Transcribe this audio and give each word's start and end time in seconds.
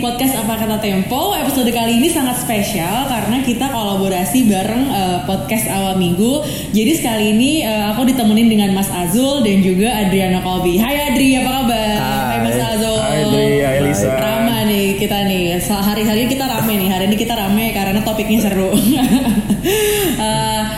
podcast 0.00 0.32
Apa 0.40 0.56
Kata 0.56 0.80
Tempo. 0.80 1.36
Episode 1.36 1.68
kali 1.76 2.00
ini 2.00 2.08
sangat 2.08 2.40
spesial 2.40 3.04
karena 3.04 3.44
kita 3.44 3.68
kolaborasi 3.68 4.48
bareng 4.48 4.88
uh, 4.88 5.28
podcast 5.28 5.68
awal 5.68 6.00
minggu. 6.00 6.40
Jadi 6.72 6.92
sekali 6.96 7.36
ini 7.36 7.68
uh, 7.68 7.92
aku 7.92 8.08
ditemenin 8.08 8.48
dengan 8.48 8.72
Mas 8.72 8.88
Azul 8.88 9.44
dan 9.44 9.60
juga 9.60 9.92
Adriana 9.92 10.40
Kolbi. 10.40 10.80
Hai 10.80 11.12
Adri, 11.12 11.36
apa 11.36 11.52
kabar? 11.52 12.00
Hai, 12.00 12.16
hai 12.32 12.38
Mas 12.40 12.56
Azul. 12.56 12.96
Hai 12.96 13.28
Adri, 13.28 13.60
hai 13.60 13.78
Lisa. 13.84 14.08
Rama 14.16 14.64
nih 14.64 14.96
kita 14.96 15.18
nih. 15.28 15.60
Hari-hari 15.68 16.22
kita 16.32 16.48
rame 16.48 16.72
nih. 16.80 16.88
Hari 16.88 17.04
ini 17.12 17.16
kita 17.20 17.36
rame 17.36 17.76
karena 17.76 18.00
topiknya 18.00 18.40
seru. 18.40 18.72
uh, 18.72 18.80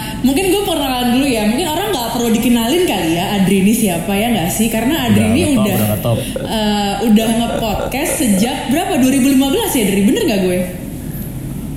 mungkin 0.26 0.44
gue 0.50 0.62
perkenalan 0.66 1.14
dulu 1.14 1.26
ya. 1.30 1.46
Mungkin 1.46 1.66
orang 1.70 1.91
perlu 2.22 2.38
dikenalin 2.38 2.86
kali 2.86 3.18
ya 3.18 3.24
Adri 3.34 3.66
ini 3.66 3.74
siapa 3.74 4.14
ya 4.14 4.30
nggak 4.30 4.50
sih? 4.54 4.70
Karena 4.70 5.10
Adri 5.10 5.26
ini 5.26 5.58
udah 5.58 5.74
udah, 5.74 5.98
udah, 5.98 6.14
uh, 6.38 6.94
udah 7.10 7.26
nge-podcast 7.34 8.12
sejak 8.22 8.70
berapa 8.70 8.94
2015 9.02 9.42
ya 9.74 9.84
dari 9.90 10.02
bener 10.06 10.22
gak 10.30 10.40
gue? 10.46 10.58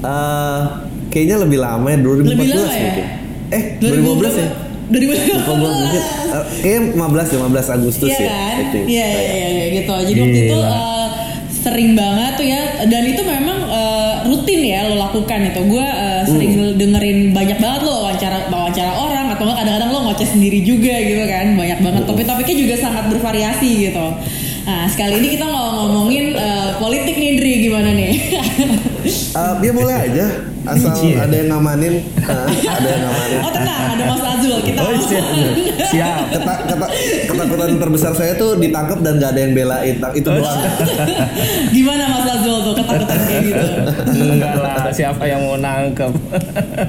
Uh, 0.06 0.62
kayaknya 1.10 1.42
lebih 1.42 1.58
lama 1.58 1.88
ya 1.90 1.98
2014 1.98 2.30
lebih 2.30 2.48
lama 2.54 2.62
ya? 2.62 2.82
mungkin. 2.86 3.06
Eh 3.50 3.64
2015 3.82 4.38
ya? 4.38 4.50
2015 4.86 5.66
mungkin 5.66 6.02
uh, 6.30 6.46
kayaknya 6.62 6.82
15 6.94 7.34
ya 7.34 7.38
15 7.42 7.78
Agustus 7.82 8.10
iya 8.14 8.20
ya. 8.22 8.30
kan? 8.30 8.56
Iya 8.70 8.86
iya 8.86 9.26
iya 9.34 9.48
ya, 9.50 9.66
gitu. 9.82 9.94
Jadi 10.14 10.20
waktu 10.22 10.42
itu 10.46 10.60
uh, 10.62 11.08
sering 11.50 11.90
banget 11.98 12.32
tuh 12.38 12.46
ya 12.46 12.62
dan 12.86 13.04
itu 13.10 13.22
memang 13.26 13.58
uh, 13.66 14.14
rutin 14.30 14.62
ya 14.62 14.94
lo 14.94 15.02
lakukan 15.10 15.40
itu. 15.50 15.62
Gue 15.66 15.82
uh, 15.90 16.22
sering 16.22 16.54
hmm. 16.54 16.78
dengerin 16.78 17.34
banyak 17.34 17.58
banget 17.58 17.82
lo 17.82 18.06
wawancara 18.06 18.46
wawancara 18.54 18.94
orang 18.94 19.15
atau 19.36 19.52
kadang-kadang 19.52 19.90
lo 19.92 20.00
ngoceh 20.10 20.28
sendiri 20.28 20.64
juga 20.64 20.96
gitu 21.04 21.24
kan. 21.28 21.60
Banyak 21.60 21.80
banget 21.84 22.04
topik-topiknya 22.08 22.56
juga 22.56 22.76
sangat 22.80 23.06
bervariasi 23.12 23.92
gitu. 23.92 24.06
Nah, 24.66 24.90
sekali 24.90 25.22
ini 25.22 25.38
kita 25.38 25.46
mau 25.46 25.86
ngomongin 25.86 26.34
uh, 26.34 26.74
politik 26.82 27.14
nih, 27.14 27.38
Dri. 27.38 27.54
Gimana 27.70 27.94
nih? 27.94 28.14
uh, 29.38 29.54
dia 29.62 29.72
boleh 29.72 29.94
aja. 29.94 30.26
Asal 30.66 30.98
ada 31.22 31.36
yang 31.38 31.54
ngamanin. 31.54 32.02
Uh, 32.26 32.50
ada 32.50 32.88
yang 32.90 33.02
ngamanin. 33.06 33.40
Oh, 33.46 33.52
tenang. 33.54 33.82
Ada 33.94 34.04
Mas 34.10 34.24
Azul. 34.26 34.58
Kita 34.66 34.82
oh, 34.82 34.98
siap. 35.06 35.26
siap. 35.94 36.18
Keta, 36.34 36.54
keta, 36.66 36.88
ketakutan 37.30 37.78
terbesar 37.78 38.14
saya 38.18 38.34
tuh 38.34 38.58
ditangkap 38.58 39.06
dan 39.06 39.22
gak 39.22 39.38
ada 39.38 39.40
yang 39.46 39.54
belain. 39.54 39.96
Itu 40.18 40.30
doang. 40.34 40.60
Gimana 41.78 42.04
Mas 42.10 42.26
Azul 42.26 42.58
tuh 42.66 42.74
ketakutan 42.74 43.20
kayak 43.22 43.44
gitu? 43.46 43.68
Enggak 44.18 44.54
lah. 44.58 44.90
Siapa 44.90 45.24
yang 45.30 45.46
mau 45.46 45.62
nangkep? 45.62 46.12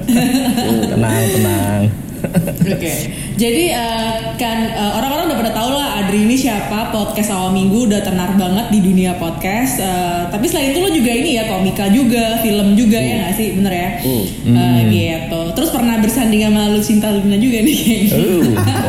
tenang, 0.97 1.25
tenang. 1.29 2.06
Oke, 2.17 2.73
okay. 2.73 2.97
jadi 3.37 3.77
uh, 3.77 4.15
kan 4.41 4.73
uh, 4.73 4.91
orang-orang 4.97 5.31
udah 5.31 5.39
pada 5.39 5.51
tahu 5.53 5.69
lah 5.77 5.87
Adri 6.01 6.25
ini 6.25 6.35
siapa 6.35 6.89
podcast 6.89 7.29
awal 7.29 7.53
minggu 7.53 7.87
udah 7.87 8.01
tenar 8.01 8.33
banget 8.35 8.73
di 8.73 8.79
dunia 8.81 9.15
podcast. 9.21 9.77
Uh, 9.79 10.25
tapi 10.33 10.49
selain 10.49 10.73
itu 10.73 10.81
lo 10.81 10.89
juga 10.89 11.11
ini 11.13 11.37
ya 11.37 11.45
komika 11.45 11.87
juga, 11.93 12.41
film 12.41 12.73
juga 12.73 12.97
mm. 12.97 13.07
ya 13.07 13.15
nggak 13.21 13.33
sih, 13.37 13.47
bener 13.55 13.73
ya? 13.73 13.89
Mm. 14.01 14.25
Uh, 14.49 14.79
gitu. 14.89 15.41
Terus 15.53 15.69
pernah 15.69 15.95
bersanding 16.01 16.41
sama 16.43 16.61
Lucinta 16.73 17.07
Luna 17.13 17.37
juga 17.37 17.57
nih 17.61 17.75
kayaknya. 17.77 18.11
Uh. 18.17 18.25
Oh. 18.25 18.43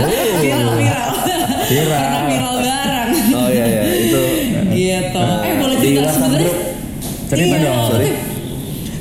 viral, 0.43 0.73
viral. 0.75 1.11
Viral. 1.69 2.01
pernah 2.01 2.23
viral 2.27 2.57
bareng. 2.65 3.11
Oh 3.37 3.49
iya 3.53 3.65
iya 3.69 3.83
itu. 3.93 4.23
gitu. 4.73 5.21
Uh, 5.21 5.45
eh 5.45 5.55
boleh 5.61 5.77
cerita 5.77 6.11
sebenarnya? 6.17 6.55
Cerita 7.29 7.57
iya, 7.61 7.67
dong. 7.69 7.89
Sorry 7.93 8.28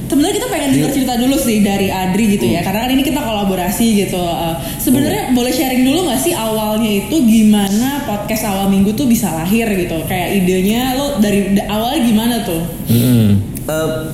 sebenarnya 0.07 0.35
kita 0.39 0.47
pengen 0.49 0.69
dengar 0.73 0.91
cerita 0.95 1.13
dulu 1.19 1.35
sih 1.35 1.59
dari 1.61 1.87
Adri 1.91 2.39
gitu 2.39 2.47
ya 2.47 2.63
karena 2.63 2.87
kan 2.87 2.91
ini 2.95 3.03
kita 3.03 3.19
kolaborasi 3.21 4.07
gitu 4.07 4.19
uh, 4.19 4.55
sebenarnya 4.79 5.35
boleh 5.35 5.51
sharing 5.51 5.83
dulu 5.83 6.07
nggak 6.07 6.21
sih 6.23 6.33
awalnya 6.33 6.91
itu 7.05 7.15
gimana 7.27 8.07
podcast 8.07 8.47
awal 8.47 8.71
minggu 8.71 8.95
tuh 8.95 9.05
bisa 9.05 9.27
lahir 9.35 9.67
gitu? 9.75 9.99
Kayak 10.07 10.29
idenya 10.43 10.95
lo 10.95 11.19
dari 11.19 11.59
awalnya 11.67 12.01
gimana 12.07 12.35
tuh? 12.47 12.61
Hmm. 12.87 13.29
uh, 13.67 14.11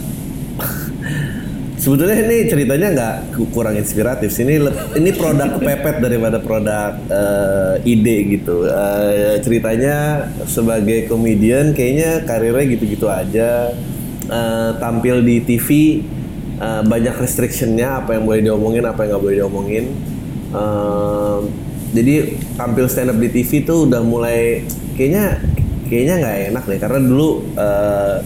sebetulnya 1.78 2.18
ini 2.26 2.38
ceritanya 2.50 2.88
nggak 2.96 3.16
kurang 3.54 3.78
inspiratif 3.78 4.34
sih. 4.34 4.50
Ini 4.50 4.58
ini 4.98 5.10
produk 5.14 5.62
kepepet 5.62 6.02
daripada 6.02 6.42
produk 6.42 6.98
uh, 7.12 7.76
ide 7.86 8.40
gitu. 8.40 8.66
Uh, 8.66 9.38
ceritanya 9.46 10.26
sebagai 10.50 11.06
komedian 11.06 11.78
kayaknya 11.78 12.26
karirnya 12.26 12.66
gitu-gitu 12.74 13.06
aja 13.06 13.70
uh, 14.30 14.78
tampil 14.78 15.24
di 15.24 15.42
TV 15.44 16.00
uh, 16.60 16.82
banyak 16.86 17.16
restrictionnya 17.18 18.04
apa 18.04 18.16
yang 18.16 18.24
boleh 18.24 18.42
diomongin 18.44 18.84
apa 18.86 19.04
yang 19.04 19.10
nggak 19.16 19.24
boleh 19.24 19.38
diomongin. 19.44 19.86
Uh, 20.54 21.50
jadi 21.94 22.38
tampil 22.58 22.86
stand 22.90 23.14
up 23.14 23.18
di 23.18 23.30
TV 23.30 23.66
tuh 23.66 23.90
udah 23.90 24.02
mulai 24.02 24.66
kayaknya 24.98 25.42
kayaknya 25.90 26.16
nggak 26.22 26.38
enak 26.54 26.64
deh 26.66 26.80
karena 26.82 27.00
dulu 27.02 27.30
uh, 27.58 28.18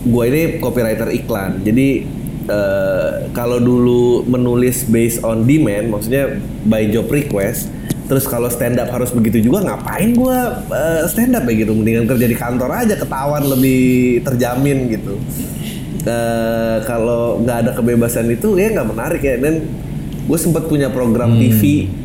gue 0.00 0.24
ini 0.32 0.42
copywriter 0.58 1.08
iklan. 1.12 1.60
Jadi 1.62 2.06
uh, 2.50 3.30
kalau 3.36 3.58
dulu 3.58 4.26
menulis 4.26 4.86
based 4.86 5.22
on 5.22 5.44
demand 5.46 5.92
maksudnya 5.92 6.40
by 6.66 6.88
job 6.88 7.10
request 7.10 7.79
Terus 8.10 8.26
kalau 8.26 8.50
stand 8.50 8.82
up 8.82 8.90
harus 8.90 9.14
begitu 9.14 9.38
juga 9.38 9.62
ngapain 9.62 10.10
gue 10.10 10.38
uh, 10.74 11.06
stand 11.06 11.38
up 11.38 11.46
ya 11.46 11.54
gitu? 11.62 11.78
Mendingan 11.78 12.10
kerja 12.10 12.26
di 12.26 12.34
kantor 12.34 12.70
aja 12.74 12.94
ketahuan 12.98 13.46
lebih 13.46 14.18
terjamin 14.26 14.90
gitu. 14.90 15.14
Uh, 16.02 16.82
kalau 16.90 17.38
nggak 17.38 17.56
ada 17.62 17.70
kebebasan 17.76 18.26
itu 18.34 18.58
ya 18.58 18.74
nggak 18.74 18.88
menarik 18.88 19.22
ya 19.22 19.38
dan 19.38 19.62
gue 20.30 20.38
sempat 20.38 20.70
punya 20.70 20.90
program 20.90 21.34
hmm. 21.34 21.40
TV 21.42 21.60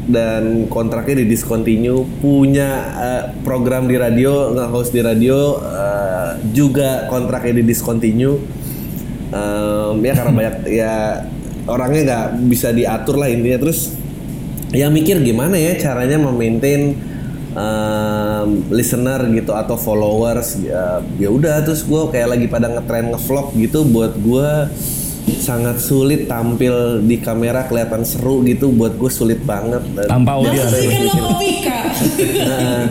dan 0.09 0.43
kontraknya 0.65 1.21
di 1.21 1.25
discontinue 1.29 2.05
punya 2.21 2.69
uh, 2.97 3.23
program 3.45 3.85
di 3.85 3.97
radio 3.97 4.49
nge-host 4.49 4.93
di 4.93 5.01
radio 5.05 5.61
uh, 5.61 6.33
juga 6.49 7.05
kontraknya 7.05 7.61
di 7.61 7.63
discontinue 7.69 8.41
um, 9.29 10.01
ya 10.01 10.13
karena 10.17 10.33
banyak 10.41 10.55
ya 10.73 10.95
orangnya 11.69 12.01
nggak 12.01 12.25
bisa 12.49 12.73
diatur 12.73 13.21
lah 13.21 13.29
intinya 13.29 13.61
terus 13.61 13.93
yang 14.75 14.91
mikir 14.91 15.23
gimana 15.23 15.55
ya 15.55 15.79
caranya 15.79 16.19
memaintain 16.19 16.99
um, 17.55 18.47
listener 18.69 19.23
gitu 19.31 19.55
atau 19.55 19.79
followers 19.79 20.59
ya, 20.59 21.01
ya 21.17 21.29
udah 21.31 21.63
terus 21.63 21.87
gue 21.87 22.01
kayak 22.11 22.35
lagi 22.35 22.47
pada 22.51 22.67
ngetrend 22.69 23.15
ngevlog 23.15 23.55
gitu 23.55 23.87
buat 23.87 24.13
gue 24.19 24.49
sangat 25.41 25.81
sulit 25.81 26.29
tampil 26.29 27.01
di 27.01 27.17
kamera 27.17 27.65
kelihatan 27.65 28.05
seru 28.05 28.45
gitu 28.45 28.69
buat 28.69 28.93
gue 28.93 29.09
sulit 29.09 29.41
banget. 29.41 29.81
Tanpa 30.05 30.37
kan 30.37 30.69
komika 31.09 31.79
nah, 32.45 32.81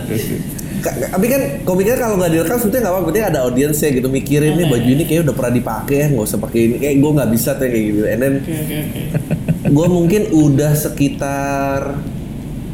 tapi 0.84 1.27
kan 1.33 1.43
komiknya 1.65 1.97
kalau 1.97 2.21
nggak 2.21 2.33
direkam 2.34 2.59
sebetulnya 2.61 2.83
nggak 2.84 2.93
apa-apa 2.93 3.09
penting 3.09 3.25
ada 3.25 3.41
audiensnya 3.47 3.89
gitu 3.94 4.09
mikirin 4.11 4.53
nih 4.59 4.67
baju 4.69 4.89
ini 4.91 5.05
kayak 5.09 5.25
udah 5.25 5.34
pernah 5.39 5.53
dipakai 5.55 5.97
ya 5.97 6.06
nggak 6.12 6.27
usah 6.28 6.41
pakai 6.43 6.61
ini 6.61 6.77
kayak 6.83 6.94
gue 6.99 7.11
nggak 7.15 7.31
bisa 7.31 7.50
tuh 7.56 7.67
kayak 7.71 7.84
gitu. 7.89 8.00
And 8.05 8.21
then 8.21 8.34
okay, 8.43 8.56
okay, 8.59 8.81
okay 8.91 9.53
gue 9.75 9.87
mungkin 9.91 10.23
udah 10.31 10.73
sekitar 10.79 11.99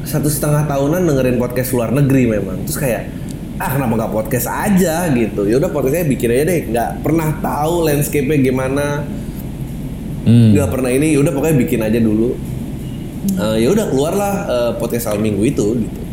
satu 0.04 0.28
setengah 0.28 0.68
tahunan 0.68 1.00
dengerin 1.08 1.40
podcast 1.40 1.72
luar 1.72 1.96
negeri 1.96 2.28
memang. 2.28 2.60
Terus 2.68 2.76
kayak 2.76 3.02
ah 3.56 3.70
kenapa 3.72 4.04
nggak 4.04 4.12
podcast 4.12 4.46
aja? 4.52 5.08
gitu. 5.16 5.48
Ya 5.48 5.56
udah 5.56 5.72
podcastnya 5.72 6.04
bikin 6.04 6.28
aja 6.28 6.44
deh. 6.44 6.60
Nggak 6.68 6.90
pernah 7.00 7.28
tahu 7.40 7.88
landscape-nya 7.88 8.38
gimana. 8.44 8.86
Hmm. 10.20 10.52
nggak 10.52 10.68
hmm. 10.68 10.74
pernah 10.76 10.90
ini. 10.92 11.16
Ya 11.16 11.18
udah 11.24 11.32
pokoknya 11.32 11.56
bikin 11.56 11.80
aja 11.80 11.96
dulu. 11.96 12.36
Uh, 13.40 13.56
ya 13.56 13.68
udah 13.72 13.86
keluarlah 13.88 14.34
uh, 14.48 14.72
podcast 14.76 15.08
al 15.08 15.20
minggu 15.20 15.44
itu 15.44 15.76
gitu 15.80 16.09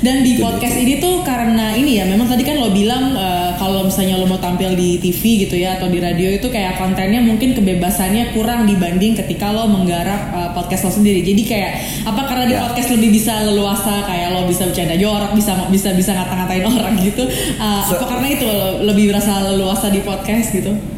dan 0.00 0.24
di 0.24 0.40
podcast 0.40 0.80
ini 0.80 0.96
tuh 0.96 1.20
karena 1.20 1.76
ini 1.76 2.00
ya, 2.00 2.08
memang 2.08 2.24
tadi 2.24 2.40
kan 2.40 2.56
lo 2.56 2.72
bilang 2.72 3.12
uh, 3.12 3.52
kalau 3.60 3.84
misalnya 3.84 4.16
lo 4.16 4.24
mau 4.24 4.40
tampil 4.40 4.72
di 4.72 4.96
TV 4.96 5.44
gitu 5.44 5.60
ya 5.60 5.76
atau 5.76 5.92
di 5.92 6.00
radio 6.00 6.32
itu 6.32 6.48
kayak 6.48 6.80
kontennya 6.80 7.20
mungkin 7.20 7.52
kebebasannya 7.52 8.32
kurang 8.32 8.64
dibanding 8.64 9.12
ketika 9.12 9.52
lo 9.52 9.68
menggarap 9.68 10.32
uh, 10.32 10.50
podcast 10.56 10.88
lo 10.88 10.92
sendiri. 10.96 11.20
Jadi 11.20 11.42
kayak 11.44 11.72
apa 12.08 12.22
karena 12.24 12.44
di 12.48 12.56
ya. 12.56 12.64
podcast 12.64 12.88
lebih 12.96 13.10
bisa 13.12 13.44
leluasa 13.44 14.08
kayak 14.08 14.28
lo 14.32 14.48
bisa 14.48 14.62
bercanda 14.64 14.96
jorok, 14.96 15.32
bisa 15.36 15.52
bisa 15.68 15.88
bisa 15.92 16.10
ngata-ngatain 16.16 16.64
orang 16.72 16.94
gitu. 17.04 17.24
Uh, 17.60 17.84
so, 17.84 18.00
apa 18.00 18.16
karena 18.16 18.28
itu 18.32 18.44
lo 18.48 18.88
lebih 18.88 19.12
berasa 19.12 19.44
leluasa 19.52 19.92
di 19.92 20.00
podcast 20.00 20.48
gitu? 20.56 20.95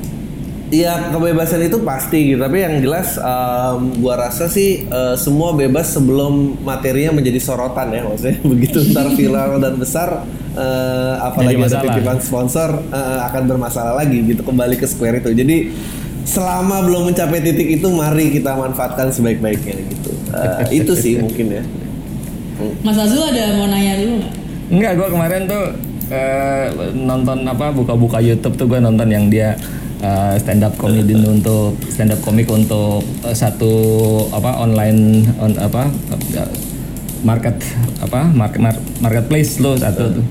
Iya 0.69 1.09
kebebasan 1.17 1.65
itu 1.65 1.81
pasti 1.81 2.33
gitu. 2.33 2.45
Tapi 2.45 2.61
yang 2.61 2.75
jelas 2.85 3.17
um, 3.17 3.89
gua 4.05 4.29
rasa 4.29 4.53
sih 4.53 4.85
uh, 4.93 5.17
semua 5.17 5.57
bebas 5.57 5.97
sebelum 5.97 6.61
materinya 6.61 7.17
menjadi 7.17 7.41
sorotan 7.41 7.89
ya 7.89 8.05
maksudnya. 8.05 8.37
Begitu 8.53 8.79
ntar 8.93 9.09
viral 9.17 9.57
dan 9.65 9.81
besar 9.81 10.29
uh, 10.53 11.15
apalagi 11.25 11.57
ada 11.57 11.81
titipan 11.81 12.21
sponsor 12.21 12.85
uh, 12.93 13.25
akan 13.33 13.43
bermasalah 13.49 13.97
lagi 13.97 14.21
gitu 14.29 14.45
kembali 14.45 14.77
ke 14.77 14.85
square 14.85 15.25
itu. 15.25 15.33
Jadi 15.33 15.73
selama 16.29 16.85
belum 16.85 17.09
mencapai 17.09 17.41
titik 17.41 17.81
itu 17.81 17.89
mari 17.89 18.29
kita 18.29 18.53
manfaatkan 18.53 19.09
sebaik-baiknya 19.09 19.81
gitu. 19.89 20.13
Uh, 20.29 20.69
itu 20.69 20.93
sih 20.93 21.17
mungkin 21.25 21.49
ya. 21.49 21.63
Mas 22.85 22.99
Azul 23.01 23.25
ada 23.25 23.57
mau 23.57 23.71
nanya 23.71 23.97
dulu 23.97 24.15
nggak? 24.21 24.35
Enggak, 24.69 24.93
gua 25.01 25.09
kemarin 25.09 25.43
tuh 25.49 25.65
uh, 26.13 26.67
nonton 26.93 27.39
apa 27.49 27.73
buka-buka 27.73 28.19
YouTube 28.21 28.57
tuh 28.57 28.67
gue 28.69 28.81
nonton 28.81 29.09
yang 29.09 29.29
dia 29.33 29.57
uh, 30.03 30.35
stand 30.39 30.63
up 30.63 30.75
comedian 30.79 31.25
untuk 31.27 31.75
stand 31.91 32.15
up 32.15 32.21
komik 32.23 32.49
untuk 32.51 33.03
uh, 33.25 33.35
satu 33.35 33.73
apa 34.35 34.63
online 34.63 35.27
on, 35.39 35.55
apa 35.59 35.91
uh, 36.37 36.51
market 37.27 37.59
apa 37.99 38.31
market 38.31 38.61
marketplace 39.03 39.59
lo 39.59 39.75
satu 39.75 40.19
tuh 40.19 40.27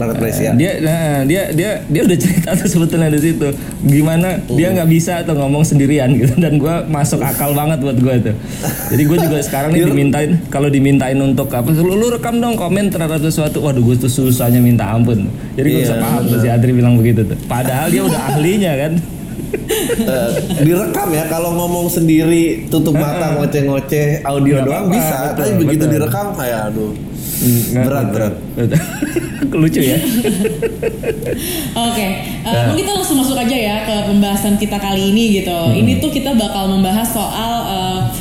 marketplace 0.00 0.40
ya. 0.40 0.52
dia 0.52 0.72
nah, 0.80 1.20
dia 1.22 1.42
dia 1.50 1.70
dia 1.84 2.02
udah 2.02 2.18
cerita 2.18 2.50
tuh 2.54 2.66
sebetulnya 2.66 3.08
di 3.08 3.20
situ. 3.20 3.48
Gimana 3.82 4.28
dia 4.48 4.66
Hmm. 4.66 4.74
nggak 4.74 4.88
bisa 4.88 5.20
tuh 5.22 5.36
ngomong 5.36 5.60
sendirian 5.62 6.08
gitu. 6.14 6.32
Dan 6.34 6.56
gue 6.56 6.74
masuk 6.86 7.20
akal 7.20 7.52
banget 7.52 7.78
buat 7.78 7.94
gue 7.94 8.14
tuh. 8.22 8.34
Jadi 8.88 9.02
gue 9.04 9.18
juga 9.20 9.36
sekarang 9.40 9.70
nih 9.70 9.84
dimintain 9.84 10.30
kalau 10.48 10.66
dimintain 10.66 11.16
untuk 11.16 11.46
apa 11.50 11.68
lu, 11.70 11.92
lu 11.92 12.08
rekam 12.08 12.36
dong 12.36 12.54
komen 12.54 12.88
terhadap 12.88 13.20
sesuatu 13.20 13.60
waduh 13.60 13.82
gue 13.82 13.96
tuh 13.98 14.08
susahnya 14.08 14.58
minta 14.58 14.88
ampun. 14.88 15.28
Jadi 15.52 15.66
gue 15.68 15.80
bisa 15.82 15.94
Iya, 15.94 16.00
paham 16.00 16.22
tuh 16.24 16.38
si 16.38 16.48
Adri 16.48 16.72
bilang 16.72 16.96
begitu 16.96 17.22
tuh. 17.22 17.36
Padahal 17.44 17.86
dia 17.86 18.00
udah 18.00 18.20
ahlinya 18.30 18.74
kan? 18.78 18.94
Eh, 20.00 20.30
direkam 20.62 21.10
ya 21.10 21.26
kalau 21.26 21.50
ngomong 21.52 21.86
sendiri 21.86 22.66
tutup 22.66 22.94
mata 22.94 23.34
ngoceh-ngoceh 23.34 24.22
audio 24.22 24.56
Nggak 24.56 24.64
doang 24.64 24.84
apa-apa, 24.86 24.94
bisa 24.94 25.16
betul, 25.18 25.34
tapi 25.36 25.52
begitu 25.58 25.82
betul. 25.82 25.94
direkam 25.96 26.26
kayak 26.32 26.60
aduh 26.70 26.92
Nggak- 27.40 27.84
berat 27.88 28.06
berat. 28.12 28.34
lucu 29.60 29.80
ya. 29.82 29.96
Oke, 31.90 32.06
eh, 32.44 32.62
mungkin 32.68 32.84
kita 32.84 32.92
langsung 32.94 33.18
masuk 33.18 33.34
aja 33.34 33.56
ya 33.56 33.76
ke 33.82 33.94
pembahasan 34.06 34.54
kita 34.56 34.76
kali 34.76 35.10
ini 35.10 35.40
gitu. 35.42 35.58
Ini 35.74 35.98
tuh 35.98 36.12
kita 36.12 36.36
bakal 36.36 36.68
membahas 36.70 37.08
soal 37.08 37.52
eh, 37.66 37.98
cara 38.06 38.19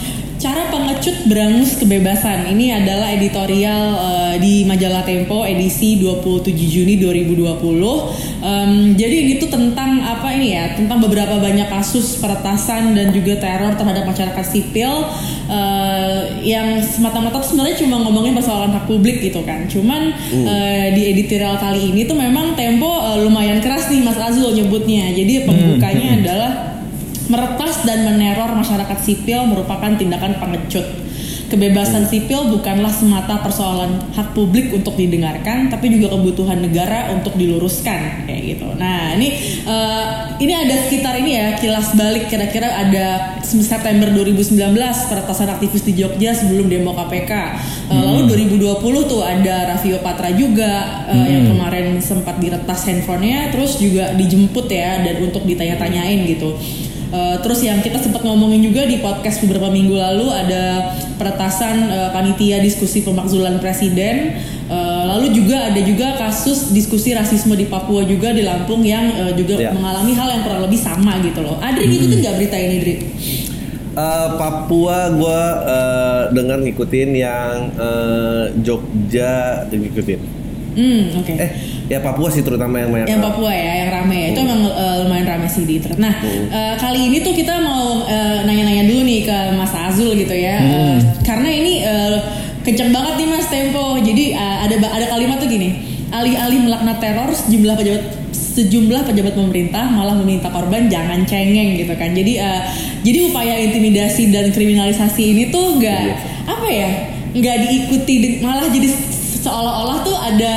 pengecut 0.99 1.31
berangus 1.31 1.79
kebebasan. 1.79 2.51
Ini 2.51 2.83
adalah 2.83 3.15
editorial 3.15 3.83
eh, 3.95 4.35
di 4.43 4.67
majalah 4.67 5.07
Tempo 5.07 5.47
edisi 5.47 5.95
27 5.95 6.51
Juni 6.59 6.99
2020. 6.99 8.43
Em, 8.43 8.99
jadi 8.99 9.15
ini 9.23 9.33
tuh 9.39 9.47
tentang 9.47 10.03
apa 10.03 10.35
ini 10.35 10.59
ya? 10.59 10.75
Tentang 10.75 10.99
beberapa 10.99 11.39
banyak 11.39 11.71
kasus 11.71 12.19
peretasan 12.19 12.99
dan 12.99 13.15
juga 13.15 13.39
teror 13.39 13.79
terhadap 13.79 14.11
masyarakat 14.11 14.43
sipil 14.43 15.07
eh, 15.47 16.43
yang 16.43 16.83
semata-mata 16.83 17.47
sebenarnya 17.47 17.79
cuma 17.79 18.03
ngomongin 18.03 18.35
persoalan 18.35 18.75
hak 18.75 18.83
publik 18.83 19.23
gitu 19.23 19.39
kan. 19.47 19.71
Cuman 19.71 20.11
eh, 20.35 20.91
di 20.99 21.15
editorial 21.15 21.55
kali 21.63 21.95
ini 21.95 22.03
tuh 22.03 22.19
memang 22.19 22.59
Tempo 22.59 22.91
eh, 22.91 23.23
lumayan 23.23 23.63
keras 23.63 23.87
nih 23.87 24.03
Mas 24.03 24.19
Azul 24.19 24.51
nyebutnya. 24.51 25.15
Jadi 25.15 25.47
pembukanya 25.47 26.07
adalah 26.19 26.51
meretas 27.29 27.85
dan 27.85 28.03
meneror 28.03 28.51
masyarakat 28.57 28.97
sipil 28.99 29.45
merupakan 29.45 29.93
tindakan 29.95 30.41
pengecut. 30.41 30.85
Kebebasan 31.49 32.05
sipil 32.05 32.45
bukanlah 32.45 32.93
semata 32.93 33.41
persoalan 33.41 34.13
hak 34.13 34.37
publik 34.37 34.69
untuk 34.69 34.93
didengarkan, 34.93 35.65
tapi 35.73 35.89
juga 35.89 36.13
kebutuhan 36.13 36.61
negara 36.61 37.09
untuk 37.09 37.33
diluruskan 37.33 38.29
kayak 38.29 38.53
gitu. 38.53 38.69
Nah 38.77 39.17
ini 39.17 39.33
eh, 39.65 40.05
ini 40.45 40.53
ada 40.53 40.77
sekitar 40.85 41.17
ini 41.17 41.41
ya 41.41 41.47
kilas 41.57 41.97
balik 41.97 42.29
kira-kira 42.29 42.69
ada 42.69 43.41
September 43.41 44.13
2019 44.13 44.61
peretasan 45.09 45.49
aktivis 45.49 45.81
di 45.89 45.97
Jogja 45.97 46.37
sebelum 46.37 46.69
demo 46.69 46.93
KPK. 46.93 47.33
Eh, 47.33 47.97
Lalu 47.97 48.29
2020 48.53 49.09
tuh 49.09 49.25
ada 49.25 49.73
Raffio 49.73 49.97
Patra 50.05 50.29
juga 50.29 51.01
eh, 51.09 51.33
yang 51.33 51.49
kemarin 51.49 51.97
sempat 51.97 52.37
diretas 52.37 52.85
handphonenya, 52.85 53.49
terus 53.49 53.81
juga 53.81 54.13
dijemput 54.13 54.69
ya 54.69 55.01
dan 55.01 55.17
untuk 55.25 55.41
ditanya-tanyain 55.49 56.29
gitu. 56.29 56.53
Uh, 57.09 57.41
terus 57.41 57.65
yang 57.65 57.81
kita 57.81 57.97
sempat 57.97 58.21
ngomongin 58.21 58.61
juga 58.61 58.85
di 58.85 59.01
podcast 59.01 59.41
beberapa 59.41 59.67
minggu 59.67 59.97
lalu 59.97 60.29
ada 60.29 60.93
peretasan 61.17 61.89
uh, 61.89 62.09
panitia 62.13 62.61
diskusi 62.61 63.01
pemakzulan 63.01 63.57
presiden. 63.57 64.37
Uh, 64.69 65.09
lalu 65.09 65.33
juga 65.33 65.73
ada 65.73 65.81
juga 65.81 66.13
kasus 66.15 66.69
diskusi 66.69 67.17
rasisme 67.17 67.57
di 67.57 67.65
Papua 67.65 68.05
juga 68.05 68.29
di 68.29 68.45
Lampung 68.45 68.85
yang 68.85 69.09
uh, 69.17 69.33
juga 69.33 69.57
Ya. 69.57 69.73
mengalami 69.73 70.13
hal 70.13 70.29
yang 70.29 70.41
kurang 70.45 70.61
lebih 70.63 70.77
sama 70.77 71.17
gitu 71.19 71.41
loh. 71.41 71.57
Adri 71.57 71.89
ngikutin 71.89 72.17
nggak 72.21 72.35
berita 72.37 72.57
ini, 72.61 72.75
Dri? 72.77 72.95
Eh, 73.89 74.29
Papua 74.37 75.11
gue 75.11 75.41
dengar 76.31 76.61
ngikutin 76.61 77.09
yang 77.11 77.73
eh, 77.73 78.45
Jogja 78.61 79.65
ngikutin 79.67 80.21
Hmm, 80.69 81.19
oke. 81.19 81.33
eh 81.35 81.51
ya 81.89 81.99
Papua 81.99 82.29
sih 82.29 82.45
terutama 82.45 82.77
yang 82.77 82.93
banyak 82.93 83.07
yang 83.09 83.21
Papua 83.21 83.49
ya, 83.49 83.73
yang 83.83 83.89
rame 83.89 84.15
ya. 84.15 84.27
Itu 84.31 84.39
emang 84.45 84.61
uh, 84.69 84.95
lumayan 85.03 85.25
rame 85.25 85.47
sih 85.49 85.65
di 85.65 85.81
internet. 85.81 85.97
Nah, 85.97 86.13
uh, 86.53 86.75
kali 86.77 87.09
ini 87.09 87.17
tuh 87.25 87.33
kita 87.33 87.57
mau 87.59 88.05
uh, 88.05 88.37
nanya-nanya 88.45 88.85
dulu 88.85 89.01
nih 89.03 89.25
ke 89.25 89.37
Mas 89.57 89.73
Azul 89.73 90.13
gitu 90.13 90.35
ya. 90.37 90.61
Uh, 90.61 90.97
karena 91.25 91.49
ini 91.49 91.73
uh, 91.81 92.15
kenceng 92.61 92.93
banget 92.93 93.13
nih 93.17 93.27
Mas 93.27 93.47
tempo. 93.49 93.97
Jadi 93.97 94.37
uh, 94.37 94.57
ada 94.69 94.75
ada 94.77 95.05
kalimat 95.09 95.41
tuh 95.41 95.49
gini. 95.49 95.97
Alih-alih 96.09 96.65
melaknat 96.65 96.97
teror, 97.01 97.29
sejumlah 97.33 97.75
pejabat 97.77 98.03
sejumlah 98.33 99.05
pejabat 99.05 99.37
pemerintah 99.37 99.93
malah 99.93 100.17
meminta 100.17 100.49
korban 100.49 100.89
jangan 100.89 101.25
cengeng 101.25 101.77
gitu 101.81 101.93
kan. 101.97 102.13
Jadi 102.13 102.37
uh, 102.37 102.61
jadi 103.01 103.33
upaya 103.33 103.57
intimidasi 103.65 104.29
dan 104.29 104.53
kriminalisasi 104.53 105.23
ini 105.33 105.43
tuh 105.49 105.81
nggak 105.81 106.01
apa 106.45 106.69
ya? 106.69 106.91
nggak 107.29 107.57
diikuti 107.61 108.41
malah 108.41 108.65
jadi 108.73 108.89
seolah-olah 109.45 109.97
tuh 110.01 110.17
ada 110.17 110.53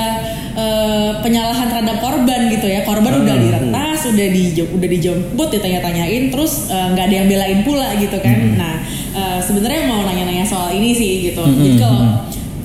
eh, 0.55 1.11
penyalahan 1.21 1.67
terhadap 1.69 1.97
korban 1.99 2.41
gitu 2.49 2.67
ya. 2.67 2.83
Korban 2.83 3.23
udah 3.23 3.37
diretas 3.37 3.99
udah 4.03 4.27
di 4.29 4.43
udah 4.59 4.89
dijemput 4.89 5.49
ditanya-tanyain 5.51 6.29
terus 6.29 6.69
eh, 6.69 6.87
nggak 6.93 7.05
ada 7.07 7.15
yang 7.15 7.29
belain 7.29 7.59
pula 7.63 7.89
gitu 7.97 8.17
kan. 8.19 8.37
Nah 8.57 8.75
eh, 9.13 9.39
sebenarnya 9.41 9.87
mau 9.87 10.03
nanya-nanya 10.03 10.45
soal 10.45 10.73
ini 10.73 10.93
sih 10.93 11.31
gitu. 11.31 11.43
Jadi 11.43 11.71
kalau 11.77 12.03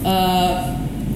eh, 0.03 0.51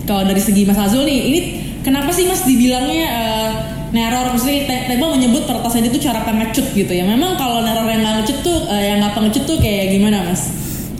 kalau 0.02 0.24
dari 0.26 0.42
segi 0.42 0.66
Mas 0.66 0.78
Azul 0.78 1.06
nih 1.06 1.20
ini 1.30 1.40
kenapa 1.82 2.10
sih 2.10 2.26
Mas 2.26 2.44
dibilangnya 2.44 3.08
eh, 3.08 3.50
neror? 3.92 4.32
Maksudnya 4.32 4.64
Te- 4.68 4.86
Tempo 4.88 5.12
menyebut 5.12 5.44
peretasan 5.44 5.84
itu 5.84 6.00
cara 6.00 6.24
pengecut 6.24 6.64
gitu 6.72 6.92
ya. 6.92 7.04
Memang 7.04 7.36
kalau 7.36 7.60
neror 7.62 7.86
yang 7.86 8.02
nggak 8.02 8.16
ngecut 8.24 8.38
tuh 8.42 8.58
eh, 8.68 8.84
yang 8.92 8.98
nggak 9.00 9.14
pengecut 9.14 9.44
tuh 9.46 9.58
kayak 9.60 9.92
gimana 9.92 10.24
Mas? 10.26 10.48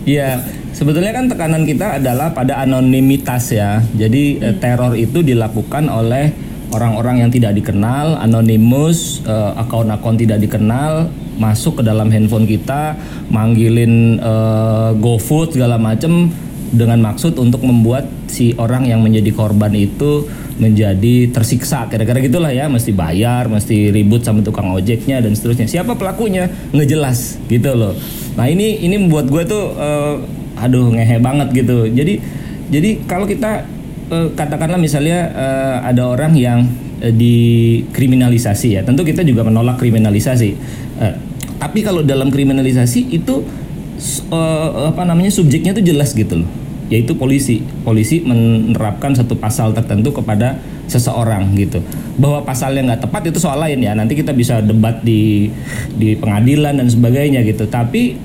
Iya, 0.02 0.42
sebetulnya 0.82 1.14
kan 1.14 1.30
tekanan 1.30 1.62
kita 1.62 2.02
adalah 2.02 2.34
pada 2.34 2.58
anonimitas 2.58 3.54
ya. 3.54 3.78
Jadi 3.94 4.42
eh, 4.42 4.54
teror 4.58 4.98
itu 4.98 5.22
dilakukan 5.22 5.86
oleh 5.86 6.34
orang-orang 6.74 7.22
yang 7.22 7.30
tidak 7.30 7.54
dikenal, 7.54 8.18
anonimus, 8.18 9.22
eh, 9.22 9.60
akun-akun 9.62 10.18
tidak 10.18 10.42
dikenal 10.42 11.06
masuk 11.38 11.80
ke 11.80 11.82
dalam 11.86 12.10
handphone 12.10 12.50
kita, 12.50 12.98
manggilin 13.30 14.18
eh, 14.18 14.90
GoFood 14.98 15.54
segala 15.54 15.78
macem 15.78 16.34
dengan 16.72 16.98
maksud 17.04 17.36
untuk 17.38 17.62
membuat 17.62 18.08
si 18.26 18.56
orang 18.56 18.88
yang 18.88 19.04
menjadi 19.04 19.30
korban 19.30 19.70
itu 19.76 20.26
menjadi 20.56 21.30
tersiksa. 21.30 21.86
Kira-kira 21.86 22.18
gitulah 22.18 22.50
ya 22.50 22.66
mesti 22.66 22.90
bayar 22.90 23.46
mesti 23.46 23.92
ribut 23.92 24.24
sama 24.26 24.42
tukang 24.42 24.72
ojeknya 24.72 25.22
dan 25.22 25.36
seterusnya. 25.36 25.68
Siapa 25.68 25.94
pelakunya? 25.94 26.50
Ngejelas 26.74 27.38
gitu 27.46 27.70
loh. 27.76 27.94
Nah 28.34 28.48
ini 28.48 28.80
ini 28.82 28.96
membuat 28.96 29.28
gue 29.28 29.42
tuh 29.44 29.64
eh, 29.76 30.41
aduh 30.62 30.94
ngehe 30.94 31.18
banget 31.18 31.50
gitu. 31.50 31.90
Jadi 31.90 32.22
jadi 32.72 33.02
kalau 33.04 33.26
kita 33.26 33.66
eh, 34.08 34.28
katakanlah 34.32 34.78
misalnya 34.78 35.28
eh, 35.34 35.76
ada 35.92 36.08
orang 36.08 36.32
yang 36.38 36.64
eh, 37.02 37.12
dikriminalisasi 37.12 38.78
ya 38.78 38.80
tentu 38.86 39.02
kita 39.02 39.26
juga 39.26 39.42
menolak 39.42 39.82
kriminalisasi. 39.82 40.80
Tapi 41.58 41.78
kalau 41.82 42.02
dalam 42.02 42.30
kriminalisasi 42.30 43.14
itu 43.14 43.42
apa 44.34 45.02
namanya 45.06 45.30
subjeknya 45.30 45.74
tuh 45.74 45.82
jelas 45.82 46.10
gitu 46.14 46.42
loh. 46.42 46.50
Yaitu 46.90 47.14
polisi. 47.14 47.62
Polisi 47.86 48.18
menerapkan 48.22 49.14
satu 49.14 49.38
pasal 49.38 49.70
tertentu 49.70 50.10
kepada 50.10 50.58
seseorang 50.90 51.54
gitu. 51.54 51.78
Bahwa 52.18 52.42
pasalnya 52.42 52.92
nggak 52.92 53.02
tepat 53.06 53.22
itu 53.30 53.38
soal 53.38 53.62
lain 53.62 53.78
ya. 53.78 53.94
Nanti 53.94 54.18
kita 54.18 54.34
bisa 54.34 54.58
debat 54.58 55.00
di 55.06 55.48
di 55.94 56.18
pengadilan 56.18 56.82
dan 56.82 56.90
sebagainya 56.90 57.46
gitu. 57.46 57.70
Tapi 57.70 58.18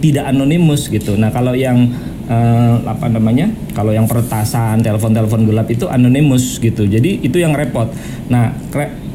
tidak 0.00 0.24
anonimus 0.30 0.88
gitu. 0.88 1.18
Nah 1.18 1.30
kalau 1.34 1.52
yang 1.52 1.90
eh, 2.26 2.74
apa 2.86 3.06
namanya 3.10 3.50
kalau 3.76 3.90
yang 3.90 4.06
peretasan 4.06 4.80
telepon-telepon 4.80 5.46
gelap 5.46 5.68
itu 5.68 5.86
anonimus 5.90 6.58
gitu. 6.58 6.86
Jadi 6.86 7.22
itu 7.22 7.36
yang 7.38 7.52
repot. 7.52 7.90
Nah 8.30 8.54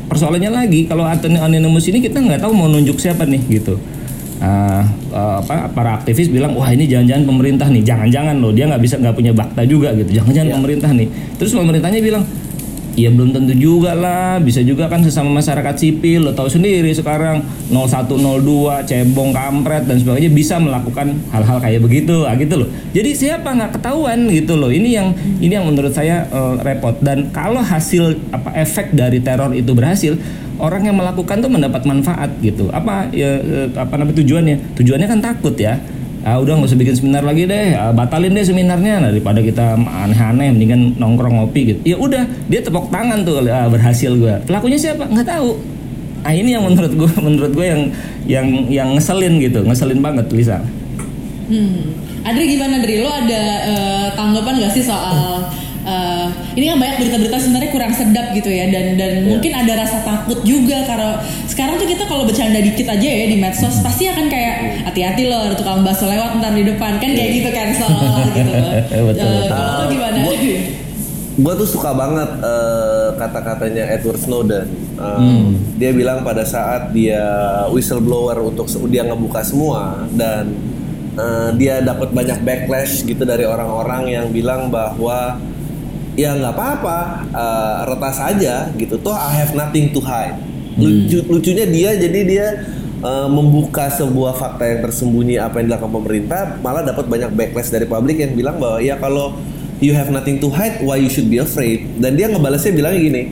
persoalannya 0.08 0.52
lagi 0.52 0.88
kalau 0.88 1.04
anonimus 1.08 1.88
ini 1.92 2.00
kita 2.00 2.20
nggak 2.24 2.44
tahu 2.44 2.52
mau 2.56 2.68
nunjuk 2.72 3.00
siapa 3.00 3.28
nih 3.28 3.42
gitu. 3.48 3.76
Ah, 4.38 4.86
eh, 5.10 5.36
apa 5.42 5.66
para 5.74 5.98
aktivis 5.98 6.30
bilang 6.30 6.54
wah 6.54 6.70
ini 6.70 6.86
jangan-jangan 6.86 7.26
pemerintah 7.26 7.68
nih. 7.74 7.82
Jangan-jangan 7.82 8.36
loh 8.38 8.54
dia 8.54 8.70
nggak 8.70 8.84
bisa 8.86 8.96
nggak 9.02 9.16
punya 9.18 9.34
bakta 9.34 9.66
juga 9.66 9.92
gitu. 9.98 10.22
Jangan-jangan 10.22 10.62
pemerintah 10.62 10.90
nih. 10.94 11.08
Terus 11.42 11.52
pemerintahnya 11.58 12.00
bilang 12.06 12.24
ya 12.98 13.14
belum 13.14 13.30
tentu 13.30 13.54
juga 13.54 13.94
lah 13.94 14.42
bisa 14.42 14.66
juga 14.66 14.90
kan 14.90 15.06
sesama 15.06 15.30
masyarakat 15.38 15.78
sipil. 15.78 16.26
Lo 16.26 16.34
tahu 16.34 16.50
sendiri 16.50 16.90
sekarang 16.98 17.46
0102 17.70 18.90
cebong 18.90 19.32
kampret 19.32 19.86
dan 19.86 20.02
sebagainya 20.02 20.34
bisa 20.34 20.58
melakukan 20.58 21.14
hal-hal 21.30 21.62
kayak 21.62 21.86
begitu. 21.86 22.26
Ah, 22.26 22.34
gitu 22.34 22.66
loh. 22.66 22.68
Jadi 22.98 23.14
siapa 23.14 23.54
nggak 23.54 23.78
ketahuan 23.78 24.26
gitu 24.34 24.58
loh. 24.58 24.74
Ini 24.74 24.90
yang 24.90 25.14
ini 25.38 25.54
yang 25.54 25.70
menurut 25.70 25.94
saya 25.94 26.26
eh, 26.26 26.56
repot. 26.66 26.98
Dan 27.00 27.30
kalau 27.30 27.62
hasil 27.62 28.18
apa 28.34 28.58
efek 28.58 28.98
dari 28.98 29.22
teror 29.22 29.54
itu 29.54 29.72
berhasil 29.78 30.18
orang 30.58 30.90
yang 30.90 30.98
melakukan 30.98 31.38
tuh 31.38 31.54
mendapat 31.54 31.86
manfaat 31.86 32.34
gitu. 32.42 32.74
Apa 32.74 33.14
ya 33.14 33.38
eh, 33.38 33.70
apa 33.78 33.94
namanya 33.94 34.18
tujuannya? 34.26 34.74
Tujuannya 34.74 35.08
kan 35.08 35.22
takut 35.22 35.54
ya 35.54 35.78
ah 36.28 36.36
udah 36.44 36.60
nggak 36.60 36.68
usah 36.68 36.80
bikin 36.80 36.96
seminar 37.00 37.24
lagi 37.24 37.48
deh. 37.48 37.72
Ah, 37.72 37.96
batalin 37.96 38.36
deh 38.36 38.44
seminarnya. 38.44 39.00
Nah, 39.00 39.10
daripada 39.16 39.40
kita 39.40 39.80
aneh-aneh 39.80 40.52
mendingan 40.52 41.00
nongkrong 41.00 41.40
ngopi 41.40 41.62
gitu. 41.72 41.80
Ya 41.88 41.96
udah 41.96 42.28
dia 42.52 42.60
tepuk 42.60 42.92
tangan 42.92 43.24
tuh 43.24 43.40
ah, 43.48 43.72
berhasil 43.72 44.12
gue 44.12 44.36
pelakunya 44.44 44.76
siapa? 44.76 45.08
Nggak 45.08 45.28
tahu. 45.32 45.56
Ah 46.28 46.36
ini 46.36 46.52
yang 46.52 46.68
menurut 46.68 46.92
gue 46.92 47.12
menurut 47.28 47.52
gue 47.56 47.66
yang 47.66 47.82
yang 48.28 48.48
yang 48.68 48.90
ngeselin 49.00 49.40
gitu. 49.40 49.64
Ngeselin 49.64 50.04
banget 50.04 50.28
Lisa 50.36 50.60
Hmm. 51.48 51.96
Adri 52.28 52.60
gimana 52.60 52.84
Adri? 52.84 53.00
Lo 53.00 53.08
ada 53.08 53.42
eh, 53.64 54.08
tanggapan 54.20 54.60
gak 54.60 54.76
sih 54.76 54.84
soal 54.84 55.48
uh, 55.88 56.28
ini 56.54 56.68
kan 56.68 56.78
banyak 56.78 56.96
berita-berita 57.00 57.38
sebenarnya 57.40 57.72
kurang 57.72 57.92
sedap 57.92 58.28
gitu 58.32 58.48
ya 58.48 58.68
dan 58.68 58.94
dan 58.94 59.12
Iya. 59.18 59.26
mungkin 59.26 59.52
ada 59.52 59.74
rasa 59.78 60.04
takut 60.04 60.44
juga 60.44 60.84
karena 60.84 61.18
sekarang 61.48 61.80
tuh 61.80 61.88
kita 61.88 62.04
kalau 62.04 62.24
bercanda 62.24 62.60
dikit 62.60 62.86
aja 62.86 63.08
ya 63.08 63.26
di 63.26 63.38
medsos 63.38 63.80
pasti 63.80 64.06
akan 64.06 64.28
kayak 64.28 64.56
hati-hati 64.86 65.26
loh 65.26 65.42
ada 65.42 65.56
tukang 65.56 65.82
bakso 65.82 66.06
lewat 66.06 66.38
ntar 66.38 66.52
di 66.52 66.64
depan 66.64 66.98
kan 66.98 67.10
kayak 67.10 67.32
gitu 67.34 67.50
cancel 67.50 67.90
gitu. 68.30 68.52
Betul, 68.88 68.96
Uh, 68.98 69.04
betul. 69.08 69.40
kalau 69.48 69.74
lu 69.80 69.86
gimana? 69.90 70.20
gue 71.38 71.54
tuh 71.56 71.70
suka 71.70 71.94
banget 71.94 72.30
eh, 72.42 73.08
kata-katanya 73.16 73.84
Edward 73.94 74.18
Snowden. 74.18 74.66
Um, 74.98 75.54
Dia 75.78 75.94
bilang 75.94 76.26
pada 76.26 76.42
saat 76.42 76.90
dia 76.90 77.22
whistleblower 77.70 78.42
untuk 78.42 78.66
dia 78.88 79.06
ngebuka 79.06 79.46
semua 79.46 80.10
dan 80.12 80.50
eh, 81.14 81.50
dia 81.54 81.78
dapat 81.80 82.10
banyak 82.10 82.42
backlash 82.42 83.06
gitu 83.06 83.22
dari 83.22 83.46
orang-orang 83.46 84.10
yang 84.10 84.26
bilang 84.30 84.74
bahwa 84.74 85.38
ya 86.18 86.34
nggak 86.34 86.54
apa-apa, 86.58 87.00
eh, 87.30 87.78
retas 87.88 88.18
aja 88.18 88.56
gitu. 88.76 88.98
Toh 88.98 89.14
I 89.14 89.46
have 89.46 89.54
nothing 89.54 89.94
to 89.94 90.02
hide. 90.02 90.36
Lucu, 90.78 91.26
lucunya 91.26 91.66
dia 91.66 91.94
jadi 91.98 92.20
dia 92.26 92.48
eh, 93.02 93.28
membuka 93.30 93.88
sebuah 93.94 94.36
fakta 94.36 94.66
yang 94.66 94.80
tersembunyi 94.90 95.38
apa 95.38 95.62
yang 95.62 95.74
dilakukan 95.74 95.94
pemerintah 95.94 96.42
malah 96.60 96.82
dapat 96.82 97.06
banyak 97.06 97.32
backlash 97.34 97.70
dari 97.70 97.86
publik 97.86 98.18
yang 98.18 98.34
bilang 98.34 98.58
bahwa 98.58 98.82
ya 98.82 98.98
kalau 98.98 99.38
you 99.78 99.94
have 99.94 100.10
nothing 100.10 100.42
to 100.42 100.50
hide 100.50 100.82
why 100.82 100.98
you 100.98 101.08
should 101.08 101.30
be 101.30 101.38
afraid? 101.38 101.86
Dan 102.02 102.18
dia 102.18 102.28
ngebalasnya 102.28 102.74
bilangnya 102.74 103.00
gini 103.00 103.24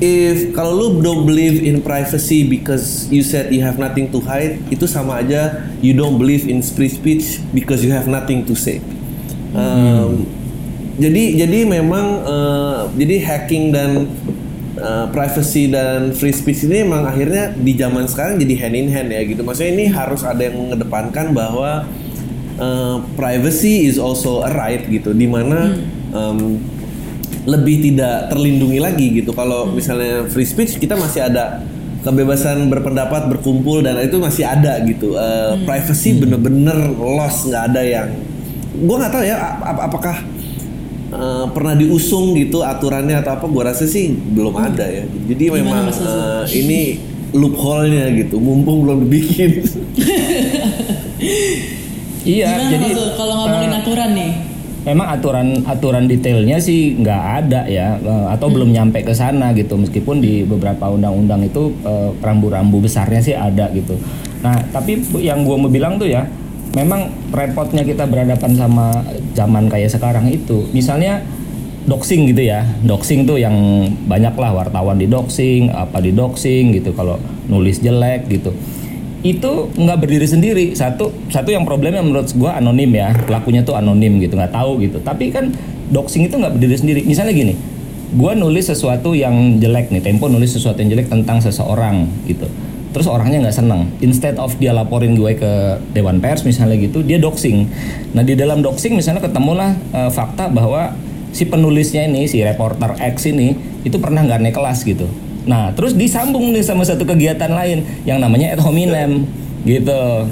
if 0.00 0.52
kalau 0.52 0.76
lu 0.76 0.86
don't 1.00 1.24
believe 1.24 1.64
in 1.64 1.80
privacy 1.80 2.44
because 2.44 3.08
you 3.08 3.24
said 3.24 3.48
you 3.48 3.64
have 3.64 3.80
nothing 3.80 4.12
to 4.12 4.20
hide 4.20 4.60
itu 4.68 4.84
sama 4.84 5.24
aja 5.24 5.64
you 5.80 5.96
don't 5.96 6.20
believe 6.20 6.44
in 6.44 6.60
free 6.60 6.92
speech 6.92 7.40
because 7.56 7.80
you 7.80 7.92
have 7.92 8.04
nothing 8.04 8.44
to 8.44 8.52
say. 8.52 8.80
Um, 9.56 10.28
jadi 10.96 11.44
jadi 11.44 11.58
memang 11.68 12.06
uh, 12.24 12.88
jadi 12.96 13.16
hacking 13.20 13.68
dan 13.68 14.08
uh, 14.80 15.06
privacy 15.12 15.68
dan 15.68 16.16
free 16.16 16.32
speech 16.32 16.64
ini 16.64 16.88
memang 16.88 17.04
akhirnya 17.04 17.52
di 17.52 17.76
zaman 17.76 18.08
sekarang 18.08 18.40
jadi 18.40 18.54
hand 18.64 18.76
in 18.76 18.88
hand 18.88 19.08
ya 19.12 19.20
gitu. 19.28 19.44
Maksudnya 19.44 19.72
ini 19.76 19.84
harus 19.92 20.24
ada 20.24 20.40
yang 20.40 20.56
mengedepankan 20.56 21.36
bahwa 21.36 21.84
uh, 22.56 22.96
privacy 23.12 23.84
is 23.84 24.00
also 24.00 24.40
a 24.40 24.50
right 24.56 24.88
gitu. 24.88 25.12
Di 25.12 25.28
mana 25.28 25.76
um, 26.16 26.60
lebih 27.44 27.92
tidak 27.92 28.32
terlindungi 28.32 28.80
lagi 28.80 29.06
gitu. 29.20 29.36
Kalau 29.36 29.68
misalnya 29.68 30.24
free 30.32 30.48
speech 30.48 30.80
kita 30.80 30.96
masih 30.96 31.28
ada 31.28 31.60
kebebasan 32.06 32.70
berpendapat 32.70 33.28
berkumpul 33.28 33.84
dan 33.84 34.00
itu 34.00 34.16
masih 34.16 34.48
ada 34.48 34.80
gitu. 34.86 35.12
Uh, 35.12 35.60
privacy 35.68 36.16
bener-bener 36.16 36.94
lost 36.96 37.52
nggak 37.52 37.64
ada 37.74 37.82
yang 37.84 38.08
gue 38.76 38.96
nggak 38.96 39.12
tahu 39.12 39.24
ya 39.24 39.36
ap- 39.40 39.88
apakah 39.88 40.35
uh, 41.16 41.46
pernah 41.50 41.74
diusung 41.74 42.36
gitu 42.36 42.60
aturannya 42.62 43.18
atau 43.20 43.40
apa 43.40 43.46
gue 43.48 43.62
rasa 43.64 43.84
sih 43.88 44.12
belum 44.12 44.54
ada 44.54 44.84
ya. 44.84 45.04
Jadi 45.04 45.44
Gimana, 45.50 45.60
memang 45.60 45.84
uh, 45.90 46.44
ini 46.48 47.00
loophole-nya 47.34 48.12
gitu 48.14 48.36
mumpung 48.38 48.86
belum 48.86 48.98
dibikin. 49.08 49.50
Iya, 52.26 52.58
Gimana 52.58 52.70
jadi 52.74 52.88
kalau 53.14 53.34
ngomongin 53.38 53.70
eh, 53.70 53.78
aturan 53.78 54.10
nih? 54.18 54.32
memang 54.86 55.18
aturan 55.18 55.48
aturan 55.66 56.04
detailnya 56.06 56.62
sih 56.62 56.94
nggak 56.94 57.22
ada 57.42 57.66
ya 57.66 57.98
atau 58.30 58.46
belum 58.46 58.70
nyampe 58.70 59.02
ke 59.02 59.14
sana 59.14 59.50
gitu. 59.54 59.74
Meskipun 59.74 60.22
di 60.22 60.46
beberapa 60.46 60.90
undang-undang 60.90 61.42
itu 61.46 61.74
rambu-rambu 62.22 62.82
besarnya 62.82 63.22
sih 63.22 63.34
ada 63.34 63.66
gitu. 63.74 63.98
Nah 64.46 64.58
tapi 64.70 65.02
yang 65.22 65.42
gua 65.42 65.58
mau 65.58 65.70
bilang 65.70 65.98
tuh 65.98 66.06
ya 66.06 66.26
memang 66.76 67.08
repotnya 67.32 67.80
kita 67.80 68.04
berhadapan 68.04 68.52
sama 68.52 69.00
zaman 69.32 69.72
kayak 69.72 69.88
sekarang 69.88 70.28
itu. 70.28 70.68
Misalnya 70.76 71.24
doxing 71.88 72.28
gitu 72.28 72.44
ya. 72.44 72.68
Doxing 72.84 73.24
tuh 73.24 73.40
yang 73.40 73.56
banyak 74.04 74.36
lah 74.36 74.52
wartawan 74.52 75.00
di 75.00 75.08
doxing 75.08 75.72
apa 75.72 76.04
di 76.04 76.12
doxing 76.12 76.76
gitu 76.76 76.92
kalau 76.92 77.16
nulis 77.48 77.80
jelek 77.80 78.28
gitu. 78.28 78.52
Itu 79.24 79.72
nggak 79.72 80.04
berdiri 80.04 80.28
sendiri. 80.28 80.64
Satu 80.76 81.16
satu 81.32 81.48
yang 81.48 81.64
problemnya 81.64 82.04
menurut 82.04 82.28
gua 82.36 82.60
anonim 82.60 82.92
ya. 82.92 83.16
Pelakunya 83.24 83.64
tuh 83.64 83.80
anonim 83.80 84.20
gitu 84.20 84.36
nggak 84.36 84.52
tahu 84.52 84.84
gitu. 84.84 85.00
Tapi 85.00 85.32
kan 85.32 85.56
doxing 85.88 86.28
itu 86.28 86.36
nggak 86.36 86.60
berdiri 86.60 86.76
sendiri. 86.76 87.00
Misalnya 87.08 87.32
gini 87.32 87.56
gua 88.12 88.36
nulis 88.36 88.68
sesuatu 88.68 89.16
yang 89.16 89.56
jelek 89.64 89.88
nih. 89.88 90.04
Tempo 90.04 90.28
nulis 90.28 90.52
sesuatu 90.52 90.84
yang 90.84 90.92
jelek 90.92 91.08
tentang 91.08 91.40
seseorang 91.40 92.04
gitu 92.28 92.44
terus 92.96 93.04
orangnya 93.04 93.44
nggak 93.44 93.56
seneng 93.60 93.92
instead 94.00 94.40
of 94.40 94.56
dia 94.56 94.72
laporin 94.72 95.12
gue 95.12 95.36
ke 95.36 95.52
dewan 95.92 96.16
pers 96.16 96.48
misalnya 96.48 96.80
gitu 96.80 97.04
dia 97.04 97.20
doxing 97.20 97.68
nah 98.16 98.24
di 98.24 98.32
dalam 98.32 98.64
doxing 98.64 98.96
misalnya 98.96 99.20
ketemulah 99.20 99.76
eh, 99.92 100.08
fakta 100.08 100.48
bahwa 100.48 100.96
si 101.36 101.44
penulisnya 101.44 102.08
ini 102.08 102.24
si 102.24 102.40
reporter 102.40 102.96
X 102.96 103.28
ini 103.28 103.52
itu 103.84 104.00
pernah 104.00 104.24
nggak 104.24 104.40
naik 104.40 104.56
kelas 104.56 104.80
gitu 104.88 105.04
Nah, 105.46 105.70
terus 105.78 105.94
disambung 105.94 106.50
nih 106.50 106.66
sama 106.66 106.82
satu 106.82 107.06
kegiatan 107.06 107.48
lain 107.54 107.86
yang 108.02 108.18
namanya 108.18 108.58
ad 108.58 108.60
hominem 108.60 109.24
gitu. 109.62 110.26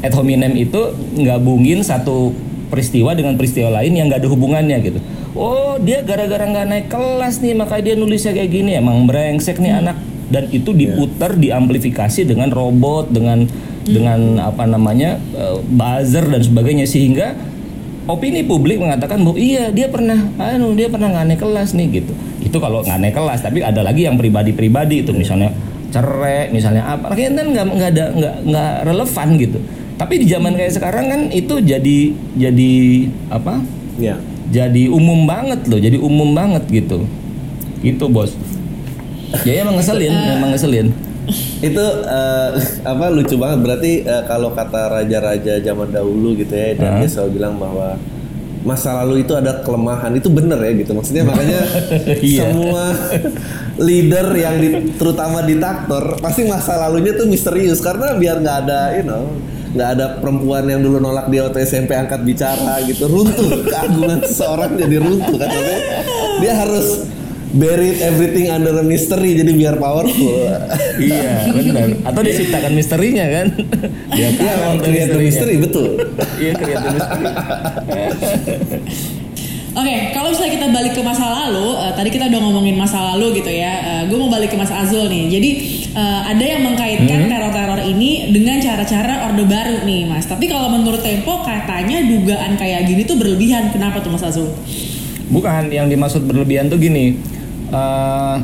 Ad 0.00 0.14
hominem 0.14 0.54
itu 0.54 0.94
gabungin 1.26 1.82
satu 1.82 2.30
peristiwa 2.70 3.18
dengan 3.18 3.34
peristiwa 3.34 3.82
lain 3.82 3.98
yang 3.98 4.06
nggak 4.06 4.22
ada 4.22 4.30
hubungannya 4.30 4.78
gitu. 4.86 5.02
Oh, 5.34 5.74
dia 5.82 6.06
gara-gara 6.06 6.46
nggak 6.46 6.66
naik 6.70 6.86
kelas 6.86 7.42
nih, 7.42 7.58
makanya 7.58 7.82
dia 7.82 7.94
nulisnya 7.98 8.30
kayak 8.30 8.50
gini. 8.50 8.78
Emang 8.78 9.10
brengsek 9.10 9.58
nih 9.58 9.74
anak. 9.82 9.98
Dan 10.30 10.46
itu 10.54 10.70
diputar, 10.70 11.34
diamplifikasi 11.34 12.22
dengan 12.22 12.54
robot, 12.54 13.10
dengan 13.10 13.44
dengan 13.82 14.38
apa 14.38 14.64
namanya 14.64 15.18
eh, 15.34 15.58
buzzer 15.66 16.30
dan 16.30 16.40
sebagainya. 16.40 16.86
Sehingga 16.86 17.34
opini 18.06 18.42
publik 18.46 18.78
mengatakan 18.82 19.22
bahwa 19.22 19.38
iya 19.38 19.70
dia 19.70 19.86
pernah 19.86 20.18
anu 20.38 20.74
dia 20.74 20.90
pernah 20.90 21.10
nggak 21.10 21.26
naik 21.34 21.40
kelas 21.42 21.70
nih 21.74 21.86
gitu. 22.02 22.12
Itu 22.42 22.56
kalau 22.58 22.82
nggak 22.82 22.98
naik 22.98 23.14
kelas 23.14 23.40
tapi 23.42 23.62
ada 23.62 23.82
lagi 23.82 24.06
yang 24.06 24.18
pribadi-pribadi 24.18 25.06
itu 25.06 25.14
misalnya 25.14 25.54
cerai 25.90 26.54
misalnya 26.54 26.86
apa 26.86 27.10
akhirnya 27.10 27.42
kan 27.42 27.48
nggak 27.50 27.66
nggak 27.74 27.90
ada 27.94 28.04
nggak 28.14 28.34
nggak 28.46 28.72
relevan 28.86 29.28
gitu. 29.38 29.58
Tapi 30.00 30.14
di 30.16 30.26
zaman 30.32 30.52
kayak 30.56 30.72
sekarang 30.72 31.06
kan 31.12 31.20
itu 31.28 31.54
jadi 31.60 31.98
jadi 32.34 32.72
apa? 33.28 33.60
Ya 34.00 34.16
jadi 34.50 34.90
umum 34.90 35.30
banget 35.30 35.62
loh 35.70 35.78
jadi 35.78 35.98
umum 36.00 36.34
banget 36.34 36.66
gitu. 36.70 37.06
Gitu 37.80 38.04
bos 38.10 38.34
ya 39.46 39.62
emang 39.62 39.76
ngeselin 39.78 40.12
emang 40.12 40.50
ngeselin. 40.52 40.88
Itu 41.60 41.84
eh, 42.02 42.50
apa 42.82 43.04
lucu 43.12 43.36
banget. 43.36 43.58
Berarti 43.62 43.92
eh, 44.02 44.22
kalau 44.26 44.50
kata 44.50 44.90
raja-raja 44.90 45.60
zaman 45.60 45.88
dahulu 45.90 46.34
gitu 46.34 46.50
ya 46.50 46.74
dan 46.74 46.98
dia 46.98 47.08
selalu 47.08 47.30
bilang 47.38 47.54
bahwa 47.56 47.94
masa 48.60 48.92
lalu 49.04 49.22
itu 49.22 49.32
ada 49.36 49.62
kelemahan. 49.62 50.10
Itu 50.16 50.32
bener 50.32 50.58
ya 50.58 50.72
gitu. 50.74 50.92
Maksudnya 50.92 51.22
makanya 51.24 51.60
Iya. 52.24 52.50
semua 52.50 52.84
leader 53.78 54.26
yang 54.34 54.56
di, 54.58 54.68
terutama 54.96 55.40
di 55.40 55.56
taktor 55.56 56.18
pasti 56.18 56.44
masa 56.44 56.80
lalunya 56.80 57.14
tuh 57.14 57.28
misterius. 57.28 57.78
Karena 57.78 58.16
biar 58.18 58.40
nggak 58.42 58.56
ada 58.66 58.80
you 58.98 59.04
know 59.06 59.30
nggak 59.70 59.90
ada 59.94 60.06
perempuan 60.18 60.66
yang 60.66 60.82
dulu 60.82 60.98
nolak 60.98 61.30
dia 61.30 61.46
waktu 61.46 61.62
SMP 61.62 61.94
angkat 61.94 62.26
bicara 62.26 62.82
gitu 62.82 63.06
runtuh. 63.06 63.62
Keagungan 63.62 64.18
seseorang 64.26 64.74
jadi 64.74 64.96
runtuh 64.98 65.36
kan 65.38 65.46
Maksudnya 65.46 65.78
dia 66.42 66.52
harus 66.58 66.86
buried 67.50 67.98
everything 67.98 68.46
under 68.46 68.70
a 68.78 68.84
mystery 68.86 69.34
jadi 69.34 69.50
biar 69.50 69.74
powerful 69.76 70.38
iya 71.02 71.50
benar 71.50 71.88
atau 72.06 72.20
diciptakan 72.22 72.72
misterinya 72.74 73.26
kan 73.26 73.46
Iya, 74.10 74.28
mau 74.62 74.74
tuh 74.78 74.86
create 74.86 75.10
the 75.10 75.20
mystery 75.22 75.54
betul. 75.58 75.88
iya 76.38 76.52
create 76.54 76.82
the 76.82 76.90
mystery 76.94 77.26
Oke, 79.70 80.10
kalau 80.10 80.34
misalnya 80.34 80.52
kita 80.58 80.66
balik 80.74 80.98
ke 80.98 81.02
masa 81.06 81.30
lalu, 81.30 81.78
eh, 81.78 81.94
tadi 81.94 82.10
kita 82.10 82.26
udah 82.26 82.42
ngomongin 82.42 82.74
masa 82.74 83.14
lalu 83.14 83.38
gitu 83.38 83.54
ya. 83.54 84.02
gue 84.10 84.18
mau 84.18 84.26
balik 84.26 84.50
ke 84.50 84.58
Mas 84.58 84.66
Azul 84.74 85.06
nih. 85.06 85.30
Jadi 85.30 85.50
eh, 85.94 86.20
ada 86.26 86.42
yang 86.42 86.66
mengkaitkan 86.66 87.30
teror-teror 87.30 87.78
ini 87.86 88.34
dengan 88.34 88.58
cara-cara 88.58 89.30
orde 89.30 89.46
baru 89.46 89.86
nih, 89.86 90.10
Mas. 90.10 90.26
Tapi 90.26 90.50
kalau 90.50 90.74
menurut 90.74 90.98
Tempo 91.06 91.46
katanya 91.46 92.02
dugaan 92.02 92.58
kayak 92.58 92.82
gini 92.90 93.06
tuh 93.06 93.14
berlebihan. 93.14 93.70
Kenapa 93.70 94.02
tuh 94.02 94.10
Mas 94.10 94.26
Azul? 94.26 94.50
Bukan, 95.30 95.70
yang 95.70 95.86
dimaksud 95.86 96.26
berlebihan 96.26 96.66
tuh 96.66 96.74
gini. 96.74 97.14
Eh, 97.70 98.36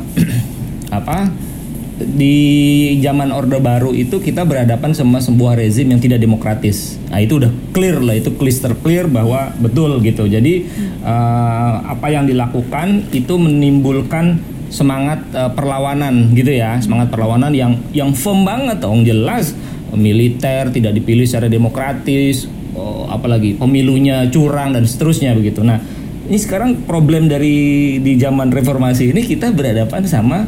apa? 0.99 1.27
Di 1.97 2.37
zaman 3.01 3.33
Orde 3.33 3.57
Baru 3.57 3.89
itu 3.89 4.21
kita 4.21 4.45
berhadapan 4.45 4.93
sama 4.93 5.17
sebuah 5.17 5.57
rezim 5.57 5.89
yang 5.89 5.97
tidak 5.97 6.21
demokratis. 6.21 7.01
Nah, 7.09 7.17
itu 7.17 7.41
udah 7.41 7.49
clear 7.73 7.97
lah, 7.99 8.13
itu 8.13 8.37
crystal 8.37 8.77
clear 8.77 9.09
bahwa 9.09 9.49
betul 9.57 9.97
gitu. 10.05 10.29
Jadi 10.29 10.63
eh, 11.01 11.73
apa 11.81 12.07
yang 12.13 12.29
dilakukan 12.29 13.09
itu 13.11 13.33
menimbulkan 13.35 14.39
semangat 14.69 15.25
eh, 15.33 15.51
perlawanan 15.51 16.31
gitu 16.37 16.53
ya, 16.53 16.77
semangat 16.79 17.09
perlawanan 17.09 17.51
yang 17.51 17.75
yang 17.91 18.13
firm 18.13 18.45
banget 18.45 18.77
dong 18.79 19.01
jelas 19.03 19.57
militer 19.95 20.67
tidak 20.73 20.91
dipilih 20.99 21.23
secara 21.23 21.47
demokratis, 21.47 22.49
oh, 22.75 23.07
apalagi 23.07 23.55
pemilunya 23.55 24.27
curang 24.27 24.75
dan 24.75 24.83
seterusnya 24.83 25.31
begitu. 25.37 25.63
Nah, 25.63 25.79
ini 26.27 26.37
sekarang 26.37 26.83
problem 26.83 27.31
dari 27.31 27.97
di 28.03 28.19
zaman 28.19 28.51
reformasi 28.51 29.15
ini 29.15 29.23
kita 29.23 29.55
berhadapan 29.55 30.03
sama 30.03 30.43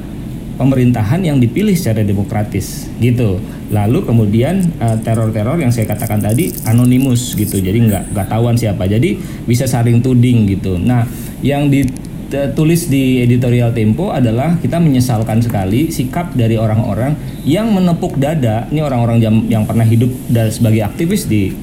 pemerintahan 0.59 1.23
yang 1.23 1.39
dipilih 1.39 1.71
secara 1.71 2.03
demokratis 2.03 2.91
gitu. 2.99 3.39
Lalu 3.71 4.03
kemudian 4.03 4.59
eh, 4.75 4.97
teror-teror 4.99 5.55
yang 5.55 5.71
saya 5.71 5.87
katakan 5.87 6.19
tadi 6.19 6.51
anonimus 6.67 7.31
gitu. 7.39 7.63
Jadi 7.63 7.79
nggak 7.87 8.11
nggak 8.11 8.27
tahuan 8.27 8.59
siapa. 8.59 8.83
Jadi 8.91 9.15
bisa 9.47 9.63
saling 9.63 10.03
tuding 10.03 10.51
gitu. 10.51 10.75
Nah, 10.75 11.07
yang 11.39 11.71
ditulis 11.71 12.91
di 12.91 13.23
editorial 13.23 13.71
Tempo 13.71 14.11
adalah 14.11 14.59
kita 14.59 14.83
menyesalkan 14.83 15.39
sekali 15.39 15.95
sikap 15.95 16.35
dari 16.35 16.59
orang-orang 16.59 17.15
yang 17.47 17.71
menepuk 17.71 18.19
dada. 18.19 18.67
Ini 18.67 18.83
orang-orang 18.83 19.23
yang 19.47 19.63
pernah 19.63 19.87
hidup 19.87 20.11
dan 20.27 20.51
sebagai 20.51 20.83
aktivis 20.83 21.23
di 21.23 21.55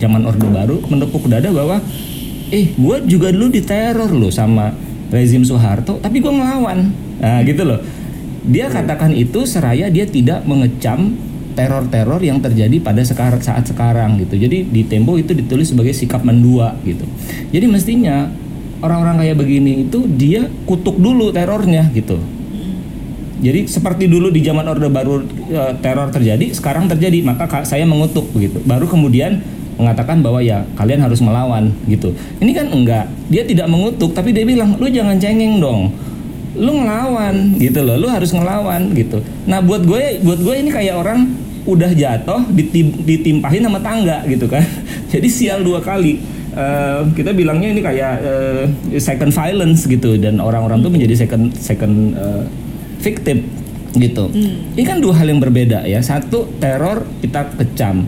zaman 0.00 0.24
Orde 0.24 0.48
Baru 0.48 0.80
menepuk 0.88 1.28
dada 1.28 1.52
bahwa 1.52 1.84
eh 2.48 2.72
gue 2.72 2.96
juga 3.08 3.28
dulu 3.32 3.52
diteror 3.52 4.10
loh 4.12 4.32
sama 4.32 4.72
rezim 5.08 5.44
Soeharto 5.44 6.00
tapi 6.00 6.20
gue 6.20 6.32
ngelawan. 6.32 6.92
Nah 7.20 7.40
gitu 7.44 7.64
loh. 7.64 7.80
Dia 8.48 8.72
katakan 8.72 9.12
itu 9.12 9.44
seraya 9.44 9.92
dia 9.92 10.08
tidak 10.08 10.44
mengecam 10.48 11.12
teror-teror 11.52 12.22
yang 12.22 12.38
terjadi 12.38 12.78
pada 12.78 13.02
sekarang 13.02 13.42
saat 13.42 13.66
sekarang 13.66 14.16
gitu. 14.22 14.38
Jadi 14.38 14.64
di 14.64 14.86
Tempo 14.86 15.18
itu 15.18 15.34
ditulis 15.34 15.68
sebagai 15.68 15.92
sikap 15.92 16.22
mendua 16.22 16.78
gitu. 16.86 17.04
Jadi 17.50 17.66
mestinya 17.66 18.30
orang-orang 18.78 19.26
kayak 19.26 19.36
begini 19.42 19.72
itu 19.90 20.06
dia 20.06 20.46
kutuk 20.64 20.96
dulu 21.02 21.34
terornya 21.34 21.90
gitu. 21.90 22.16
Jadi 23.38 23.70
seperti 23.70 24.10
dulu 24.10 24.34
di 24.34 24.42
zaman 24.42 24.66
Orde 24.66 24.90
Baru 24.90 25.22
e, 25.26 25.62
teror 25.78 26.10
terjadi, 26.10 26.50
sekarang 26.50 26.90
terjadi, 26.90 27.22
maka 27.22 27.46
ka- 27.46 27.66
saya 27.66 27.86
mengutuk 27.86 28.26
begitu. 28.34 28.58
Baru 28.66 28.90
kemudian 28.90 29.38
mengatakan 29.78 30.20
bahwa 30.20 30.42
ya 30.42 30.66
kalian 30.74 31.00
harus 31.00 31.22
melawan 31.22 31.70
gitu. 31.86 32.10
Ini 32.42 32.50
kan 32.52 32.66
enggak, 32.74 33.06
dia 33.30 33.46
tidak 33.46 33.70
mengutuk 33.70 34.12
tapi 34.12 34.34
dia 34.34 34.42
bilang 34.42 34.74
lu 34.76 34.90
jangan 34.90 35.16
cengeng 35.16 35.62
dong. 35.62 35.94
Lu 36.58 36.82
ngelawan 36.82 37.54
gitu 37.62 37.86
loh, 37.86 37.94
lu 37.94 38.10
harus 38.10 38.34
ngelawan 38.34 38.90
gitu. 38.98 39.22
Nah, 39.46 39.62
buat 39.62 39.86
gue 39.86 40.18
buat 40.26 40.42
gue 40.42 40.54
ini 40.58 40.74
kayak 40.74 40.98
orang 40.98 41.30
udah 41.68 41.92
jatuh 41.92 42.42
ditim, 42.50 43.06
ditimpahin 43.06 43.62
sama 43.62 43.78
tangga 43.78 44.26
gitu 44.26 44.50
kan. 44.50 44.66
Jadi 45.14 45.28
sial 45.30 45.62
dua 45.62 45.78
kali. 45.78 46.18
Eh, 46.58 47.00
kita 47.14 47.30
bilangnya 47.30 47.70
ini 47.70 47.78
kayak 47.84 48.14
eh, 48.18 48.64
second 48.98 49.30
violence 49.30 49.86
gitu 49.86 50.18
dan 50.18 50.42
orang-orang 50.42 50.82
tuh 50.82 50.90
menjadi 50.90 51.14
second 51.22 51.54
second 51.54 52.18
eh, 52.18 52.44
victim 52.98 53.46
gitu. 53.94 54.26
Ini 54.74 54.82
kan 54.82 54.98
dua 54.98 55.14
hal 55.22 55.30
yang 55.30 55.38
berbeda 55.38 55.86
ya. 55.86 56.02
Satu 56.02 56.50
teror 56.58 57.06
kita 57.22 57.52
kecam. 57.54 58.04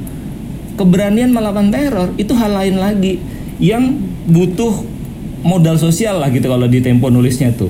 Keberanian 0.80 1.28
melawan 1.28 1.68
teror 1.68 2.08
itu 2.16 2.32
hal 2.32 2.56
lain 2.56 2.80
lagi 2.80 3.20
yang 3.60 4.00
butuh 4.24 4.80
modal 5.44 5.76
sosial 5.76 6.16
lah 6.16 6.32
gitu 6.32 6.48
kalau 6.48 6.64
di 6.64 6.80
Tempo 6.80 7.12
nulisnya 7.12 7.52
tuh. 7.52 7.68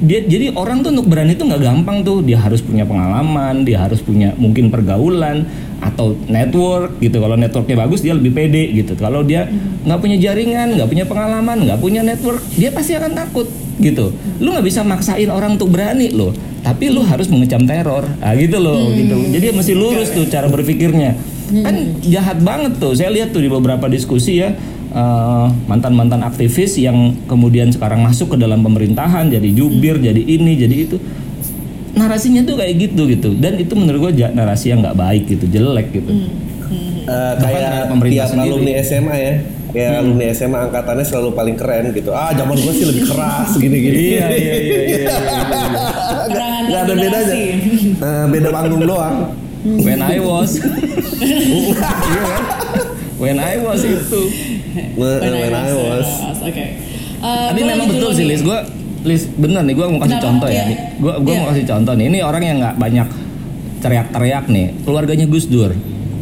Dia 0.00 0.24
jadi 0.24 0.56
orang 0.56 0.80
tuh 0.80 0.96
untuk 0.96 1.12
berani 1.12 1.36
tuh 1.36 1.44
nggak 1.44 1.60
gampang 1.60 2.00
tuh. 2.00 2.24
Dia 2.24 2.40
harus 2.40 2.64
punya 2.64 2.88
pengalaman, 2.88 3.68
dia 3.68 3.84
harus 3.84 4.00
punya 4.00 4.32
mungkin 4.40 4.72
pergaulan 4.72 5.44
atau 5.84 6.16
network 6.24 6.96
gitu. 7.04 7.20
Kalau 7.20 7.36
networknya 7.36 7.76
bagus 7.84 8.00
dia 8.00 8.16
lebih 8.16 8.32
pede 8.32 8.72
gitu. 8.72 8.96
Kalau 8.96 9.20
dia 9.20 9.44
nggak 9.84 10.00
punya 10.00 10.16
jaringan, 10.16 10.80
nggak 10.80 10.88
punya 10.88 11.04
pengalaman, 11.04 11.68
nggak 11.68 11.78
punya 11.84 12.00
network, 12.00 12.40
dia 12.56 12.72
pasti 12.72 12.96
akan 12.96 13.12
takut 13.12 13.44
gitu. 13.76 14.16
Lu 14.40 14.56
nggak 14.56 14.64
bisa 14.64 14.80
maksain 14.88 15.28
orang 15.28 15.60
untuk 15.60 15.68
berani 15.68 16.16
loh. 16.16 16.32
Tapi 16.64 16.88
lu 16.88 17.04
harus 17.04 17.28
mengecam 17.28 17.68
teror. 17.68 18.08
Ah 18.24 18.32
gitu 18.32 18.56
loh 18.56 18.88
gitu. 18.96 19.36
Jadi 19.36 19.52
mesti 19.52 19.76
lurus 19.76 20.16
tuh 20.16 20.24
cara 20.32 20.48
berpikirnya. 20.48 21.36
Kan 21.48 21.74
jahat 22.02 22.38
banget 22.40 22.76
tuh. 22.76 22.92
Saya 22.92 23.08
lihat 23.08 23.32
tuh 23.32 23.40
di 23.40 23.48
beberapa 23.48 23.86
diskusi 23.86 24.38
ya 24.38 24.52
eh, 24.88 25.46
mantan-mantan 25.64 26.20
aktivis 26.20 26.76
yang 26.76 27.16
kemudian 27.24 27.68
sekarang 27.68 28.00
masuk 28.00 28.34
ke 28.34 28.36
dalam 28.36 28.60
pemerintahan 28.60 29.28
jadi 29.28 29.48
jubir, 29.50 29.96
jadi 29.96 30.20
ini, 30.20 30.52
jadi 30.54 30.76
itu. 30.84 30.96
Narasinya 31.92 32.44
tuh 32.44 32.54
kayak 32.54 32.74
gitu 32.78 33.02
gitu. 33.08 33.30
Dan 33.34 33.58
itu 33.58 33.72
menurut 33.72 34.12
gue 34.12 34.28
narasi 34.28 34.70
yang 34.70 34.80
nggak 34.80 34.94
baik 34.94 35.24
gitu, 35.26 35.44
jelek 35.48 35.90
gitu. 35.90 36.12
Eh, 37.08 37.32
Bahkan 37.34 37.40
kayak 37.40 37.88
pemerintah 37.88 38.14
tiap 38.14 38.28
sendiri. 38.30 38.52
alumni 38.52 38.72
SMA 38.78 39.16
ya 39.16 39.34
kayak 39.68 39.92
alumni 40.00 40.26
SMA 40.32 40.58
angkatannya 40.64 41.04
selalu 41.04 41.28
paling 41.32 41.56
keren 41.56 41.92
gitu 41.92 42.08
ah 42.08 42.32
zaman 42.32 42.56
gue 42.56 42.72
sih 42.72 42.84
lebih 42.84 43.04
keras 43.04 43.52
gini 43.56 43.76
gini 43.78 43.96
Iya, 43.96 44.26
iya, 44.28 44.28
iya, 44.28 44.56
iya, 44.56 44.78
iya, 44.80 44.98
iya. 45.04 45.10
Antar 46.24 46.44
nggak 46.64 46.80
ada 46.84 46.92
bedanya. 46.94 47.36
Eh, 47.96 48.24
beda 48.28 48.48
panggung 48.48 48.80
doang 48.80 49.16
When 49.64 49.98
I 49.98 50.16
was? 50.18 50.50
When 53.18 53.36
I 53.36 53.58
was 53.58 53.82
itu. 53.82 54.22
When, 54.94 55.18
When 55.18 55.32
I 55.34 55.40
when 55.42 55.54
I 55.54 55.70
was 55.74 56.06
was, 56.06 56.38
Oke. 56.46 56.64
Eh, 57.18 57.46
Tapi 57.50 57.58
gua 57.58 57.66
memang 57.66 57.90
lanjut 57.90 57.98
betul 57.98 58.10
sih. 58.14 58.24
Lis, 58.30 58.42
gue 58.46 58.58
Lis 59.02 59.22
bener 59.34 59.62
nih 59.66 59.74
gue 59.74 59.86
mau 59.90 59.98
kasih 59.98 60.18
Kenapa? 60.18 60.26
contoh 60.30 60.48
ya. 60.48 60.62
Iya. 60.62 60.76
Gue 60.96 61.12
gue 61.18 61.32
Iya. 61.34 61.40
mau 61.42 61.46
kasih 61.50 61.64
contoh 61.66 61.92
nih. 61.98 62.04
Ini 62.06 62.18
orang 62.22 62.42
yang 62.46 62.56
nggak 62.62 62.76
banyak 62.78 63.08
teriak-teriak 63.78 64.44
nih. 64.46 64.66
Keluarganya 64.86 65.26
Gus 65.26 65.46
Dur. 65.46 65.74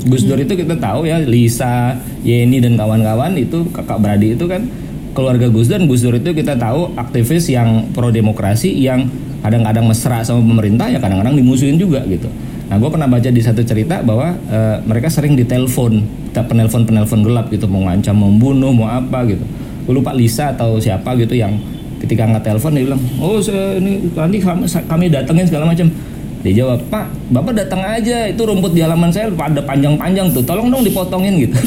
Gus 0.07 0.23
Dur 0.25 0.39
itu 0.39 0.55
kita 0.57 0.81
tahu 0.81 1.05
ya 1.05 1.21
Lisa, 1.21 2.01
Yeni 2.23 2.65
dan 2.65 2.81
kawan-kawan 2.81 3.37
itu 3.37 3.69
kakak 3.69 3.99
beradik 4.01 4.41
itu 4.41 4.49
kan 4.49 4.65
keluarga 5.13 5.53
Gus 5.53 5.69
Dur. 5.69 5.77
Dan 5.77 5.85
Gus 5.85 6.01
Dur 6.01 6.17
itu 6.17 6.33
kita 6.33 6.57
tahu 6.57 6.97
aktivis 6.97 7.53
yang 7.53 7.93
pro 7.93 8.09
demokrasi 8.09 8.73
yang 8.73 9.05
kadang-kadang 9.45 9.85
mesra 9.85 10.25
sama 10.25 10.41
pemerintah 10.41 10.89
ya 10.89 10.97
kadang-kadang 10.97 11.37
dimusuhin 11.37 11.77
juga 11.77 12.01
gitu. 12.09 12.33
Nah 12.67 12.77
gue 12.83 12.91
pernah 12.91 13.07
baca 13.07 13.31
di 13.31 13.43
satu 13.43 13.63
cerita 13.63 14.03
bahwa 14.03 14.35
eh, 14.51 14.77
mereka 14.83 15.07
sering 15.07 15.39
ditelepon, 15.39 16.03
penelpon-penelpon 16.35 17.21
gelap 17.23 17.47
gitu 17.55 17.71
mau 17.71 17.87
ngancam, 17.87 18.15
mau 18.19 18.31
bunuh, 18.35 18.75
mau 18.75 18.91
apa 18.91 19.23
gitu. 19.31 19.45
Gue 19.87 19.95
lupa 20.03 20.11
Lisa 20.11 20.51
atau 20.51 20.83
siapa 20.83 21.15
gitu 21.15 21.39
yang 21.39 21.55
ketika 22.03 22.27
nggak 22.27 22.45
telepon 22.45 22.75
dia 22.75 22.85
bilang, 22.91 23.03
oh 23.23 23.39
ini 23.79 24.11
nanti 24.13 24.39
kami, 24.43 24.67
kami 24.67 25.05
datengin 25.09 25.47
segala 25.47 25.71
macam. 25.71 25.89
Dia 26.47 26.63
jawab, 26.63 26.79
Pak, 26.87 27.35
Bapak 27.35 27.59
datang 27.59 27.83
aja, 27.83 28.31
itu 28.31 28.39
rumput 28.39 28.71
di 28.71 28.79
halaman 28.79 29.11
saya 29.11 29.35
ada 29.35 29.59
panjang-panjang 29.67 30.31
tuh, 30.31 30.47
tolong 30.47 30.71
dong 30.71 30.87
dipotongin 30.87 31.43
gitu. 31.43 31.59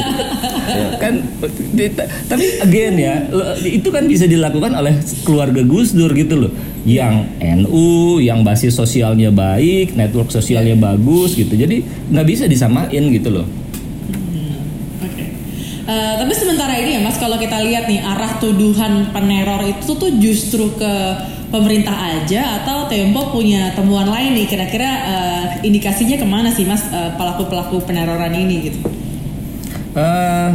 kan, 1.02 1.24
di- 1.72 1.88
tapi 2.28 2.44
again 2.60 2.94
ya, 3.00 3.24
itu 3.64 3.88
kan 3.88 4.04
bisa 4.04 4.28
dilakukan 4.28 4.76
oleh 4.76 4.92
keluarga 5.24 5.64
Gus 5.64 5.96
Dur 5.96 6.12
gitu 6.12 6.36
loh, 6.36 6.52
yang 6.84 7.32
NU, 7.40 8.20
yang 8.20 8.44
basis 8.44 8.76
sosialnya 8.76 9.32
baik, 9.32 9.96
network 9.96 10.28
sosialnya 10.28 10.76
bagus 10.76 11.32
gitu, 11.32 11.56
jadi 11.56 11.80
nggak 12.12 12.26
bisa 12.28 12.44
disamain 12.44 13.08
gitu 13.08 13.32
loh. 13.32 13.48
Oke. 15.00 15.24
Eh, 15.88 16.14
tapi 16.20 16.32
sementara 16.36 16.76
ini 16.76 17.00
ya 17.00 17.00
Mas, 17.00 17.16
kalau 17.16 17.40
kita 17.40 17.56
lihat 17.64 17.88
nih 17.88 18.04
arah 18.04 18.36
tuduhan 18.36 19.08
peneror 19.16 19.64
itu 19.64 19.96
tuh 19.96 20.12
justru 20.20 20.68
ke 20.76 20.92
pemerintah 21.48 21.96
aja 22.16 22.62
atau 22.62 22.88
Tempo 22.88 23.32
punya 23.32 23.72
temuan 23.72 24.08
lain 24.08 24.36
nih 24.36 24.46
kira-kira 24.48 24.90
eh, 25.04 25.44
indikasinya 25.64 26.16
ke 26.16 26.26
mana 26.28 26.48
sih 26.52 26.64
Mas 26.64 26.88
eh, 26.88 27.12
pelaku-pelaku 27.16 27.84
peneroran 27.84 28.32
ini 28.32 28.72
gitu? 28.72 28.80
Eh, 29.96 30.50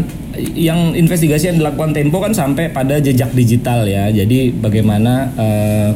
yang 0.57 0.93
investigasi 0.93 1.53
yang 1.53 1.57
dilakukan 1.61 1.93
Tempo 1.93 2.21
kan 2.21 2.33
sampai 2.33 2.69
pada 2.69 2.97
jejak 3.01 3.33
digital 3.33 3.85
ya. 3.85 4.09
Jadi 4.09 4.53
bagaimana 4.53 5.29
eh, 5.37 5.91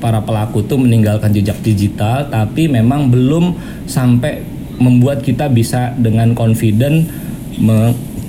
para 0.00 0.20
pelaku 0.20 0.64
tuh 0.68 0.76
meninggalkan 0.76 1.32
jejak 1.32 1.56
digital, 1.64 2.28
tapi 2.28 2.68
memang 2.68 3.08
belum 3.08 3.56
sampai 3.88 4.44
membuat 4.78 5.24
kita 5.24 5.50
bisa 5.50 5.96
dengan 5.96 6.36
confident 6.36 7.08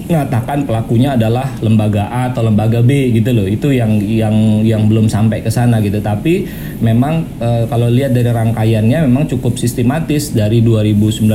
mengatakan 0.09 0.65
pelakunya 0.65 1.13
adalah 1.13 1.53
lembaga 1.61 2.09
A 2.09 2.33
atau 2.33 2.41
lembaga 2.41 2.81
B 2.81 3.13
gitu 3.13 3.29
loh. 3.29 3.45
Itu 3.45 3.69
yang 3.69 4.01
yang 4.01 4.65
yang 4.65 4.89
belum 4.89 5.05
sampai 5.05 5.45
ke 5.45 5.53
sana 5.53 5.77
gitu. 5.85 6.01
Tapi 6.01 6.49
memang 6.81 7.29
eh, 7.37 7.69
kalau 7.69 7.85
lihat 7.87 8.17
dari 8.17 8.33
rangkaiannya 8.33 9.05
memang 9.05 9.29
cukup 9.29 9.61
sistematis 9.61 10.33
dari 10.33 10.65
2019 10.65 11.29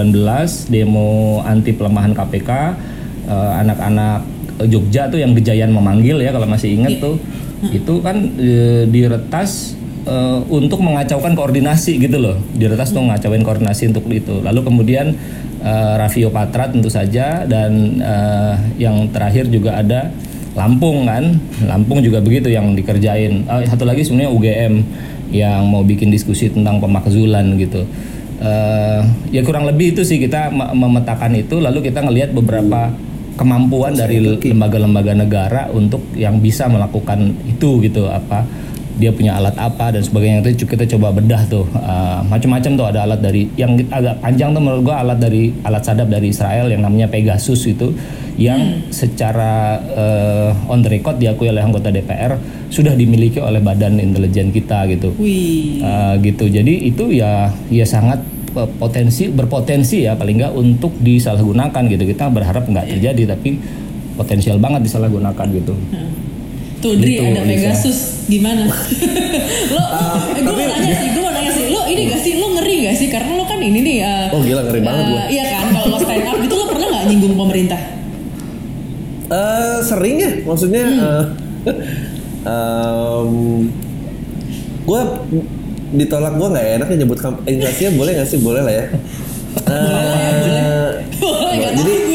demo 0.74 1.38
anti 1.46 1.70
pelemahan 1.70 2.18
KPK 2.18 2.50
eh, 3.30 3.52
anak-anak 3.62 4.34
Jogja 4.66 5.10
tuh 5.10 5.18
yang 5.18 5.34
Gejayan 5.34 5.70
memanggil 5.70 6.18
ya 6.18 6.34
kalau 6.34 6.50
masih 6.50 6.74
ingat 6.74 6.98
tuh. 6.98 7.14
Itu 7.70 8.02
kan 8.02 8.26
eh, 8.42 8.90
diretas 8.90 9.78
eh, 10.02 10.40
untuk 10.50 10.82
mengacaukan 10.82 11.38
koordinasi 11.38 12.02
gitu 12.02 12.18
loh. 12.18 12.42
Diretas 12.58 12.90
tuh 12.90 13.06
ngacauin 13.06 13.46
koordinasi 13.46 13.94
untuk 13.94 14.10
itu. 14.10 14.42
Lalu 14.42 14.60
kemudian 14.66 15.14
eh, 15.64 15.94
Raffio 15.96 16.28
Patra 16.28 16.68
tentu 16.68 16.92
saja 16.92 17.48
dan 17.48 17.98
eh, 17.98 18.54
yang 18.76 19.08
terakhir 19.08 19.48
juga 19.48 19.80
ada 19.80 20.12
Lampung 20.54 21.02
kan. 21.02 21.34
Lampung 21.66 21.98
juga 21.98 22.22
begitu 22.22 22.46
yang 22.46 22.78
dikerjain. 22.78 23.42
Eh, 23.42 23.66
satu 23.66 23.82
lagi 23.82 24.06
sebenarnya 24.06 24.30
UGM 24.30 24.74
yang 25.34 25.66
mau 25.66 25.82
bikin 25.82 26.14
diskusi 26.14 26.46
tentang 26.46 26.78
pemakzulan 26.78 27.58
gitu. 27.58 27.82
Eh, 28.38 29.00
ya 29.34 29.42
kurang 29.42 29.66
lebih 29.66 29.98
itu 29.98 30.06
sih 30.06 30.22
kita 30.22 30.54
me- 30.54 30.74
memetakan 30.74 31.34
itu 31.34 31.58
lalu 31.58 31.90
kita 31.90 32.06
ngelihat 32.06 32.30
beberapa 32.30 32.94
kemampuan 33.34 33.98
dari 33.98 34.22
lembaga-lembaga 34.22 35.12
negara 35.14 35.62
untuk 35.74 36.06
yang 36.14 36.38
bisa 36.38 36.70
melakukan 36.70 37.34
itu 37.50 37.82
gitu 37.82 38.06
apa 38.06 38.46
dia 38.94 39.10
punya 39.10 39.34
alat 39.34 39.54
apa 39.58 39.90
dan 39.90 40.02
sebagainya. 40.02 40.44
Itu 40.46 40.66
kita 40.66 40.86
coba 40.96 41.10
bedah 41.10 41.42
tuh. 41.50 41.66
Uh, 41.74 42.22
macam-macam 42.30 42.70
tuh 42.78 42.86
ada 42.86 43.00
alat 43.06 43.20
dari 43.20 43.50
yang 43.58 43.74
agak 43.90 44.22
panjang 44.22 44.54
tuh 44.54 44.62
menurut 44.62 44.82
gua 44.86 45.02
alat 45.02 45.18
dari 45.18 45.50
alat 45.66 45.82
sadap 45.82 46.06
dari 46.10 46.30
Israel 46.30 46.70
yang 46.70 46.82
namanya 46.86 47.10
Pegasus 47.10 47.66
itu 47.66 47.90
yang 48.34 48.90
secara 48.90 49.78
uh, 49.94 50.50
on 50.70 50.82
the 50.82 50.90
record 50.90 51.22
diakui 51.22 51.46
oleh 51.46 51.62
anggota 51.62 51.94
DPR 51.94 52.34
sudah 52.66 52.98
dimiliki 52.98 53.38
oleh 53.38 53.62
badan 53.62 53.98
intelijen 53.98 54.50
kita 54.50 54.86
gitu. 54.90 55.14
Wih. 55.18 55.82
Uh, 55.82 56.14
gitu. 56.22 56.46
Jadi 56.50 56.90
itu 56.90 57.10
ya 57.14 57.50
ya 57.70 57.86
sangat 57.86 58.22
potensi 58.54 59.26
berpotensi 59.26 60.06
ya 60.06 60.14
paling 60.14 60.38
nggak 60.38 60.54
untuk 60.54 60.94
disalahgunakan 61.02 61.82
gitu. 61.90 62.04
Kita 62.06 62.30
berharap 62.30 62.66
nggak 62.66 62.86
terjadi 62.94 63.34
tapi 63.34 63.58
potensial 64.14 64.62
banget 64.62 64.86
disalahgunakan 64.86 65.46
gitu 65.50 65.74
Tuh 66.84 66.92
Dri 66.94 67.16
Gitu, 67.16 67.24
ada. 67.24 67.40
Pegasus 67.42 67.98
gimana? 68.26 68.66
lo, 69.72 69.80
Ah, 69.80 70.28
eh, 70.28 70.36
gue 70.36 70.44
tapi- 70.44 70.60
mau 70.60 70.70
nanya 70.70 70.94
sih, 70.94 71.08
gue 71.08 71.18
mau 71.18 71.32
nanya 71.32 71.50
sih, 71.50 71.66
lo 71.66 71.82
ini 71.86 72.06
gak 72.06 72.20
sih, 72.20 72.36
lo 72.36 72.46
ngeri 72.52 72.74
gak 72.84 72.94
sih? 72.94 73.08
Karena 73.08 73.34
lo 73.34 73.42
kan 73.42 73.56
ini 73.56 73.80
nih. 73.80 73.98
eh, 73.98 74.26
Oh, 74.28 74.38
gila, 74.38 74.62
ngeri 74.62 74.78
banget 74.78 75.00
eh, 75.00 75.08
gua. 75.08 75.26
Iya 75.26 75.42
kan, 75.50 75.72
kalau 75.72 75.86
lo 75.88 75.98
stand 75.98 76.22
up 76.22 76.38
gitu 76.38 76.54
lo 76.54 76.64
pernah 76.68 76.86
nggak 76.90 77.04
nyinggung 77.08 77.34
pemerintah? 77.34 77.80
Eh 79.26 79.78
sering 79.80 80.16
ya, 80.18 80.30
maksudnya 80.44 80.84
Hmm. 80.84 81.24
gue 84.84 85.00
ditolak 85.94 86.34
gue 86.34 86.48
nggak 86.50 86.66
enak 86.76 86.86
ya 86.86 86.96
nyebut 86.98 87.18
instansinya 87.46 87.90
boleh 87.94 88.10
nggak 88.14 88.28
sih 88.28 88.38
boleh 88.38 88.60
lah 88.60 88.74
ya. 88.74 88.84
Eh, 89.64 90.88
Boleh, 91.16 91.54
nggak 91.54 91.72
jadi 91.78 91.92
tahu 91.94 92.10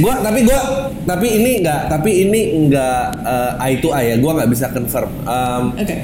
gue. 0.00 0.08
gua 0.08 0.14
tapi 0.18 0.40
gua 0.42 0.60
tapi 1.04 1.26
ini 1.36 1.50
nggak 1.60 1.80
tapi 1.86 2.10
ini 2.24 2.40
nggak 2.66 3.02
eh, 3.20 3.64
eye 3.68 3.76
to 3.78 3.88
eye 3.92 4.08
ya 4.10 4.16
gua 4.16 4.32
nggak 4.40 4.50
bisa 4.50 4.72
confirm. 4.72 5.12
Em, 5.22 5.64
Oke. 5.76 5.96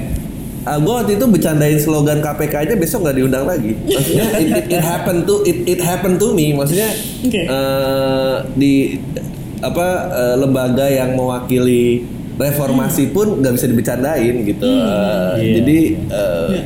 Uh, 0.67 0.83
gue 0.83 0.93
waktu 0.99 1.15
itu 1.15 1.23
bercandain 1.31 1.79
slogan 1.79 2.19
KPK 2.19 2.67
aja 2.67 2.73
besok 2.75 3.07
nggak 3.07 3.15
diundang 3.15 3.47
lagi. 3.47 3.71
Maksudnya 3.87 4.27
it, 4.35 4.49
it, 4.51 4.65
it 4.67 4.83
happened 4.83 5.23
to 5.23 5.39
it, 5.47 5.63
it 5.63 5.79
happened 5.79 6.19
to 6.19 6.35
me. 6.35 6.51
Maksudnya 6.51 6.91
Oke. 7.23 7.39
uh, 7.47 8.43
di 8.51 8.99
apa 9.63 9.87
uh, 10.11 10.35
lembaga 10.35 10.91
yang 10.91 11.15
mewakili 11.15 12.03
reformasi 12.35 13.15
pun 13.15 13.39
nggak 13.39 13.55
bisa 13.55 13.65
dibecandain 13.71 14.35
gitu. 14.43 14.67
Uh, 14.67 15.39
Iya. 15.39 15.53
Jadi 15.63 15.77
uh, 16.11 16.49
Iya. 16.51 16.63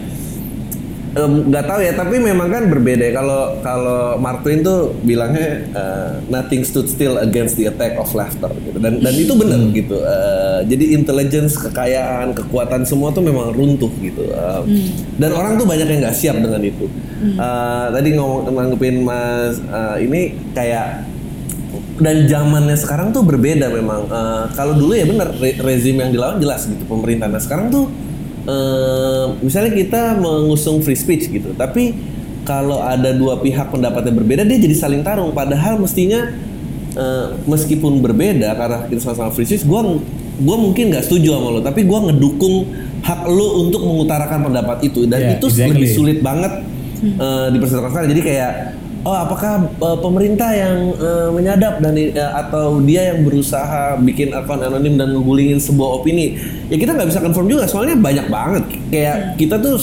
Nggak 1.16 1.66
tahu 1.68 1.80
ya. 1.84 1.94
Tapi 1.96 2.16
memang 2.20 2.48
kan 2.48 2.64
berbeda 2.72 3.04
ya. 3.10 3.14
Kalau 3.20 3.60
kalau 3.60 4.02
Mark 4.16 4.48
Twain 4.48 4.64
tuh 4.64 4.96
bilangnya 5.04 5.68
uh, 5.76 6.12
nothing 6.32 6.64
stood 6.64 6.88
still 6.88 7.20
against 7.20 7.60
the 7.60 7.68
attack 7.68 8.00
of 8.00 8.08
laughter 8.16 8.52
gitu. 8.64 8.80
Dan 8.80 9.04
dan 9.04 9.14
itu 9.16 9.34
benar 9.36 9.60
gitu. 9.76 10.00
Uh, 10.00 10.64
jadi 10.66 10.96
intelligence, 10.96 11.60
kekayaan, 11.60 12.32
kekuatan 12.32 12.88
semua 12.88 13.12
tuh 13.12 13.24
memang 13.24 13.52
runtuh 13.52 13.92
gitu. 14.00 14.28
Uh, 14.32 14.64
Dan 15.20 15.36
orang 15.36 15.60
tuh 15.60 15.68
banyak 15.68 15.88
yang 15.88 16.00
nggak 16.08 16.18
siap 16.18 16.40
dengan 16.40 16.64
itu. 16.64 16.88
Uh, 17.38 17.92
tadi 17.94 18.18
ngomong 18.18 18.50
nanggepin 18.50 19.06
Mas 19.06 19.62
uh, 19.70 20.00
ini 20.02 20.34
kayak 20.58 21.12
dan 22.02 22.26
zamannya 22.26 22.74
sekarang 22.74 23.14
tuh 23.14 23.22
berbeda 23.22 23.70
memang. 23.70 24.10
Eh, 24.10 24.44
kalau 24.58 24.74
dulu 24.74 24.98
ya 24.98 25.06
benar 25.06 25.30
re- 25.38 25.62
rezim 25.62 26.02
yang 26.02 26.10
dilawan 26.10 26.42
jelas 26.42 26.66
gitu 26.66 26.82
pemerintah. 26.90 27.30
Nah 27.30 27.38
sekarang 27.38 27.70
tuh 27.70 27.94
eh, 28.52 29.26
misalnya 29.40 29.72
kita 29.72 30.20
mengusung 30.20 30.84
free 30.84 31.00
speech 31.00 31.32
gitu, 31.32 31.56
tapi 31.56 31.96
kalau 32.44 32.84
ada 32.84 33.16
dua 33.16 33.40
pihak 33.40 33.72
pendapatnya 33.72 34.12
berbeda 34.12 34.44
dia 34.44 34.60
jadi 34.60 34.76
saling 34.76 35.08
tarung. 35.08 35.32
Padahal 35.32 35.80
mestinya 35.80 36.36
eh, 37.00 37.28
meskipun 37.48 38.04
berbeda 38.04 38.52
karena 38.60 38.78
kita 38.92 39.00
sama-sama 39.00 39.32
free 39.32 39.48
speech, 39.48 39.64
gua 39.64 39.88
gua 40.42 40.58
mungkin 40.60 40.92
nggak 40.92 41.08
setuju 41.08 41.38
sama 41.40 41.48
lo, 41.56 41.60
tapi 41.64 41.88
gua 41.88 42.12
ngedukung 42.12 42.68
hak 43.02 43.26
lo 43.30 43.66
untuk 43.66 43.82
mengutarakan 43.82 44.52
pendapat 44.52 44.78
itu 44.92 45.08
dan 45.10 45.20
Yeah, 45.22 45.34
itu 45.40 45.48
exactly. 45.48 45.72
lebih 45.74 45.88
sulit 45.96 46.18
banget 46.20 46.54
eh, 47.02 47.48
dipersiapkan 47.56 47.90
sekarang. 47.90 48.10
Jadi 48.12 48.22
kayak 48.22 48.52
oh 49.02 49.16
apakah 49.16 49.68
eh, 49.68 49.98
pemerintah 50.00 50.50
yang 50.54 50.94
eh, 50.96 51.30
menyadap 51.34 51.82
dan 51.82 51.94
eh, 51.98 52.14
atau 52.16 52.80
dia 52.84 53.14
yang 53.14 53.26
berusaha 53.26 53.98
bikin 54.02 54.34
akun 54.34 54.62
anonim 54.62 54.98
dan 54.98 55.14
ngegulingin 55.14 55.58
sebuah 55.58 56.02
opini? 56.02 56.38
Ya 56.70 56.78
kita 56.78 56.94
nggak 56.94 57.10
bisa 57.10 57.20
confirm 57.22 57.48
juga 57.50 57.66
soalnya 57.66 57.98
banyak 57.98 58.28
banget. 58.30 58.64
Kayak 58.90 59.18
kita 59.42 59.58
tuh 59.58 59.78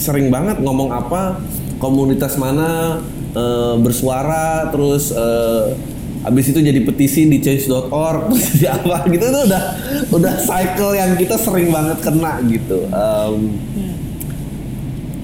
sering 0.00 0.28
banget 0.28 0.58
ngomong 0.60 0.90
apa 0.90 1.40
komunitas 1.78 2.34
mana 2.40 3.00
eh, 3.34 3.74
bersuara 3.78 4.70
terus 4.72 5.12
eh, 5.12 5.96
Abis 6.26 6.50
itu 6.50 6.58
jadi 6.58 6.82
petisi 6.82 7.30
di 7.30 7.38
change.org 7.38 8.26
terus 8.34 8.58
jadi 8.58 8.74
apa 8.74 9.06
gitu 9.06 9.24
itu 9.30 9.40
udah 9.46 9.62
udah 10.10 10.34
cycle 10.42 10.92
yang 10.98 11.14
kita 11.14 11.38
sering 11.38 11.70
banget 11.70 12.02
kena 12.02 12.42
gitu. 12.50 12.82
Em, 12.90 13.54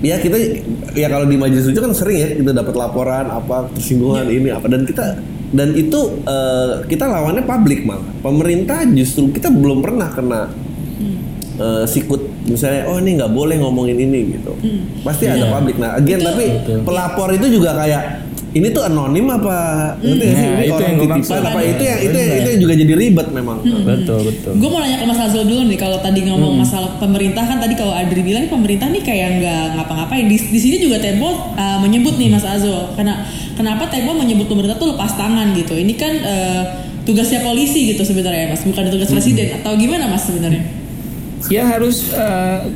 ya 0.02 0.18
kita 0.18 0.36
ya 0.92 1.06
kalau 1.06 1.24
di 1.24 1.38
majelis 1.38 1.64
lucu 1.64 1.78
kan 1.78 1.94
sering 1.94 2.18
ya 2.18 2.28
kita 2.34 2.50
dapat 2.50 2.74
laporan 2.74 3.30
apa 3.30 3.70
tersinggungan 3.72 4.26
ini 4.28 4.50
apa. 4.50 4.66
Dan 4.66 4.82
kita 4.84 5.04
dan 5.52 5.72
itu 5.72 6.00
eh, 6.26 6.82
kita 6.90 7.06
lawannya 7.06 7.44
publik 7.46 7.86
malah 7.86 8.04
pemerintah 8.20 8.82
justru 8.90 9.30
kita 9.30 9.48
belum 9.48 9.78
pernah 9.80 10.10
kena 10.10 10.40
eh, 11.56 11.84
sikut. 11.86 12.20
Misalnya 12.42 12.90
oh 12.90 12.98
ini 12.98 13.14
nggak 13.22 13.30
boleh 13.30 13.56
ngomongin 13.62 13.96
ini 13.96 14.34
gitu. 14.34 14.52
Pasti 15.06 15.30
ada 15.30 15.46
publik. 15.48 15.78
Nah 15.78 15.94
again 15.94 16.18
Itu- 16.18 16.26
tapi 16.26 16.44
Betul. 16.58 16.78
pelapor 16.82 17.28
itu 17.30 17.46
juga 17.48 17.78
kayak 17.78 18.02
ini 18.52 18.68
tuh 18.68 18.84
anonim 18.84 19.26
apa 19.32 19.56
ngerti 19.96 20.24
nggak 20.28 20.36
sih? 20.36 20.44
Nah, 20.44 20.52
ini 20.52 20.64
itu 20.68 20.74
orang 20.76 20.84
yang 20.84 21.00
titipan 21.00 21.18
maksud. 21.24 21.40
apa? 21.40 21.60
Itu 21.64 21.82
yang 21.88 22.00
itu 22.04 22.16
yang, 22.16 22.28
Benar. 22.28 22.40
itu 22.40 22.48
yang 22.52 22.60
juga 22.60 22.74
jadi 22.76 22.92
ribet 23.00 23.28
memang. 23.32 23.58
Betul 23.64 24.18
betul. 24.28 24.52
Gue 24.60 24.68
mau 24.68 24.80
nanya 24.84 24.98
ke 25.00 25.06
Mas 25.08 25.20
Azul 25.24 25.44
dulu 25.48 25.62
nih 25.72 25.78
kalau 25.80 25.98
tadi 26.04 26.20
ngomong 26.28 26.52
masalah 26.60 26.90
pemerintah 27.00 27.44
kan 27.48 27.58
tadi 27.64 27.74
kalau 27.80 27.96
Adri 27.96 28.20
bilang 28.20 28.44
pemerintah 28.52 28.92
nih 28.92 29.00
kayak 29.00 29.28
nggak 29.40 29.64
ngapa-ngapain. 29.80 30.24
Di, 30.28 30.36
di 30.36 30.60
sini 30.60 30.76
juga 30.84 31.00
Tempo 31.00 31.32
uh, 31.32 31.78
menyebut 31.80 32.20
nih 32.20 32.28
Mas 32.28 32.44
Azul. 32.44 32.92
Karena 32.92 33.24
kenapa 33.56 33.88
Tempo 33.88 34.12
menyebut 34.12 34.44
pemerintah 34.44 34.76
tuh 34.76 34.92
lepas 34.92 35.16
tangan 35.16 35.56
gitu? 35.56 35.72
Ini 35.72 35.94
kan 35.96 36.12
uh, 36.20 36.62
tugasnya 37.08 37.40
polisi 37.40 37.96
gitu 37.96 38.04
sebenarnya 38.04 38.52
Mas. 38.52 38.68
Bukan 38.68 38.84
tugas 38.92 39.08
presiden. 39.08 39.64
Atau 39.64 39.80
gimana 39.80 40.12
Mas 40.12 40.28
sebenarnya? 40.28 40.60
Ya 41.50 41.66
harus 41.66 42.14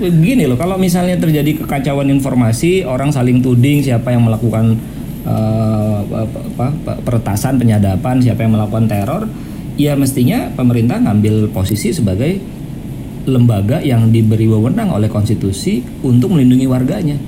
begini 0.00 0.48
loh. 0.48 0.58
Kalau 0.58 0.74
misalnya 0.74 1.14
terjadi 1.20 1.62
kekacauan 1.62 2.10
informasi, 2.10 2.82
orang 2.82 3.14
saling 3.14 3.38
tuding 3.38 3.84
siapa 3.84 4.10
yang 4.10 4.26
melakukan 4.26 4.74
eh, 5.26 5.98
apa, 6.06 6.66
peretasan, 7.02 7.58
penyadapan, 7.58 8.22
siapa 8.22 8.46
yang 8.46 8.54
melakukan 8.54 8.86
teror, 8.86 9.26
ya 9.74 9.98
mestinya 9.98 10.48
pemerintah 10.54 11.02
ngambil 11.02 11.50
posisi 11.50 11.90
sebagai 11.90 12.38
lembaga 13.26 13.82
yang 13.82 14.14
diberi 14.14 14.46
wewenang 14.46 14.94
oleh 14.94 15.10
konstitusi 15.10 15.82
untuk 16.06 16.30
melindungi 16.32 16.70
warganya, 16.70 17.18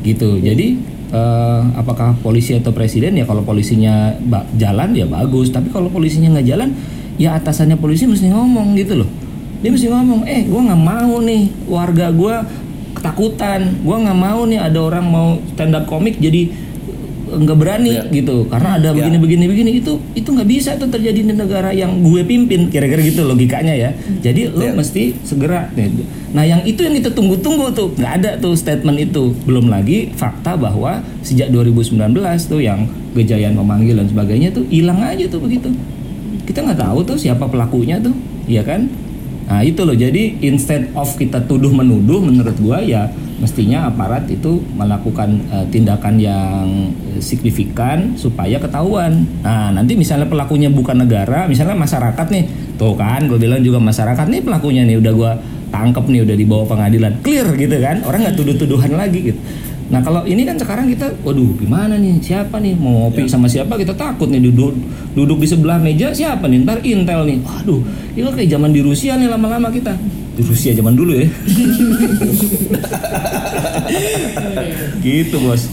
gitu. 0.00 0.40
Jadi 0.40 0.80
eh, 1.12 1.60
apakah 1.76 2.16
polisi 2.24 2.56
atau 2.56 2.72
presiden 2.72 3.20
ya 3.20 3.28
kalau 3.28 3.44
polisinya 3.44 4.16
jalan 4.56 4.96
ya 4.96 5.04
bagus, 5.04 5.52
tapi 5.52 5.68
kalau 5.68 5.92
polisinya 5.92 6.32
nggak 6.32 6.48
jalan, 6.48 6.72
ya 7.20 7.36
atasannya 7.36 7.76
polisi 7.76 8.08
mesti 8.08 8.32
ngomong 8.32 8.72
gitu 8.80 9.04
loh. 9.04 9.10
Dia 9.62 9.70
mesti 9.70 9.86
ngomong 9.86 10.26
eh 10.26 10.42
gue 10.42 10.58
nggak 10.58 10.82
mau 10.82 11.22
nih 11.22 11.46
warga 11.70 12.10
gue 12.10 12.34
ketakutan. 12.98 13.78
Gue 13.86 13.94
nggak 13.94 14.18
mau 14.18 14.42
nih 14.42 14.58
ada 14.58 14.78
orang 14.82 15.06
mau 15.06 15.28
stand 15.54 15.76
up 15.76 15.86
komik 15.86 16.18
jadi 16.18 16.50
nggak 17.38 17.58
berani 17.58 17.92
Ya. 17.92 18.04
gitu. 18.08 18.44
Karena 18.46 18.76
ada 18.76 18.90
Ya. 18.90 18.96
begini 18.96 19.16
begini 19.16 19.44
begini 19.48 19.70
itu 19.80 19.92
itu 20.12 20.28
nggak 20.28 20.48
bisa 20.48 20.76
tuh 20.76 20.88
terjadi 20.88 21.20
di 21.24 21.32
negara 21.32 21.72
yang 21.72 22.00
gue 22.00 22.20
pimpin 22.22 22.68
kira-kira 22.68 23.00
gitu 23.00 23.24
logikanya 23.24 23.72
ya. 23.72 23.90
Jadi 24.20 24.52
lo 24.52 24.64
Ya. 24.64 24.72
mesti 24.72 25.16
segera 25.24 25.72
nah 26.32 26.48
yang 26.48 26.64
itu 26.64 26.80
yang 26.80 26.96
kita 26.96 27.12
tunggu-tunggu 27.12 27.76
tuh 27.76 27.92
nggak 27.92 28.12
ada 28.20 28.30
tuh 28.40 28.56
statement 28.56 28.96
itu. 28.98 29.36
Belum 29.44 29.68
lagi 29.68 30.12
fakta 30.12 30.56
bahwa 30.56 31.00
sejak 31.20 31.48
2019 31.48 32.48
tuh 32.48 32.60
yang 32.60 32.88
kejayaan 33.12 33.52
memanggil 33.52 34.00
dan 34.00 34.08
sebagainya 34.08 34.52
tuh 34.52 34.64
hilang 34.68 35.00
aja 35.00 35.28
tuh 35.28 35.40
begitu. 35.40 35.68
Kita 36.48 36.64
nggak 36.64 36.80
tahu 36.80 36.98
tuh 37.04 37.16
siapa 37.16 37.44
pelakunya 37.46 38.00
tuh 38.00 38.12
ya 38.48 38.64
kan? 38.64 38.88
Nah 39.46 39.60
itu 39.60 39.84
loh. 39.84 39.92
Jadi 39.92 40.40
instead 40.40 40.88
of 40.96 41.12
kita 41.14 41.44
tuduh 41.44 41.68
menuduh 41.68 42.24
menurut 42.24 42.56
gua 42.56 42.80
ya 42.80 43.12
mestinya 43.42 43.90
aparat 43.90 44.30
itu 44.30 44.62
melakukan 44.78 45.42
eh, 45.50 45.66
tindakan 45.74 46.14
yang 46.22 46.94
eh, 47.10 47.18
signifikan 47.18 48.14
supaya 48.14 48.62
ketahuan. 48.62 49.26
Nah 49.42 49.74
nanti 49.74 49.98
misalnya 49.98 50.30
pelakunya 50.30 50.70
bukan 50.70 51.02
negara 51.02 51.50
misalnya 51.50 51.74
masyarakat 51.74 52.26
nih. 52.30 52.44
Tuh 52.78 52.94
kan 52.94 53.26
gue 53.26 53.36
bilang 53.36 53.58
juga 53.58 53.82
masyarakat 53.82 54.26
nih 54.30 54.40
pelakunya 54.46 54.86
nih 54.86 54.96
udah 55.02 55.12
gua 55.12 55.32
tangkep 55.74 56.04
nih 56.06 56.20
udah 56.22 56.36
dibawa 56.38 56.64
pengadilan. 56.70 57.12
Clear 57.26 57.48
gitu 57.58 57.76
kan? 57.82 58.06
Orang 58.06 58.22
nggak 58.22 58.36
tuduh-tuduhan 58.38 58.94
lagi 58.94 59.34
gitu 59.34 59.40
Nah 59.92 60.00
kalau 60.00 60.24
ini 60.24 60.48
kan 60.48 60.56
sekarang 60.56 60.88
kita, 60.88 61.12
waduh 61.20 61.52
gimana 61.60 62.00
nih, 62.00 62.16
siapa 62.24 62.56
nih? 62.56 62.72
Mau 62.80 63.06
ngopi 63.06 63.28
sama 63.28 63.44
siapa? 63.44 63.76
Kita 63.76 63.92
takut 63.92 64.32
nih 64.32 64.40
duduk 64.40 64.72
duduk 65.12 65.44
di 65.44 65.46
sebelah 65.46 65.76
meja 65.76 66.16
siapa 66.16 66.48
nih, 66.48 66.64
ntar 66.64 66.80
Intel 66.80 67.28
nih, 67.28 67.44
waduh 67.44 67.84
itu 68.16 68.24
kayak 68.32 68.48
zaman 68.48 68.72
di 68.72 68.80
Rusia 68.80 69.20
nih 69.20 69.28
lama-lama 69.28 69.68
kita. 69.68 69.92
Di 70.32 70.40
Rusia 70.48 70.72
zaman 70.72 70.96
dulu 70.96 71.12
ya. 71.12 71.28
gitu 75.04 75.36
bos. 75.44 75.68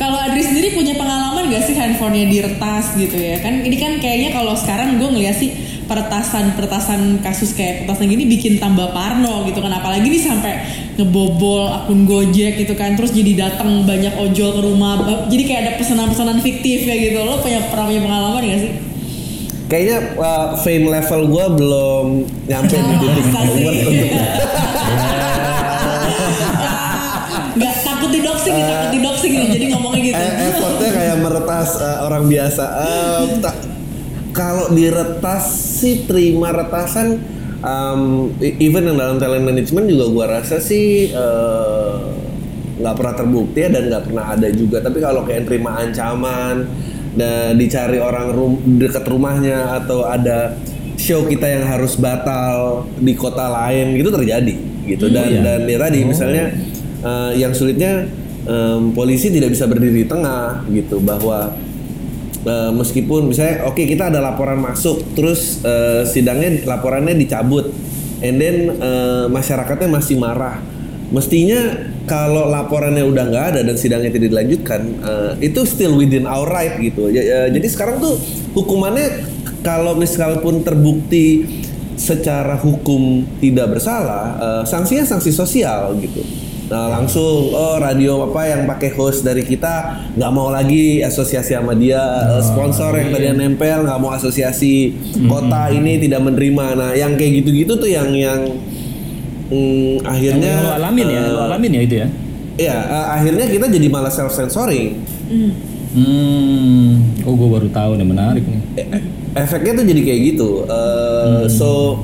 Kalau 0.00 0.16
Adri 0.16 0.40
sendiri 0.42 0.72
punya 0.72 0.96
pengalaman 0.96 1.52
gak 1.52 1.68
sih 1.68 1.76
handphonenya 1.76 2.32
diretas 2.32 2.96
gitu 2.96 3.14
ya? 3.14 3.44
Kan 3.44 3.60
ini 3.60 3.76
kan 3.76 4.00
kayaknya 4.00 4.32
kalau 4.34 4.56
sekarang 4.56 4.96
gue 4.96 5.04
ngeliat 5.04 5.36
sih 5.36 5.52
peretasan 5.86 6.56
peretasan 6.56 7.20
kasus 7.20 7.52
kayak 7.52 7.84
peretasan 7.84 8.08
gini 8.08 8.24
bikin 8.24 8.56
tambah 8.58 8.90
parno 8.90 9.44
gitu 9.46 9.60
kan. 9.60 9.70
Apalagi 9.70 10.08
nih 10.08 10.18
sampai 10.18 10.52
ngebobol 10.92 11.64
akun 11.66 12.04
Gojek 12.04 12.60
gitu 12.60 12.74
kan 12.74 12.92
terus 12.94 13.10
jadi 13.10 13.48
datang 13.48 13.82
banyak 13.82 14.12
ojol 14.18 14.50
ke 14.52 14.60
rumah 14.60 15.00
Ba- 15.00 15.24
jadi 15.26 15.42
kayak 15.42 15.60
ada 15.62 15.72
pesanan-pesanan 15.80 16.38
fiktif 16.38 16.84
kayak 16.84 17.00
gitu 17.08 17.18
lo 17.22 17.40
punya 17.40 17.64
pernah 17.66 17.88
punya 17.88 18.02
pengalaman 18.02 18.42
gak 18.44 18.60
sih? 18.60 18.72
kayaknya 19.66 19.98
uh, 20.20 20.52
fame 20.60 20.84
level 20.84 21.20
gue 21.26 21.46
belum 21.56 22.06
nyampe 22.44 22.76
di 22.76 22.94
titik 23.00 23.24
untuk 23.24 24.10
Nggak 27.52 27.74
takut 27.84 28.08
didoxing 28.08 28.54
takut 28.56 28.90
didoxing 28.90 29.32
nih 29.32 29.48
jadi 29.50 29.64
ngomongnya 29.72 30.00
gitu. 30.02 30.16
Eh, 30.16 30.32
effortnya 30.48 30.90
kayak 30.90 31.16
meretas 31.20 31.68
eh, 31.76 31.98
orang 32.00 32.24
biasa. 32.24 32.64
Eh, 32.64 33.20
tak- 33.40 33.60
kalau 34.32 34.72
diretas 34.72 35.44
sih 35.52 36.08
terima 36.08 36.48
retasan 36.48 37.20
um, 37.62 38.30
even 38.42 38.90
yang 38.90 38.98
dalam 38.98 39.16
talent 39.16 39.46
management 39.46 39.86
juga 39.88 40.04
gua 40.10 40.26
rasa 40.38 40.58
sih 40.58 41.10
eh, 41.10 41.96
nggak 42.82 42.94
pernah 42.98 43.14
terbukti 43.14 43.58
ya 43.62 43.68
dan 43.70 43.82
nggak 43.88 44.04
pernah 44.10 44.24
ada 44.34 44.48
juga. 44.50 44.82
Tapi 44.82 44.98
kalau 44.98 45.22
kayak 45.22 45.46
terima 45.46 45.78
ancaman 45.78 46.66
dan 47.14 47.54
dicari 47.56 48.02
orang 48.02 48.34
rum 48.34 48.52
dekat 48.76 49.04
rumahnya 49.06 49.78
atau 49.82 50.02
ada 50.04 50.58
show 50.98 51.24
kita 51.26 51.46
yang 51.46 51.64
harus 51.66 51.96
batal 51.96 52.86
di 52.98 53.14
kota 53.14 53.48
lain 53.48 53.94
gitu 53.96 54.10
terjadi 54.10 54.54
gitu. 54.86 55.06
Dan 55.08 55.28
iya. 55.30 55.40
dan 55.40 55.60
ya 55.64 55.78
tadi 55.78 56.00
misalnya 56.02 56.44
eh, 57.00 57.32
yang 57.38 57.54
sulitnya 57.54 58.10
em, 58.44 58.90
polisi 58.90 59.30
tidak 59.30 59.54
bisa 59.54 59.70
berdiri 59.70 60.02
di 60.02 60.06
tengah 60.10 60.66
gitu. 60.74 60.98
Bahwa 60.98 61.54
Eh, 62.42 62.70
meskipun 62.74 63.30
misalnya 63.30 63.70
oke 63.70 63.86
kita 63.86 64.10
ada 64.10 64.18
laporan 64.18 64.58
masuk 64.58 65.14
terus 65.14 65.62
eh, 65.62 66.02
sidangnya 66.02 66.66
laporannya 66.66 67.14
dicabut. 67.14 67.70
And 68.18 68.38
then 68.42 68.82
eh, 68.82 69.24
masyarakatnya 69.30 69.86
masih 69.86 70.18
marah. 70.18 70.58
Mestinya 71.14 71.86
kalau 72.08 72.50
laporannya 72.50 73.06
udah 73.06 73.24
nggak 73.30 73.44
ada 73.54 73.60
dan 73.62 73.78
sidangnya 73.78 74.10
tidak 74.10 74.34
dilanjutkan 74.34 74.80
eh, 75.06 75.32
itu 75.46 75.62
still 75.62 75.94
within 75.94 76.26
our 76.26 76.50
right 76.50 76.82
gitu. 76.82 77.14
Ya- 77.14 77.22
ya, 77.22 77.40
jadi 77.46 77.66
sekarang 77.70 78.02
tuh 78.02 78.18
hukumannya 78.58 79.22
kalau 79.62 79.94
misalpun 79.94 80.66
terbukti 80.66 81.46
secara 81.94 82.58
hukum 82.58 83.22
tidak 83.38 83.78
bersalah 83.78 84.34
eh, 84.42 84.62
sanksinya 84.66 85.06
sanksi 85.06 85.30
sosial 85.30 85.94
gitu 86.02 86.26
Nah 86.72 86.88
langsung 86.88 87.52
oh 87.52 87.76
radio 87.76 88.24
apa 88.32 88.48
yang 88.48 88.64
pakai 88.64 88.96
host 88.96 89.28
dari 89.28 89.44
kita 89.44 90.08
nggak 90.16 90.32
mau 90.32 90.48
lagi 90.48 91.04
asosiasi 91.04 91.52
sama 91.52 91.76
dia 91.76 92.00
Eh, 92.00 92.40
sponsor 92.40 92.96
yang 92.96 93.12
tadi 93.12 93.28
nempel 93.36 93.84
nggak 93.84 94.00
mau 94.00 94.16
asosiasi 94.16 94.96
kota 95.28 95.68
ini 95.68 96.00
tidak 96.00 96.24
menerima. 96.24 96.66
Nah 96.72 96.90
yang 96.96 97.12
kayak 97.20 97.44
gitu-gitu 97.44 97.76
tuh 97.76 97.90
yang 97.92 98.08
yang 98.16 98.40
mm, 99.52 100.00
akhirnya 100.00 100.48
yang 100.48 100.64
lo 100.64 100.72
alamin 100.80 101.06
ya, 101.12 101.22
lo 101.28 101.40
eh, 101.44 101.46
alamin 101.52 101.70
ya 101.76 101.80
itu 101.84 101.94
ya. 102.00 102.08
Iya 102.56 102.76
eh, 102.88 103.06
akhirnya 103.20 103.46
kita 103.52 103.66
jadi 103.68 103.86
malah 103.92 104.08
self 104.08 104.32
censoring. 104.32 104.96
Hmm, 105.92 107.04
oh 107.28 107.36
gue 107.36 107.48
baru 107.52 107.68
tahu 107.68 108.00
nih 108.00 108.06
menarik 108.08 108.44
nih. 108.48 108.60
Efeknya 109.36 109.76
tuh 109.76 109.84
jadi 109.84 110.00
kayak 110.08 110.20
gitu. 110.32 110.64
Eh, 110.64 111.44
So 111.52 112.00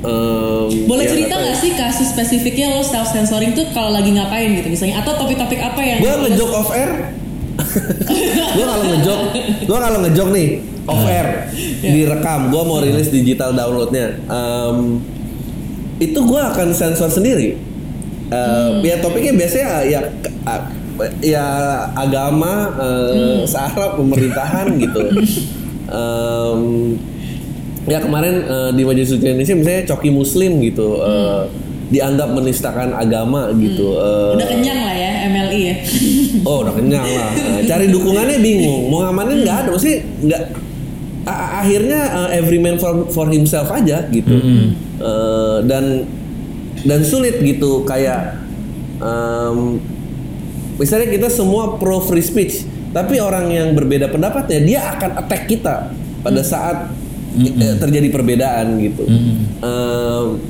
em, 0.00 0.68
Boleh 0.84 1.04
ya 1.04 1.10
cerita 1.10 1.34
nggak 1.36 1.56
ya. 1.56 1.60
sih 1.60 1.70
kasus 1.72 2.08
spesifiknya 2.08 2.72
lo 2.72 2.82
self 2.82 3.08
censoring 3.08 3.52
tuh 3.52 3.68
kalau 3.70 3.90
lagi 3.90 4.10
ngapain 4.10 4.54
gitu 4.54 4.68
misalnya 4.68 5.00
atau 5.00 5.16
topik-topik 5.16 5.58
apa 5.58 5.80
yang 5.80 5.98
Gue 5.98 6.14
ngejok 6.24 6.50
off 6.50 6.70
air. 6.70 6.90
gue 8.56 8.64
kalau 8.64 8.84
ngejok, 8.86 9.18
gue 9.62 9.78
kalau 9.78 9.98
ngejok 10.00 10.28
nih 10.32 10.48
off 10.84 11.04
air 11.04 11.26
direkam, 11.84 12.48
gue 12.48 12.62
mau 12.62 12.80
rilis 12.80 13.08
digital 13.08 13.52
downloadnya. 13.52 14.16
Em, 14.24 15.04
itu 15.98 16.16
gue 16.16 16.40
akan 16.40 16.72
sensor 16.72 17.08
sendiri. 17.08 17.60
Eh, 18.30 18.70
Ya 18.80 18.96
topiknya 18.98 19.34
biasanya 19.34 19.84
ya 19.84 20.00
ya 21.20 21.46
agama, 21.92 22.72
eh, 22.76 23.44
sara, 23.44 23.92
pemerintahan 23.94 24.66
gitu. 24.78 25.00
Em, 25.90 26.62
ya 27.84 27.98
kemarin 27.98 28.34
eh, 28.42 28.70
di 28.72 28.82
Majelis 28.82 29.08
Suci 29.08 29.24
Indonesia 29.24 29.54
misalnya 29.54 29.82
coki 29.88 30.10
Muslim 30.10 30.60
gitu. 30.60 30.98
eh, 30.98 31.42
dianggap 31.90 32.30
menistakan 32.32 32.94
agama 32.94 33.50
gitu. 33.52 33.98
eh, 33.98 34.38
udah 34.38 34.48
kenyang 34.48 34.80
lah 34.80 34.94
ya 34.94 35.10
MLI 35.26 35.60
ya. 35.60 35.74
Oh 36.48 36.62
udah 36.62 36.72
kenyang 36.72 37.02
lah. 37.02 37.30
Cari 37.64 37.90
dukungannya 37.90 38.38
bingung. 38.38 38.88
Mau 38.88 39.02
ngamanin 39.02 39.42
nggak 39.42 39.56
ada. 39.60 39.70
Mesti 39.70 39.92
nggak. 40.22 40.42
a- 41.20 41.36
a- 41.36 41.52
akhirnya 41.60 42.00
uh, 42.16 42.28
every 42.30 42.56
man 42.56 42.78
for, 42.78 43.04
for 43.10 43.26
himself 43.26 43.68
aja 43.68 44.08
gitu. 44.08 44.38
Uh, 44.96 45.60
dan 45.66 46.08
dan 46.80 47.04
sulit 47.04 47.42
gitu 47.42 47.84
kayak 47.84 48.40
um, 48.98 49.76
misalnya 50.78 51.10
kita 51.10 51.28
semua 51.28 51.76
pro 51.76 52.00
free 52.00 52.24
speech, 52.24 52.64
tapi 52.90 53.20
orang 53.20 53.50
yang 53.50 53.68
berbeda 53.74 54.08
pendapatnya 54.08 54.58
dia 54.62 54.80
akan 54.90 55.10
attack 55.18 55.44
kita 55.44 55.92
pada 56.20 56.40
saat 56.40 56.88
eh, 57.36 57.76
terjadi 57.78 58.08
perbedaan 58.10 58.78
gitu. 58.82 59.04
Um, 59.60 60.40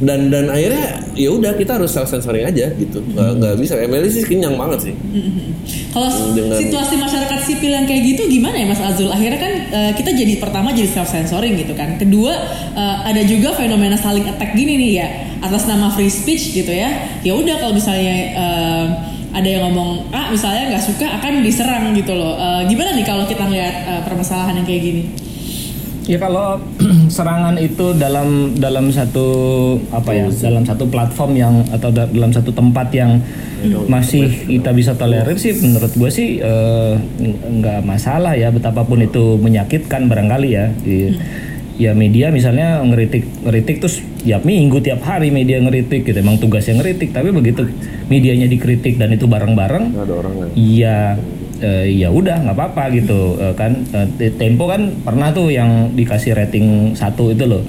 dan 0.00 0.32
dan 0.32 0.48
akhirnya 0.48 1.04
ya 1.12 1.28
udah 1.28 1.60
kita 1.60 1.76
harus 1.76 1.92
self 1.92 2.08
censoring 2.08 2.48
aja 2.48 2.72
gitu 2.72 3.04
nggak 3.04 3.36
nggak 3.36 3.54
bisa 3.60 3.76
MLI 3.84 4.08
sih 4.08 4.24
kenyang 4.24 4.56
banget 4.56 4.88
sih 4.88 4.94
Kalau 5.92 6.08
Dengan- 6.32 6.56
situasi 6.56 6.96
masyarakat 6.96 7.40
sipil 7.44 7.68
yang 7.68 7.84
kayak 7.84 8.16
gitu 8.16 8.22
gimana 8.30 8.56
ya 8.56 8.66
Mas 8.70 8.80
Azul? 8.80 9.10
Akhirnya 9.12 9.36
kan 9.36 9.52
eh, 9.68 9.92
kita 9.98 10.14
jadi 10.14 10.40
pertama 10.40 10.70
jadi 10.72 10.88
self 10.88 11.10
censoring 11.10 11.58
gitu 11.58 11.74
kan. 11.76 11.98
Kedua 11.98 12.32
eh, 12.72 12.96
ada 13.04 13.20
juga 13.26 13.52
fenomena 13.52 13.98
saling 13.98 14.24
attack 14.24 14.54
gini 14.56 14.78
nih 14.80 14.92
ya 15.02 15.08
atas 15.42 15.66
nama 15.66 15.90
free 15.92 16.08
speech 16.08 16.54
gitu 16.54 16.70
ya. 16.70 17.20
Ya 17.20 17.34
udah 17.36 17.58
kalau 17.58 17.74
misalnya 17.74 18.14
eh, 18.32 18.86
ada 19.34 19.48
yang 19.50 19.66
ngomong 19.68 20.08
ah 20.14 20.30
misalnya 20.30 20.72
nggak 20.72 20.84
suka 20.86 21.06
akan 21.20 21.42
diserang 21.42 21.90
gitu 21.92 22.14
loh. 22.14 22.38
Eh, 22.38 22.70
gimana 22.70 22.94
nih 22.94 23.04
kalau 23.04 23.26
kita 23.26 23.44
lihat 23.50 23.74
eh, 23.84 24.00
permasalahan 24.06 24.62
yang 24.62 24.66
kayak 24.66 24.80
gini? 24.80 25.02
Ya 26.02 26.16
kalau 26.16 26.58
serangan 27.10 27.54
itu 27.56 27.92
dalam 27.94 28.28
dalam 28.54 28.88
satu 28.88 29.26
apa 29.90 30.10
ya 30.10 30.24
dalam 30.42 30.64
satu 30.64 30.84
platform 30.86 31.32
yang 31.34 31.54
atau 31.68 31.88
da- 31.88 32.08
dalam 32.08 32.30
satu 32.30 32.50
tempat 32.50 32.88
yang 32.90 33.20
masih 33.86 34.24
kita 34.48 34.70
bisa 34.70 34.92
tolerir 34.94 35.36
sih 35.36 35.52
menurut 35.60 35.92
gue 35.92 36.10
sih 36.10 36.28
eh, 36.38 36.94
n- 36.96 37.36
nggak 37.58 37.84
masalah 37.84 38.32
ya 38.32 38.48
betapapun 38.48 39.00
itu 39.00 39.36
menyakitkan 39.36 40.06
barangkali 40.06 40.48
ya 40.50 40.72
Di- 40.74 41.12
ya 41.76 41.92
media 41.92 42.28
misalnya 42.28 42.80
ngeritik 42.82 43.24
ngeritik 43.40 43.76
terus 43.78 44.00
tiap 44.18 44.44
minggu 44.44 44.80
tiap 44.80 45.00
hari 45.00 45.28
media 45.28 45.56
ngeritik 45.58 46.04
gitu 46.04 46.12
emang 46.14 46.36
tugasnya 46.36 46.76
ngeritik 46.76 47.08
tapi 47.10 47.28
begitu 47.30 47.68
medianya 48.06 48.44
dikritik 48.44 48.96
dan 48.96 49.08
itu 49.10 49.24
bareng-bareng 49.24 49.84
nggak 49.90 50.04
ada 50.04 50.14
orang 50.14 50.32
Iya, 50.52 50.98
eh, 51.60 51.84
ya 51.92 52.08
udah 52.10 52.42
nggak 52.48 52.56
apa-apa 52.56 52.90
gitu 52.96 53.36
eh, 53.38 53.54
kan. 53.54 53.72
Eh, 53.94 54.32
Tempo 54.34 54.64
kan 54.66 54.90
pernah 55.04 55.30
tuh 55.30 55.52
yang 55.52 55.92
dikasih 55.92 56.32
rating 56.34 56.96
satu 56.96 57.30
itu 57.30 57.44
loh 57.46 57.62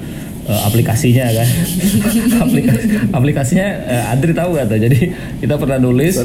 eh, 0.48 0.60
aplikasinya 0.66 1.28
kan. 1.30 1.48
Aplikasi, 2.44 2.84
aplikasinya 3.12 3.66
eh, 3.86 4.12
Adri 4.12 4.32
tahu 4.34 4.58
gak 4.58 4.66
tuh? 4.68 4.78
Jadi 4.80 5.00
kita 5.38 5.54
pernah 5.60 5.78
nulis. 5.78 6.16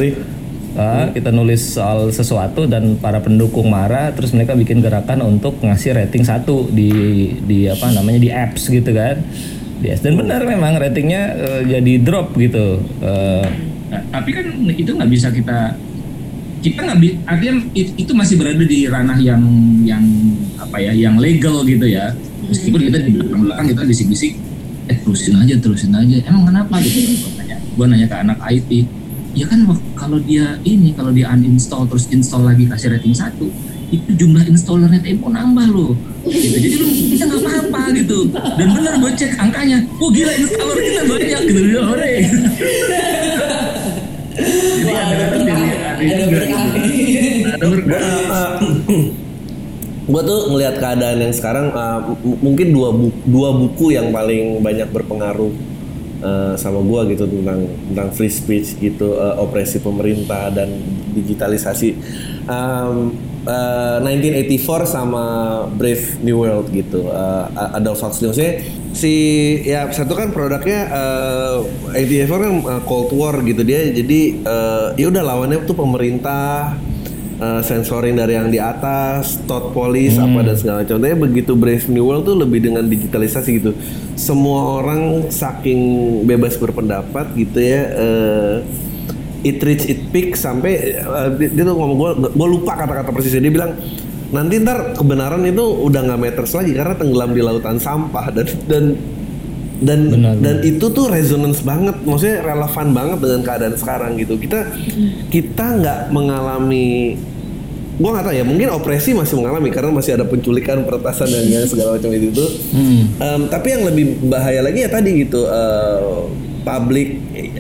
eh, 0.78 1.06
kita 1.14 1.34
nulis 1.34 1.74
soal 1.74 2.14
sesuatu 2.14 2.70
dan 2.70 3.02
para 3.02 3.18
pendukung 3.18 3.70
marah, 3.70 4.14
terus 4.14 4.30
mereka 4.34 4.54
bikin 4.54 4.78
gerakan 4.78 5.26
untuk 5.26 5.58
ngasih 5.62 5.98
rating 5.98 6.22
satu 6.22 6.70
di 6.70 6.90
di 7.46 7.66
apa 7.66 7.90
namanya 7.90 8.22
di 8.22 8.30
apps 8.30 8.70
gitu 8.70 8.94
kan. 8.94 9.18
Di 9.82 9.94
apps. 9.94 10.06
Dan 10.06 10.18
benar 10.18 10.46
memang 10.46 10.78
ratingnya 10.78 11.22
eh, 11.34 11.62
jadi 11.78 11.94
drop 12.02 12.38
gitu. 12.38 12.82
Nah, 13.88 14.02
tapi 14.12 14.36
kan 14.36 14.46
itu 14.68 14.92
nggak 14.92 15.10
bisa 15.10 15.32
kita 15.32 15.72
kita 16.64 16.80
nggak 16.84 17.00
artinya 17.30 17.54
it- 17.78 17.96
itu 17.96 18.12
masih 18.14 18.36
berada 18.40 18.64
di 18.66 18.90
ranah 18.90 19.18
yang 19.22 19.42
yang 19.86 20.04
apa 20.58 20.78
ya 20.82 20.92
yang 20.94 21.16
legal 21.22 21.62
gitu 21.64 21.86
ya. 21.86 22.14
Meskipun 22.48 22.80
kita 22.92 22.98
di 23.04 23.12
belakang 23.18 23.68
kita 23.70 23.82
bisik-bisik 23.86 24.34
eh 24.88 24.98
terusin 25.04 25.36
aja 25.38 25.56
terusin 25.60 25.92
aja. 25.94 26.16
Emang 26.26 26.48
kenapa? 26.48 26.80
Gitu. 26.82 27.28
Gue 27.78 27.86
nanya 27.86 28.06
nanya 28.06 28.08
ke 28.10 28.16
anak 28.18 28.40
IT 28.50 28.72
ya 29.38 29.46
kan 29.46 29.62
kalau 29.94 30.18
dia 30.18 30.58
ini 30.66 30.98
kalau 30.98 31.14
dia 31.14 31.30
uninstall 31.30 31.86
terus 31.86 32.10
install 32.10 32.42
lagi 32.42 32.66
kasih 32.66 32.98
rating 32.98 33.14
satu 33.14 33.54
itu 33.88 34.10
jumlah 34.18 34.44
installernya 34.50 35.00
Tempo 35.00 35.32
nambah 35.32 35.68
loh. 35.72 35.94
Gitu. 36.28 36.60
jadi 36.60 36.76
lu 36.76 36.88
kita 37.16 37.24
nggak 37.24 37.40
apa-apa 37.40 37.82
gitu. 37.96 38.28
Dan 38.34 38.68
benar 38.76 38.94
gue 39.00 39.12
cek 39.16 39.32
angkanya 39.40 39.80
oh 40.02 40.10
gila 40.12 40.34
installer 40.36 40.76
kita 40.76 41.02
banyak 41.08 41.42
gitu. 41.48 41.62
Dia 41.72 41.82
jadi 44.38 46.12
ada 46.14 46.26
juga 46.30 46.46
berkah. 47.68 48.50
Gue 50.08 50.22
tuh 50.24 50.40
ngelihat 50.56 50.80
keadaan 50.80 51.18
yang 51.20 51.34
sekarang 51.36 51.76
uh, 51.76 52.00
m- 52.24 52.40
mungkin 52.40 52.72
dua 52.72 52.96
buku, 52.96 53.20
dua 53.28 53.50
buku 53.52 53.86
yang 53.92 54.08
paling 54.16 54.64
banyak 54.64 54.88
berpengaruh 54.88 55.52
uh, 56.24 56.56
sama 56.56 56.80
gue 56.80 57.18
gitu 57.18 57.28
tentang 57.28 57.68
tentang 57.92 58.10
free 58.16 58.32
speech 58.32 58.80
gitu 58.80 59.20
uh, 59.20 59.36
opresi 59.44 59.84
pemerintah 59.84 60.48
dan 60.48 60.72
digitalisasi. 61.12 62.00
Um, 62.48 63.20
uh, 63.44 64.00
1984 64.00 64.88
sama 64.88 65.24
Brave 65.76 66.24
New 66.24 66.40
World 66.40 66.72
gitu 66.72 67.12
uh, 67.12 67.76
Adolf 67.76 68.00
Huxley. 68.00 68.32
Maksudnya 68.32 68.64
si 68.98 69.14
ya 69.62 69.86
satu 69.94 70.18
kan 70.18 70.34
produknya 70.34 70.90
uh, 70.90 71.94
84 71.94 72.26
kan 72.34 72.54
uh, 72.66 72.82
Cold 72.90 73.14
War 73.14 73.38
gitu 73.46 73.62
dia 73.62 73.94
jadi 73.94 74.42
uh, 74.42 74.88
ya 74.98 75.14
udah 75.14 75.22
lawannya 75.22 75.62
tuh 75.70 75.78
pemerintah 75.78 76.74
uh, 77.38 77.62
sensoring 77.62 78.18
dari 78.18 78.34
yang 78.34 78.50
di 78.50 78.58
atas, 78.58 79.42
thought 79.46 79.72
police 79.74 80.18
apa 80.18 80.42
dan 80.42 80.56
segala 80.58 80.76
macam. 80.84 80.98
Tapi 80.98 81.16
begitu 81.16 81.54
Brave 81.54 81.86
New 81.90 82.06
World 82.10 82.26
tuh 82.26 82.36
lebih 82.38 82.60
dengan 82.66 82.86
digitalisasi 82.86 83.50
gitu. 83.62 83.72
Semua 84.18 84.82
orang 84.82 85.30
saking 85.30 85.82
bebas 86.26 86.58
berpendapat 86.58 87.34
gitu 87.38 87.60
ya. 87.62 87.82
uh, 87.94 88.56
it 89.46 89.62
reach 89.62 89.86
it 89.86 90.10
peak 90.10 90.34
sampai 90.34 90.98
uh, 90.98 91.30
dia, 91.38 91.48
dia 91.54 91.64
tuh 91.64 91.78
ngomong 91.78 91.98
gue 91.98 92.12
gue 92.34 92.48
lupa 92.58 92.74
kata-kata 92.74 93.14
persisnya 93.14 93.46
dia 93.46 93.54
bilang 93.54 93.78
nanti 94.32 94.60
ntar 94.60 94.98
kebenaran 94.98 95.44
itu 95.48 95.64
udah 95.64 96.02
nggak 96.04 96.20
matters 96.20 96.54
lagi 96.56 96.76
karena 96.76 96.96
tenggelam 97.00 97.32
di 97.32 97.42
lautan 97.42 97.78
sampah. 97.80 98.26
Dan 98.34 98.48
dan 98.68 98.86
dan 99.78 100.00
Benar, 100.10 100.34
dan 100.42 100.56
itu 100.66 100.86
tuh 100.90 101.06
resonance 101.08 101.62
banget. 101.62 102.02
Maksudnya 102.02 102.42
relevan 102.42 102.88
banget 102.98 103.18
dengan 103.22 103.42
keadaan 103.46 103.76
sekarang 103.78 104.18
gitu. 104.18 104.36
Kita 104.42 104.66
kita 105.30 105.66
nggak 105.78 106.00
mengalami 106.10 107.18
gua 107.98 108.14
nggak 108.14 108.26
tahu 108.30 108.36
ya 108.38 108.46
mungkin 108.46 108.70
opresi 108.78 109.18
masih 109.18 109.42
mengalami 109.42 109.74
karena 109.74 109.90
masih 109.90 110.22
ada 110.22 110.26
penculikan 110.26 110.86
peretasan 110.86 111.34
dan 111.34 111.66
segala 111.66 111.98
macam 111.98 112.10
itu 112.14 112.30
tuh. 112.30 112.50
Hmm. 112.74 113.04
Em, 113.18 113.42
tapi 113.50 113.68
yang 113.74 113.84
lebih 113.90 114.22
bahaya 114.30 114.62
lagi 114.62 114.86
ya 114.86 114.90
tadi 114.90 115.26
gitu 115.26 115.50
eh, 115.50 116.22
public 116.62 117.10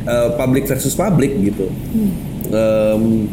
eh, 0.05 0.29
public 0.37 0.63
versus 0.69 0.93
public 0.93 1.31
gitu. 1.41 1.69
Em, 2.53 3.25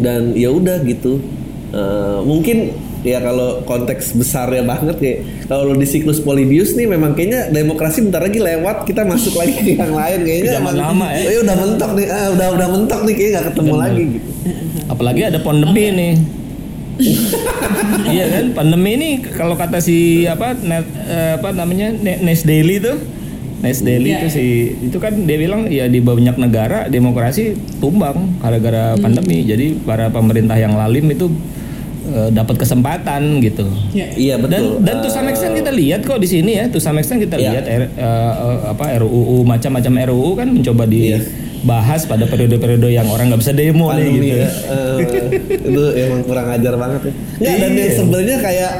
dan 0.00 0.32
ya 0.36 0.52
udah 0.52 0.80
gitu 0.84 1.20
Eh, 1.70 2.18
mungkin 2.20 2.74
ya 3.00 3.16
kalau 3.18 3.62
konteks 3.62 4.12
besarnya 4.12 4.60
banget 4.60 4.96
ya 4.98 5.14
kalau 5.46 5.70
di 5.70 5.86
siklus 5.86 6.18
Polybius 6.18 6.74
nih 6.74 6.84
memang 6.84 7.14
kayaknya 7.14 7.46
demokrasi 7.48 8.02
bentar 8.02 8.20
lagi 8.20 8.36
lewat 8.36 8.84
kita 8.84 9.06
masuk 9.06 9.38
lagi 9.38 9.54
ke 9.54 9.72
yang 9.74 9.94
lain 9.94 10.20
kayaknya 10.20 10.52
Zaman 10.56 10.74
emang- 10.74 10.82
lama 10.90 11.06
ya. 11.08 11.22
Eh, 11.24 11.38
udah 11.38 11.56
mentok 11.56 11.90
nih 11.94 12.06
ah, 12.06 12.28
udah 12.28 12.48
udah 12.50 12.68
mentok 12.68 13.00
nih 13.02 13.14
kayaknya 13.14 13.32
nggak 13.32 13.46
ketemu 13.48 13.70
Bener. 13.70 13.80
lagi 13.80 14.02
gitu 14.10 14.28
Apalagi 14.86 15.20
ada 15.24 15.38
pandemi 15.38 15.84
nih. 15.92 16.12
iya 18.06 18.24
kan, 18.28 18.44
pandemi 18.52 18.90
ini 18.92 19.08
kalau 19.24 19.54
kata 19.54 19.78
si 19.78 19.96
apa 20.26 20.52
net, 20.54 20.84
eh, 21.02 21.32
apa 21.36 21.48
namanya 21.50 21.94
Ne- 21.94 22.20
Nes 22.20 22.42
Daily 22.42 22.76
tuh, 22.76 22.98
Nes 23.60 23.80
Daily 23.80 24.10
Iya. 24.10 24.18
itu 24.18 24.28
si 24.28 24.44
itu 24.82 24.98
kan 24.98 25.14
dia 25.16 25.36
bilang 25.36 25.64
ya 25.66 25.86
di 25.86 25.96
banyak 25.98 26.36
negara 26.36 26.88
demokrasi 26.88 27.52
tumbang 27.78 28.36
gara-gara 28.38 28.96
pandemi. 28.96 29.40
Jadi 29.42 29.78
para 29.78 30.08
pemerintah 30.08 30.56
yang 30.56 30.74
lalim 30.74 31.08
itu 31.08 31.32
eh, 32.10 32.30
dapat 32.30 32.56
kesempatan 32.56 33.20
gitu. 33.40 33.64
Ya. 33.90 34.06
iya 34.12 34.34
Dan 34.34 34.44
betul 34.44 34.66
dan 34.80 34.96
to 34.98 35.08
some 35.08 35.26
extent 35.26 35.52
kita 35.52 35.70
lihat 35.70 36.02
kok 36.02 36.16
di 36.16 36.26
sini 36.26 36.52
ya, 36.54 36.64
to 36.66 36.76
some 36.76 36.96
extent 36.96 37.18
kita 37.18 37.34
Iya. 37.34 37.50
lihat 37.50 37.64
R- 37.66 37.90
eh, 37.90 37.90
eh, 37.96 38.56
apa 38.68 38.84
RUU 38.98 39.42
macam-macam 39.42 39.92
RUU 40.06 40.30
kan 40.34 40.48
mencoba 40.48 40.84
Iya. 40.84 41.18
dibahas 41.22 42.04
pada 42.04 42.24
periode-periode 42.24 42.88
yang 42.88 43.06
orang 43.06 43.28
nggak 43.28 43.40
bisa 43.40 43.52
demo 43.52 43.88
nih 43.88 43.96
pandemi 44.00 44.26
gitu. 44.26 44.36
ya. 44.36 44.48
Eh, 44.48 44.96
itu 45.60 45.82
emang 45.98 46.20
kurang 46.22 46.48
ajar 46.48 46.74
banget 46.74 47.00
ya. 47.02 47.12
Nggak, 47.38 47.54
dan 47.56 47.70
yang 47.70 47.78
Iya. 47.82 47.96
sebenarnya 47.96 48.36
kayak 48.38 48.72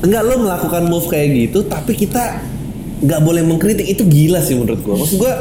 enggak 0.00 0.22
lo 0.22 0.34
melakukan 0.38 0.82
move 0.84 1.06
kayak 1.06 1.28
gitu 1.32 1.64
tapi 1.64 1.92
kita 1.94 2.44
nggak 3.00 3.20
boleh 3.20 3.42
mengkritik 3.42 3.84
itu 3.86 4.02
gila 4.02 4.38
sih 4.38 4.52
menurut 4.52 4.80
gua. 4.80 4.96
Maksud 4.96 5.16
gua 5.16 5.32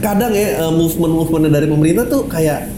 kadang 0.00 0.32
ya 0.32 0.60
eh, 0.60 0.72
movement-movement 0.72 1.48
dari 1.50 1.66
pemerintah 1.66 2.04
tuh 2.04 2.24
kayak 2.24 2.68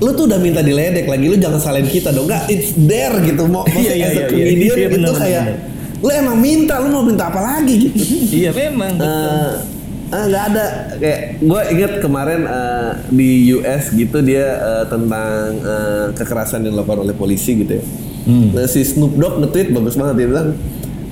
lu 0.00 0.10
tuh 0.16 0.24
udah 0.24 0.40
minta 0.40 0.64
diledek 0.64 1.04
lagi 1.04 1.28
lu 1.28 1.36
jangan 1.36 1.60
salahin 1.60 1.84
kita 1.84 2.08
dong 2.10 2.24
nggak 2.24 2.48
it's 2.48 2.72
there 2.74 3.12
gitu 3.20 3.44
mau 3.44 3.68
Iya, 3.68 3.92
iya, 3.92 3.94
iya, 3.94 4.08
iya. 4.08 4.24
comedian 4.32 4.76
Iya, 4.76 4.86
itu 4.88 4.96
benar, 4.96 5.12
kayak 5.14 5.44
lu 6.00 6.08
emang 6.08 6.36
minta 6.40 6.74
lu 6.80 6.88
mau 6.88 7.04
minta 7.04 7.28
apa 7.28 7.40
lagi 7.44 7.74
gitu 7.76 7.96
Iya 8.40 8.50
memang. 8.56 8.96
Eh, 10.10 10.24
nggak 10.26 10.44
ada 10.50 10.64
kayak 10.98 11.20
gue 11.38 11.60
inget 11.70 11.92
kemarin 12.02 12.42
eh, 12.42 12.90
di 13.14 13.54
US 13.54 13.94
gitu 13.94 14.18
dia 14.24 14.58
eh, 14.58 14.84
tentang 14.90 15.54
eh, 15.60 16.06
kekerasan 16.16 16.66
yang 16.66 16.74
dilakukan 16.74 17.06
oleh 17.06 17.14
polisi 17.14 17.60
gitu 17.60 17.78
ya. 17.78 17.84
Hmm. 18.26 18.50
Nah, 18.56 18.66
si 18.66 18.82
Snoop 18.82 19.14
Dogg 19.14 19.38
nge-tweet 19.38 19.70
bagus 19.70 19.94
banget 19.94 20.24
dia 20.24 20.28
bilang 20.32 20.48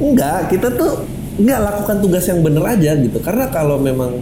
enggak 0.03 0.51
kita 0.51 0.75
tuh 0.75 1.05
nggak 1.39 1.61
lakukan 1.63 1.97
tugas 2.03 2.25
yang 2.27 2.43
bener 2.43 2.65
aja 2.67 2.99
gitu 2.99 3.19
karena 3.23 3.47
kalau 3.55 3.79
memang 3.79 4.19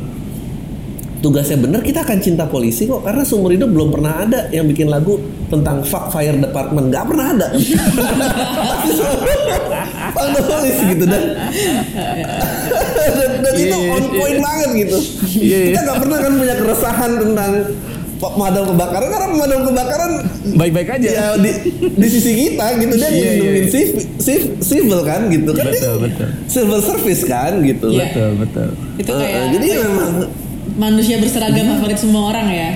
tugasnya 1.26 1.58
bener 1.58 1.82
kita 1.82 2.00
akan 2.00 2.18
cinta 2.20 2.46
polisi 2.46 2.86
kok 2.86 3.02
karena 3.02 3.20
seumur 3.20 3.50
hidup 3.50 3.66
belum 3.66 3.90
pernah 3.90 4.22
ada 4.22 4.46
yang 4.48 4.62
bikin 4.64 4.86
lagu 4.86 5.18
tentang 5.46 5.82
fuck 5.82 6.06
fire 6.08 6.38
department 6.38 6.86
nggak 6.88 7.02
pernah 7.04 7.26
ada 7.28 7.46
the 10.28 10.42
police 10.44 10.80
gitu 10.86 11.04
dan 11.04 11.22
dan, 12.96 13.30
dan 13.40 13.54
itu 13.56 13.76
Iya, 13.76 13.90
on 13.90 14.02
iya. 14.04 14.14
point 14.14 14.38
banget 14.40 14.70
gitu 14.78 14.98
Iya, 15.36 15.56
iya. 15.56 15.66
kita 15.68 15.80
nggak 15.82 15.98
pernah 15.98 16.18
kan 16.18 16.32
punya 16.36 16.54
keresahan 16.56 17.12
tentang 17.16 17.50
pemadam 18.16 18.64
kebakaran 18.66 19.08
karena 19.08 19.26
pemadam 19.28 19.60
kebakaran 19.62 20.10
Baik-baik 20.56 20.88
aja. 20.90 21.08
ya 21.10 21.26
di, 21.36 21.50
di 21.92 22.08
sisi 22.08 22.32
kita 22.34 22.66
gitu 22.78 22.94
dia 22.94 23.08
Iya, 23.08 23.12
melindungi 23.12 23.60
iya. 23.60 23.68
civ- 23.68 24.06
civ- 24.16 24.54
civil 24.60 25.00
kan 25.02 25.26
gitu 25.28 25.50
kan 25.50 25.66
Betul, 25.66 25.94
betul. 26.00 26.28
civil 26.46 26.80
service 26.80 27.22
kan 27.24 27.52
gitu 27.60 27.86
Iya. 27.90 28.06
Betul 28.08 28.30
betul. 28.38 28.68
Itu 28.96 29.10
kayak 29.10 29.32
eh, 29.32 29.46
jadi 29.52 29.66
memang 29.82 30.12
manusia 30.76 31.16
berseragam 31.16 31.76
favorit 31.76 31.98
semua 31.98 32.30
orang 32.30 32.46
ya. 32.52 32.70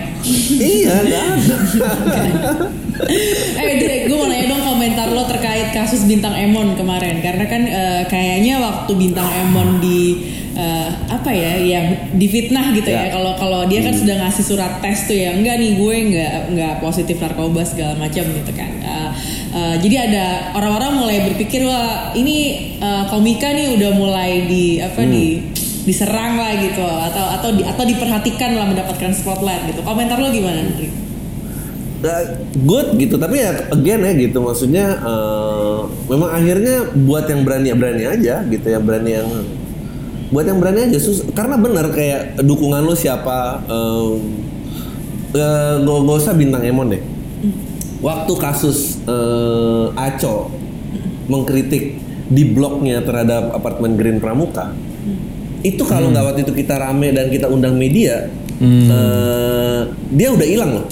iya 0.57 0.89
nggak 0.89 1.01
ada. 1.07 1.23
Eh 3.01 3.81
Dre, 3.81 3.97
gue 4.05 4.17
mau 4.17 4.29
nanya 4.29 4.53
dong 4.53 4.61
komentar 4.61 5.09
lo 5.09 5.25
terkait 5.25 5.73
kasus 5.73 6.05
Bintang 6.05 6.37
Emon 6.37 6.77
kemarin. 6.77 7.25
Karena 7.25 7.49
kan 7.49 7.63
eh, 7.65 8.03
kayaknya 8.05 8.61
waktu 8.61 8.93
Bintang 8.93 9.25
Emon 9.25 9.81
di 9.81 10.21
eh, 10.53 10.89
apa 11.09 11.33
ya 11.33 11.57
yang 11.57 12.13
difitnah 12.21 12.77
gitu 12.77 12.93
ya. 12.93 13.09
Ya. 13.09 13.17
kalau 13.17 13.33
kalau 13.41 13.61
dia 13.65 13.81
kan 13.81 13.97
sudah 13.97 14.21
ngasih 14.21 14.45
surat 14.45 14.85
tes 14.85 15.09
tuh 15.09 15.17
ya 15.17 15.33
enggak 15.33 15.57
nih 15.57 15.81
gue 15.81 15.95
nggak 16.13 16.35
nggak 16.53 16.75
positif 16.85 17.17
narkoba 17.25 17.65
segala 17.65 17.97
macam 17.97 18.25
gitu 18.29 18.53
kan. 18.53 18.71
Eh, 19.51 19.77
jadi 19.83 19.97
ada 20.07 20.27
orang-orang 20.55 21.03
mulai 21.03 21.19
berpikir 21.27 21.67
wah 21.67 22.15
ini 22.15 22.71
eh, 22.79 23.05
komika 23.11 23.51
nih 23.51 23.81
udah 23.81 23.91
mulai 23.99 24.47
di 24.47 24.79
apa 24.79 25.03
di 25.09 25.43
diserang 25.85 26.37
lah 26.37 26.53
gitu 26.61 26.85
atau 26.85 27.25
atau 27.41 27.51
di, 27.57 27.63
atau 27.65 27.85
diperhatikan 27.87 28.57
lah 28.57 28.67
mendapatkan 28.69 29.11
spotlight 29.17 29.69
gitu. 29.73 29.81
Komentar 29.81 30.21
lo 30.21 30.29
gimana 30.29 30.61
Dre? 30.65 30.89
Uh, 32.01 32.25
good 32.65 32.97
gitu 32.97 33.21
tapi 33.21 33.45
ya 33.45 33.69
again 33.77 34.01
ya 34.01 34.13
gitu 34.17 34.41
maksudnya 34.41 35.05
uh, 35.05 35.85
memang 36.09 36.33
akhirnya 36.33 36.89
buat 36.97 37.29
yang 37.29 37.45
berani 37.45 37.69
ya 37.69 37.77
berani 37.77 38.05
aja 38.09 38.35
gitu 38.49 38.73
yang 38.73 38.89
berani 38.89 39.21
yang 39.21 39.29
buat 40.33 40.49
yang 40.49 40.57
berani 40.65 40.89
aja 40.89 40.97
sus 40.97 41.29
karena 41.37 41.61
benar 41.61 41.93
kayak 41.93 42.41
dukungan 42.41 42.89
lu 42.89 42.97
siapa 42.97 43.61
um, 43.69 44.17
uh, 45.37 45.77
gak, 45.77 45.99
gak 46.01 46.19
usah 46.25 46.33
bintang 46.33 46.65
emon 46.65 46.97
deh. 46.97 47.03
Waktu 48.01 48.33
kasus 48.41 49.05
uh, 49.05 49.93
Aco 49.93 50.49
mengkritik 51.29 52.01
di 52.33 52.49
blognya 52.49 53.05
terhadap 53.05 53.53
apartemen 53.53 54.01
Green 54.01 54.25
Pramuka 54.25 54.73
itu 55.61 55.83
kalau 55.85 56.09
nggak 56.09 56.25
waktu 56.25 56.41
itu 56.43 56.53
kita 56.57 56.77
rame 56.77 57.13
dan 57.13 57.29
kita 57.29 57.47
undang 57.47 57.77
media 57.77 58.29
eh, 58.61 59.81
dia 60.11 60.29
udah 60.31 60.47
hilang 60.47 60.73
loh. 60.81 60.87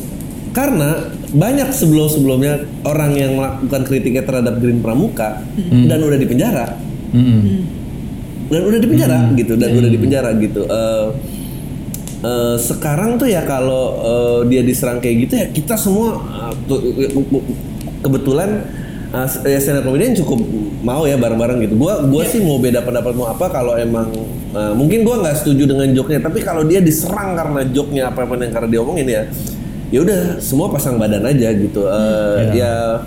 Karena 0.49 1.13
banyak 1.29 1.71
sebelum 1.71 2.09
sebelumnya 2.09 2.65
orang 2.83 3.13
yang 3.15 3.37
melakukan 3.37 3.85
kritiknya 3.85 4.25
terhadap 4.25 4.59
Green 4.59 4.81
Pramuka 4.81 5.45
dan 5.87 6.01
udah 6.01 6.19
dipenjara 6.19 6.67
Mm-mm. 7.13 7.69
dan 8.49 8.61
udah 8.65 8.81
dipenjara 8.81 9.19
gitu 9.37 9.55
dan 9.55 9.71
udah 9.71 9.91
dipenjara 9.93 10.31
gitu. 10.41 10.65
Eh, 10.65 11.07
eh, 12.25 12.57
sekarang 12.59 13.21
tuh 13.21 13.29
ya 13.29 13.45
kalau 13.45 13.85
eh, 14.03 14.41
dia 14.51 14.65
diserang 14.65 14.99
kayak 14.99 15.17
gitu 15.29 15.35
ya 15.37 15.47
kita 15.53 15.77
semua 15.77 16.17
ke- 16.67 16.97
kebetulan 18.03 18.65
eh, 19.15 19.29
ya 19.49 19.59
stand 19.61 19.81
up 19.81 19.85
comedian 19.89 20.13
cukup 20.17 20.41
mau 20.85 21.05
ya 21.09 21.17
bareng-bareng 21.17 21.65
gitu. 21.65 21.75
Gua 21.77 22.05
gua 22.05 22.23
sih 22.29 22.41
mau 22.45 22.61
beda 22.61 22.85
pendapat 22.85 23.13
mau 23.17 23.27
apa 23.29 23.47
kalau 23.49 23.75
emang 23.77 24.13
eh, 24.53 24.73
mungkin 24.77 25.05
gua 25.05 25.21
nggak 25.25 25.37
setuju 25.45 25.65
dengan 25.69 25.89
joknya 25.93 26.21
tapi 26.21 26.45
kalau 26.45 26.65
dia 26.65 26.79
diserang 26.85 27.37
karena 27.37 27.61
joknya 27.69 28.13
apa 28.13 28.25
apa 28.25 28.33
yang 28.37 28.53
karena 28.53 28.69
dia 28.69 28.81
omongin 28.81 29.07
ya 29.09 29.23
ya 29.89 29.99
udah 30.05 30.21
semua 30.41 30.69
pasang 30.69 31.01
badan 31.01 31.25
aja 31.25 31.49
gitu. 31.57 31.89
Eh, 31.89 32.39
ya 32.57 33.03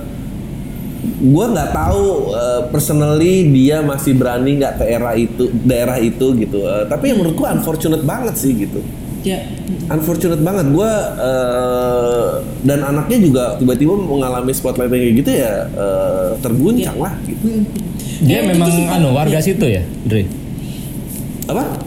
gue 1.01 1.45
nggak 1.49 1.73
tahu 1.73 2.33
uh, 2.33 2.61
personally 2.69 3.49
dia 3.49 3.81
masih 3.81 4.13
berani 4.13 4.61
nggak 4.61 4.81
ke 4.81 4.85
era 4.85 5.13
itu 5.17 5.49
daerah 5.65 5.97
itu 5.97 6.33
gitu. 6.37 6.61
Uh, 6.61 6.85
tapi 6.85 7.09
yang 7.13 7.21
menurut 7.21 7.37
gue 7.37 7.47
unfortunate 7.49 8.05
banget 8.05 8.37
sih 8.37 8.53
gitu 8.53 8.81
Ya. 9.21 9.37
unfortunate 9.87 10.39
banget 10.39 10.65
gue 10.67 10.91
uh, 11.19 12.29
dan 12.61 12.81
anaknya 12.81 13.17
juga 13.19 13.43
tiba-tiba 13.55 13.93
mengalami 13.93 14.49
spotlight 14.49 14.89
kayak 14.89 15.13
gitu 15.15 15.31
ya 15.35 15.69
uh, 15.71 16.33
terguncang 16.39 16.97
lah 16.97 17.13
gitu 17.23 17.61
Dia 18.19 18.39
Eh, 18.39 18.45
memang 18.47 18.69
anu 18.87 19.11
warga 19.11 19.33
ya. 19.33 19.41
situ 19.43 19.65
ya, 19.67 19.81
Dre. 20.03 20.25
apa 21.43 21.81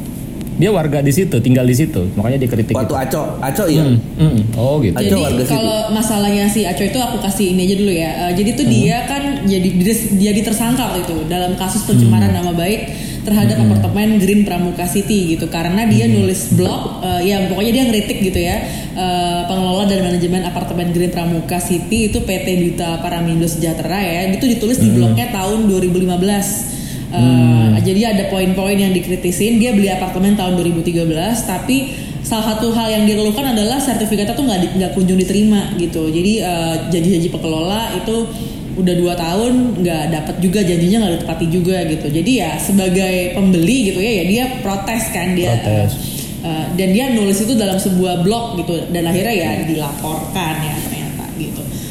Dia 0.54 0.70
warga 0.70 0.98
di 0.98 1.10
situ, 1.10 1.34
tinggal 1.40 1.62
di 1.62 1.74
situ. 1.74 2.06
Makanya 2.14 2.38
dikritik 2.40 2.70
waktu 2.72 2.86
gitu. 2.86 2.94
Aco 2.96 3.22
Aco 3.40 3.64
iya 3.66 3.82
Mm, 3.82 3.98
mm. 4.14 4.40
Oh 4.54 4.78
gitu. 4.78 4.94
Aco 4.94 5.02
Jadi 5.04 5.18
warga 5.20 5.42
situ. 5.42 5.50
kalau 5.52 5.78
masalahnya 5.90 6.46
si 6.46 6.62
Aco 6.62 6.78
itu 6.80 6.94
aku 6.96 7.18
kasih 7.18 7.46
ini 7.50 7.60
aja 7.64 7.74
dulu 7.76 7.90
ya. 7.92 8.10
Eh, 8.20 8.32
jadi 8.36 8.50
tuh 8.52 8.66
dia 8.68 9.02
kan 9.04 9.22
jadi 9.44 9.68
jadi 10.12 10.40
tersangka 10.40 10.82
waktu 10.84 11.02
itu 11.04 11.26
dalam 11.26 11.54
kasus 11.54 11.82
pencemaran 11.82 12.30
nama 12.30 12.50
baik 12.50 12.86
terhadap 13.24 13.56
apartemen 13.58 14.20
Green 14.20 14.44
Pramuka 14.44 14.84
City 14.84 15.34
gitu. 15.34 15.48
Karena 15.48 15.88
dia 15.88 16.06
nulis 16.06 16.52
blog 16.54 17.00
eh, 17.02 17.32
ya 17.32 17.48
pokoknya 17.48 17.72
dia 17.72 17.84
ngeritik 17.88 18.18
gitu 18.20 18.38
ya 18.38 18.56
eh, 18.94 19.42
pengelola 19.48 19.88
dan 19.88 20.04
manajemen 20.04 20.44
apartemen 20.44 20.92
Green 20.92 21.10
Pramuka 21.10 21.58
City 21.58 22.12
itu 22.12 22.22
PT 22.22 22.46
Duta 22.60 23.00
Paramindo 23.00 23.48
Sejahtera 23.48 23.98
ya. 24.04 24.30
Itu 24.30 24.44
ditulis 24.46 24.78
di 24.78 24.92
blognya 24.92 25.32
tahun 25.32 25.66
2015 25.66 26.74
Uh, 27.14 27.78
Jadi 27.78 28.02
ada 28.02 28.26
poin-poin 28.26 28.74
yang 28.74 28.90
dikritisin. 28.90 29.62
Dia 29.62 29.70
beli 29.70 29.86
apartemen 29.86 30.34
tahun 30.34 30.58
2013, 30.58 31.06
tapi 31.46 32.03
salah 32.24 32.56
satu 32.56 32.72
hal 32.72 32.88
yang 32.88 33.04
dikeluhkan 33.04 33.52
adalah 33.52 33.76
sertifikatnya 33.76 34.32
tuh 34.32 34.48
nggak 34.48 34.80
nggak 34.80 34.92
kunjung 34.96 35.20
diterima 35.20 35.76
gitu. 35.76 36.08
Jadi 36.08 36.40
eh, 36.40 36.74
janji-janji 36.88 37.28
pengelola 37.28 37.92
itu 38.00 38.24
udah 38.74 38.94
dua 38.98 39.14
tahun 39.14 39.84
nggak 39.86 40.04
dapat 40.10 40.34
juga 40.42 40.66
janjinya 40.66 40.98
nggak 41.04 41.14
ditepati 41.20 41.46
juga 41.52 41.76
gitu. 41.86 42.06
Jadi 42.10 42.32
ya 42.40 42.56
sebagai 42.58 43.36
pembeli 43.36 43.92
gitu 43.92 44.00
ya 44.00 44.12
ya 44.18 44.24
dia 44.24 44.44
protes 44.64 45.02
kan 45.12 45.36
dia. 45.36 45.52
Protes. 45.60 45.92
eh, 46.44 46.66
dan 46.76 46.88
dia 46.96 47.04
nulis 47.12 47.38
itu 47.40 47.52
dalam 47.54 47.76
sebuah 47.76 48.24
blog 48.24 48.64
gitu 48.64 48.88
dan 48.90 49.04
akhirnya 49.04 49.34
ya 49.36 49.50
dilaporkan 49.68 50.54
ya. 50.64 50.76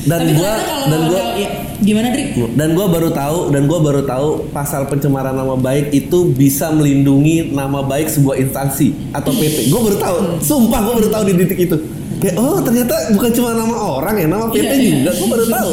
Dan 0.03 0.19
Tapi 0.19 0.31
gua- 0.33 0.43
ternyata 0.51 0.63
kalau 0.65 0.85
dan 0.85 0.99
gua- 1.01 1.15
hotel- 1.23 1.37
ya, 1.37 1.49
gimana 1.79 2.07
Dri? 2.09 2.23
Dan 2.53 2.69
gue 2.69 2.85
baru 2.85 3.09
tahu 3.09 3.37
dan 3.49 3.61
gue 3.63 3.79
baru 3.79 4.01
tahu 4.03 4.27
pasal 4.49 4.81
pencemaran 4.85 5.31
nama 5.31 5.55
baik 5.55 5.85
itu 5.91 6.29
bisa 6.29 6.69
melindungi 6.69 7.49
nama 7.49 7.79
baik 7.81 8.07
sebuah 8.09 8.35
instansi 8.37 8.91
atau 9.11 9.31
PT. 9.31 9.67
Gue 9.67 9.79
baru 9.81 9.97
tahu. 9.97 10.17
Sumpah 10.39 10.79
gue 10.81 10.93
baru 10.97 11.09
tahu 11.09 11.23
di 11.25 11.33
titik 11.37 11.59
itu. 11.61 11.77
Kayak 12.15 12.35
oh 12.37 12.59
ternyata 12.59 12.95
bukan 13.11 13.31
cuma 13.33 13.49
nama 13.53 13.75
orang 13.75 14.15
ya, 14.17 14.27
nama 14.27 14.47
PT 14.47 14.59
Iya, 14.61 14.75
iya. 14.75 14.91
juga. 14.97 15.11
Gue 15.13 15.27
baru 15.29 15.45
tahu. 15.45 15.71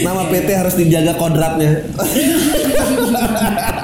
Nama 0.00 0.22
PT 0.24 0.48
harus 0.50 0.74
dijaga 0.74 1.12
kodratnya. 1.14 1.70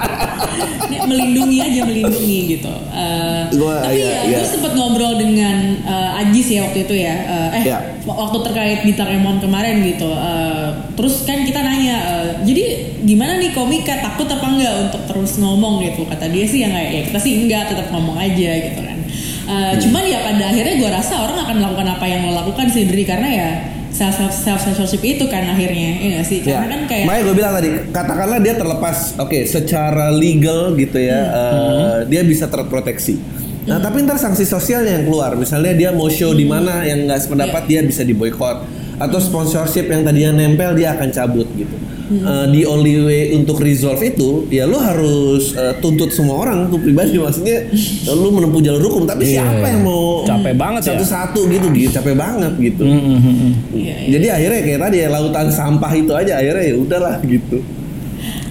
Melindungi 1.05 1.59
aja 1.61 1.81
melindungi 1.83 2.39
gitu. 2.55 2.73
Eh, 2.91 3.43
Gua- 3.55 3.83
tapi 3.83 3.99
iya, 3.99 4.09
ya, 4.09 4.21
iya. 4.25 4.37
gue 4.39 4.47
sempat 4.47 4.73
ngobrol 4.73 5.15
dengan 5.15 5.57
eh, 5.81 6.21
Ajis 6.21 6.47
ya 6.49 6.65
waktu 6.65 6.85
itu 6.85 6.95
ya. 6.97 7.15
Eh, 7.15 7.49
eh 7.55 7.63
Iya. 7.65 7.79
waktu 8.05 8.39
terkait 8.43 8.79
bintang 8.83 9.11
Emon 9.11 9.37
kemarin 9.39 9.83
gitu. 9.83 10.09
Eh, 10.09 10.69
terus 10.95 11.25
kan 11.25 11.43
kita 11.43 11.61
nanya, 11.61 11.97
eh, 12.01 12.29
jadi 12.43 12.63
gimana 13.03 13.37
nih 13.37 13.53
komika 13.53 13.99
takut 13.99 14.27
apa 14.27 14.47
enggak 14.47 14.75
untuk 14.83 15.03
terus 15.05 15.37
ngomong 15.37 15.83
gitu? 15.83 16.05
Kata 16.05 16.27
dia 16.27 16.45
sih 16.45 16.61
ya 16.61 16.69
nggak 16.69 16.87
ya 16.87 17.01
kita 17.09 17.19
sih 17.19 17.33
enggak 17.41 17.69
tetap 17.69 17.91
ngomong 17.91 18.17
aja 18.17 18.51
gitu 18.63 18.81
kan. 18.81 18.99
Eh, 19.45 19.53
Hmm. 19.53 19.77
Cuman 19.77 20.03
ya 20.03 20.19
pada 20.23 20.45
akhirnya 20.49 20.75
gue 20.79 20.91
rasa 20.91 21.15
orang 21.21 21.37
akan 21.39 21.57
melakukan 21.59 21.89
apa 21.91 22.05
yang 22.05 22.25
lo 22.25 22.33
lakukan 22.35 22.67
sih 22.67 22.89
Dri 22.89 23.05
karena 23.05 23.29
ya 23.29 23.49
self 23.95 24.35
self 24.35 24.61
censorship 24.61 25.01
itu 25.07 25.31
kan 25.31 25.47
akhirnya, 25.47 26.03
ya 26.03 26.09
nggak 26.19 26.27
sih? 26.27 26.39
Ya. 26.43 26.59
Karena 26.59 26.67
kan 26.75 26.81
kayak 26.91 27.05
Makanya 27.07 27.23
gue 27.23 27.35
bilang 27.39 27.53
tadi, 27.55 27.69
katakanlah 27.95 28.39
dia 28.43 28.55
terlepas, 28.59 28.97
oke, 29.23 29.39
secara 29.47 30.11
legal 30.11 30.75
gitu 30.75 30.99
ya, 30.99 31.21
eh, 31.31 31.97
dia 32.11 32.27
bisa 32.27 32.51
terproteksi. 32.51 33.23
Nah, 33.65 33.81
tapi 33.81 34.05
ntar 34.05 34.21
sanksi 34.21 34.45
sosialnya 34.45 35.01
yang 35.01 35.09
keluar, 35.09 35.33
misalnya 35.39 35.73
dia 35.73 35.91
mau 35.95 36.11
show 36.13 36.37
di 36.37 36.45
mana 36.45 36.85
yang 36.85 37.09
nggak 37.09 37.21
sependapat 37.23 37.63
dia 37.65 37.81
bisa 37.81 38.05
diboykot, 38.05 38.84
atau 38.97 39.19
sponsorship 39.19 39.87
yang 39.87 40.03
tadinya 40.03 40.31
nempel 40.37 40.73
dia 40.73 40.93
akan 40.93 41.09
cabut 41.09 41.49
gitu. 41.53 41.77
Eh, 42.05 42.47
the 42.51 42.63
only 42.65 43.01
way 43.01 43.33
untuk 43.33 43.57
resolve 43.59 43.97
itu, 43.99 44.45
ya 44.49 44.65
lu 44.65 44.77
harus 44.77 45.51
eh, 45.53 45.73
tuntut 45.79 46.09
semua 46.09 46.37
orang 46.39 46.69
tuh 46.69 46.77
pribadi, 46.77 47.17
maksudnya 47.17 47.65
lu 48.15 48.29
menempuh 48.31 48.61
jalur 48.61 48.83
hukum. 48.83 49.03
Tapi 49.05 49.25
Iya, 49.27 49.41
siapa 49.41 49.67
yang 49.67 49.83
mau 49.83 50.21
Capek 50.23 50.53
banget 50.55 50.81
ya. 50.83 50.89
satu-satu 50.93 51.41
gitu, 51.49 51.67
gitu, 51.71 51.91
capek 51.93 52.13
banget 52.15 52.53
gitu. 52.59 52.85
Hmm, 52.85 53.01
hmm, 53.01 53.19
hmm, 53.19 53.37
hmm. 53.37 53.53
Iya, 53.73 53.95
iya. 53.99 54.09
Jadi 54.11 54.27
akhirnya 54.31 54.61
kayak 54.63 54.81
tadi 54.83 54.97
ya 54.99 55.09
lautan 55.09 55.49
sampah 55.49 55.93
itu 55.93 56.13
aja 56.13 56.33
akhirnya 56.37 56.65
ya 56.65 56.75
udahlah 56.77 57.15
gitu. 57.25 57.59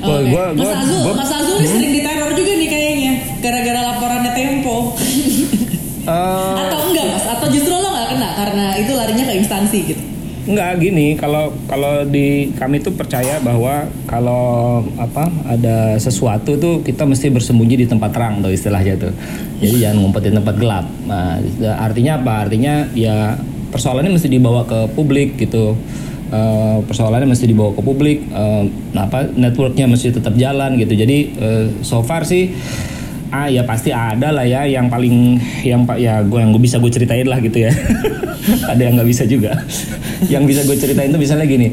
Gua- 0.01 0.17
Oke. 0.17 0.29
gua- 0.29 0.51
Mas 0.51 0.59
gua- 0.59 0.75
Azul, 0.75 0.99
gua- 0.99 1.15
Mas 1.15 1.31
Azul 1.31 1.55
ini 1.55 1.67
sering 1.69 1.91
diteror 1.93 2.31
juga 2.33 2.51
nih 2.53 2.67
kayaknya 2.67 3.11
gara-gara 3.39 3.79
laporannya 3.85 4.31
Tempo. 4.33 4.75
Eh, 6.03 6.55
Atau 6.59 6.79
enggak 6.83 7.05
Mas? 7.07 7.23
Atau 7.29 7.47
justru 7.47 7.71
lo 7.71 7.87
nggak 7.87 8.07
kena 8.09 8.29
karena 8.33 8.65
itu 8.75 8.91
larinya 8.91 9.23
ke 9.23 9.33
instansi 9.37 9.79
gitu? 9.85 10.03
Enggak 10.43 10.83
gini, 10.83 11.15
kalau 11.15 11.55
kalau 11.71 12.03
di 12.03 12.51
kami 12.59 12.83
tuh 12.83 12.91
percaya 12.91 13.39
bahwa 13.39 13.87
kalau 14.03 14.83
apa 14.99 15.31
ada 15.47 15.95
sesuatu 15.95 16.59
tuh 16.59 16.83
kita 16.83 17.07
mesti 17.07 17.31
bersembunyi 17.31 17.83
di 17.83 17.87
tempat 17.87 18.11
terang 18.11 18.43
tuh 18.43 18.51
istilahnya 18.51 18.99
tuh. 18.99 19.15
Jadi 19.63 19.79
jangan 19.79 20.03
ngumpet 20.03 20.27
di 20.27 20.31
tempat 20.35 20.55
gelap. 20.59 20.85
Nah, 21.07 21.39
artinya 21.79 22.19
apa? 22.19 22.33
Artinya 22.43 22.91
ya 22.91 23.39
persoalannya 23.71 24.19
mesti 24.19 24.27
dibawa 24.27 24.67
ke 24.67 24.91
publik 24.91 25.39
gitu. 25.39 25.79
Eh, 26.33 26.77
persoalannya 26.91 27.31
mesti 27.31 27.45
dibawa 27.47 27.71
ke 27.71 27.81
publik. 27.85 28.27
Nah, 28.91 29.07
apa 29.07 29.31
networknya 29.31 29.87
mesti 29.87 30.11
tetap 30.11 30.35
jalan 30.35 30.75
gitu. 30.75 30.91
Jadi 30.91 31.17
eh, 31.39 31.65
so 31.87 32.03
far 32.03 32.27
sih 32.27 32.51
ah 33.33 33.49
ya 33.49 33.65
pasti 33.65 33.89
ada 33.89 34.29
lah 34.29 34.45
ya 34.45 34.61
yang 34.69 34.93
paling 34.93 35.41
yang 35.65 35.89
pak 35.89 35.97
ya 35.97 36.21
gue 36.21 36.37
yang 36.37 36.53
gue 36.53 36.61
bisa 36.61 36.77
gue 36.77 36.91
ceritain 36.93 37.25
lah 37.25 37.41
gitu 37.41 37.65
ya. 37.65 37.73
Ada 38.71 38.81
yang 38.85 39.01
nggak 39.01 39.09
bisa 39.09 39.23
juga. 39.25 39.55
Yang 40.33 40.43
bisa 40.51 40.61
gue 40.67 40.77
ceritain 40.77 41.09
tuh 41.09 41.17
misalnya 41.19 41.47
gini 41.47 41.71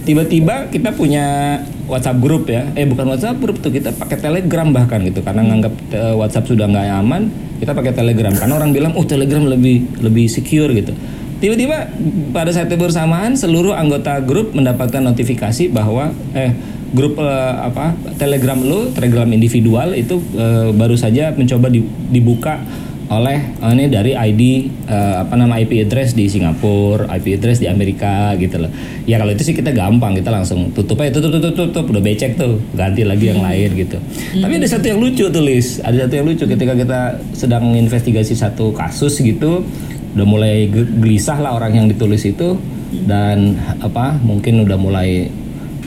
tiba-tiba 0.00 0.72
kita 0.72 0.96
punya 0.96 1.58
WhatsApp 1.90 2.20
grup 2.22 2.46
ya. 2.46 2.70
Eh 2.78 2.86
bukan 2.86 3.10
WhatsApp 3.10 3.40
grup 3.40 3.58
tuh 3.58 3.72
kita 3.74 3.92
pakai 3.92 4.20
Telegram 4.20 4.68
bahkan 4.70 5.02
gitu. 5.02 5.20
Karena 5.24 5.42
nganggap 5.48 5.74
eh, 5.90 6.14
WhatsApp 6.14 6.46
sudah 6.46 6.70
nggak 6.70 6.86
aman 7.02 7.22
kita 7.58 7.72
pakai 7.74 7.92
Telegram. 7.92 8.32
Karena 8.36 8.54
orang 8.56 8.70
bilang 8.70 8.92
oh 8.94 9.04
Telegram 9.04 9.42
lebih 9.44 10.00
lebih 10.00 10.30
secure 10.30 10.70
gitu 10.76 10.94
tiba-tiba 11.40 11.88
pada 12.30 12.52
saat 12.52 12.68
bersamaan 12.70 13.34
seluruh 13.34 13.72
anggota 13.72 14.20
grup 14.20 14.52
mendapatkan 14.52 15.00
notifikasi 15.00 15.72
bahwa 15.72 16.12
eh 16.36 16.52
grup 16.92 17.16
eh, 17.18 17.54
apa 17.56 17.96
Telegram 18.20 18.58
lu 18.60 18.92
Telegram 18.92 19.26
individual 19.32 19.96
itu 19.96 20.20
eh, 20.36 20.68
baru 20.70 20.94
saja 20.94 21.32
mencoba 21.32 21.72
di- 21.72 21.86
dibuka 22.12 22.60
oleh 23.10 23.42
eh, 23.58 23.72
ini 23.74 23.90
dari 23.90 24.14
ID 24.14 24.42
eh, 24.86 25.14
apa 25.26 25.34
nama 25.34 25.58
IP 25.58 25.82
address 25.82 26.14
di 26.14 26.30
Singapura, 26.30 27.10
IP 27.18 27.40
address 27.40 27.58
di 27.58 27.66
Amerika 27.66 28.34
gitu 28.38 28.62
loh. 28.62 28.70
Ya 29.06 29.18
kalau 29.18 29.34
itu 29.34 29.42
sih 29.42 29.54
kita 29.54 29.74
gampang 29.74 30.14
kita 30.14 30.30
langsung 30.30 30.70
tutup 30.70 30.98
aja 31.02 31.10
tutup 31.10 31.34
tutup 31.34 31.54
tutup, 31.54 31.68
tutup 31.74 31.84
udah 31.90 32.02
becek 32.02 32.38
tuh 32.38 32.62
ganti 32.74 33.02
lagi 33.02 33.34
yang 33.34 33.42
lain 33.42 33.74
gitu. 33.74 33.98
Tapi 34.38 34.52
ada 34.62 34.68
satu 34.70 34.86
yang 34.86 34.98
lucu 35.02 35.26
tuh 35.26 35.42
Lis, 35.42 35.82
ada 35.82 36.06
satu 36.06 36.14
yang 36.22 36.26
lucu 36.26 36.44
ketika 36.46 36.74
kita 36.78 37.00
sedang 37.34 37.74
investigasi 37.74 38.34
satu 38.38 38.70
kasus 38.70 39.18
gitu 39.18 39.66
udah 40.14 40.26
mulai 40.26 40.66
ge- 40.66 40.90
gelisah 40.98 41.38
lah 41.38 41.54
orang 41.54 41.72
yang 41.74 41.86
ditulis 41.86 42.26
itu 42.26 42.58
dan 43.06 43.54
apa 43.78 44.18
mungkin 44.18 44.66
udah 44.66 44.74
mulai 44.74 45.30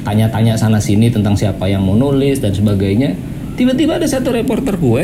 tanya-tanya 0.04 0.56
sana 0.56 0.80
sini 0.80 1.12
tentang 1.12 1.36
siapa 1.36 1.68
yang 1.68 1.84
mau 1.84 1.96
nulis 1.96 2.40
dan 2.40 2.52
sebagainya. 2.52 3.16
Tiba-tiba 3.56 4.00
ada 4.00 4.08
satu 4.08 4.32
reporter 4.36 4.76
gue 4.76 5.04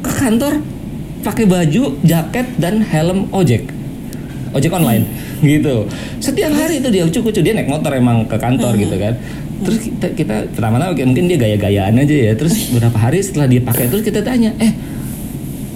ke 0.00 0.10
kantor 0.10 0.62
pakai 1.20 1.44
baju, 1.46 2.00
jaket 2.02 2.46
dan 2.58 2.82
helm 2.82 3.30
ojek. 3.30 3.70
Ojek 4.50 4.72
online 4.74 5.06
gitu. 5.40 5.86
Setiap 6.18 6.52
hari 6.52 6.82
itu 6.82 6.88
dia 6.90 7.06
cucu 7.06 7.40
dia 7.40 7.54
naik 7.54 7.70
motor 7.70 7.94
emang 7.94 8.26
ke 8.26 8.36
kantor 8.36 8.74
gitu 8.76 8.96
kan. 8.98 9.14
Terus 9.60 9.78
kita, 9.84 10.06
kita 10.16 10.36
pertama-tama 10.56 10.96
mungkin 10.96 11.28
dia 11.28 11.38
gaya-gayaan 11.38 11.94
aja 12.00 12.16
ya. 12.30 12.32
Terus 12.34 12.54
beberapa 12.74 12.98
hari 12.98 13.20
setelah 13.22 13.46
dia 13.46 13.62
pakai 13.62 13.86
terus 13.86 14.02
kita 14.02 14.20
tanya, 14.24 14.50
"Eh, 14.58 14.72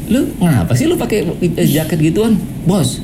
lu 0.07 0.28
ngapa 0.36 0.72
sih 0.74 0.84
lu 0.84 0.94
pakai 0.94 1.24
jaket 1.64 1.98
gituan?" 2.02 2.36
"Bos, 2.64 3.00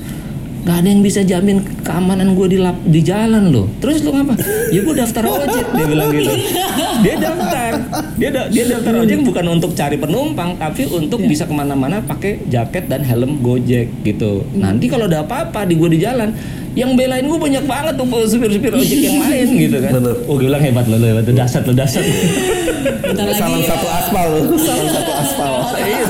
nggak 0.60 0.76
ada 0.76 0.88
yang 0.88 1.00
bisa 1.00 1.20
jamin 1.22 1.56
keamanan 1.80 2.36
gue 2.36 2.46
di 2.46 2.58
lap- 2.58 2.84
di 2.84 3.00
jalan 3.00 3.48
loh. 3.48 3.64
Terus 3.80 4.04
lu 4.04 4.12
ngapa? 4.12 4.36
Ya 4.68 4.80
gue 4.80 4.94
daftar 4.94 5.24
ojek 5.24 5.66
dia 5.72 5.86
bilang 5.86 6.12
gitu. 6.12 6.32
Dia 7.00 7.16
daftar, 7.16 7.72
dia 8.14 8.28
da- 8.28 8.48
dia 8.48 8.64
daftar 8.68 8.92
ojek 9.00 9.24
bukan 9.24 9.44
untuk 9.50 9.72
cari 9.72 9.96
penumpang, 9.96 10.60
tapi 10.60 10.84
untuk 10.86 11.24
bisa 11.24 11.48
ke 11.48 11.54
mana-mana 11.54 12.04
pakai 12.04 12.44
jaket 12.46 12.86
dan 12.86 13.00
helm 13.00 13.40
gojek 13.40 13.88
gitu. 14.04 14.44
Nanti 14.52 14.84
kalau 14.86 15.08
ada 15.08 15.24
apa-apa 15.24 15.64
di 15.64 15.80
gue 15.80 15.88
di 15.88 15.98
jalan, 15.98 16.36
yang 16.70 16.92
belain 16.92 17.24
gue 17.24 17.40
banyak 17.40 17.64
banget 17.64 17.96
tuh 17.96 18.06
supir-supir 18.28 18.70
ojek 18.70 19.00
yang 19.00 19.16
lain 19.18 19.48
gitu 19.56 19.76
kan. 19.80 19.92
Bener. 19.96 20.14
Oh 20.28 20.36
gue 20.36 20.44
bilang 20.44 20.60
hebat 20.60 20.84
lo, 20.86 21.00
lo 21.00 21.06
hebat 21.08 21.24
lo 21.24 21.32
dasar 21.32 21.64
lo 21.64 21.72
dasar. 21.72 22.04
Salam 23.10 23.64
satu 23.64 23.88
aspal, 23.88 24.28
salam 24.60 24.86
satu 24.86 25.12
aspal. 25.16 25.52
Iya, 25.80 26.04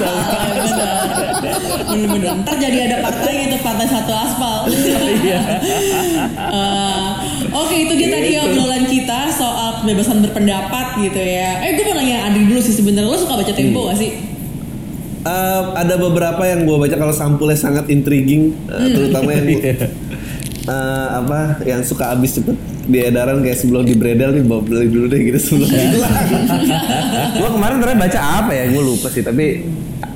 sama. 1.90 1.98
Bener-bener. 1.98 2.30
Ntar 2.40 2.54
jadi 2.56 2.78
ada 2.86 2.96
partai 3.00 3.34
itu 3.44 3.56
partai 3.66 3.86
satu 3.86 4.12
aspal. 4.12 4.56
Iya. 5.20 5.40
Eh, 6.50 7.10
Oke 7.50 7.76
itu 7.80 7.92
dia 7.94 8.08
tadi 8.08 8.30
obrolan 8.36 8.84
kita 8.84 9.30
soal 9.30 9.80
kebebasan 9.80 10.20
berpendapat 10.20 10.98
gitu 11.00 11.18
ya. 11.18 11.58
Eh 11.60 11.74
gue 11.74 11.84
mau 11.84 11.94
nanya 11.94 12.26
Adi 12.26 12.44
dulu 12.44 12.60
sih 12.60 12.72
sebenarnya 12.72 13.06
lo 13.06 13.16
suka 13.16 13.34
baca 13.34 13.50
Tempo 13.50 13.86
gak 13.86 13.98
sih? 13.98 14.10
Eh, 15.20 15.62
ada 15.74 15.94
beberapa 15.96 16.42
yang 16.42 16.64
gue 16.64 16.76
baca 16.76 16.94
kalau 16.94 17.12
sampulnya 17.12 17.54
sangat 17.54 17.86
intriguing, 17.88 18.54
eh, 18.66 18.88
terutama 18.88 19.30
yang 19.30 19.44
gua- 19.46 19.66
eh, 20.62 21.08
apa 21.12 21.38
yang 21.62 21.80
suka 21.82 22.10
habis 22.10 22.34
cepet 22.34 22.56
di 22.82 22.98
edaran 23.00 23.38
kayak 23.38 23.56
sebelum 23.56 23.82
di 23.82 23.92
bredel 23.92 24.32
nih 24.32 24.42
bawa 24.42 24.60
beli 24.60 24.88
dulu 24.88 25.06
deh 25.06 25.20
gitu 25.20 25.38
sebelum 25.38 25.68
hilang. 25.68 26.14
gue 27.32 27.48
kemarin 27.50 27.76
terakhir 27.78 28.00
baca 28.00 28.20
apa 28.40 28.50
ya 28.52 28.64
gue 28.66 28.82
lupa 28.82 29.06
sih 29.06 29.20
tapi 29.20 29.62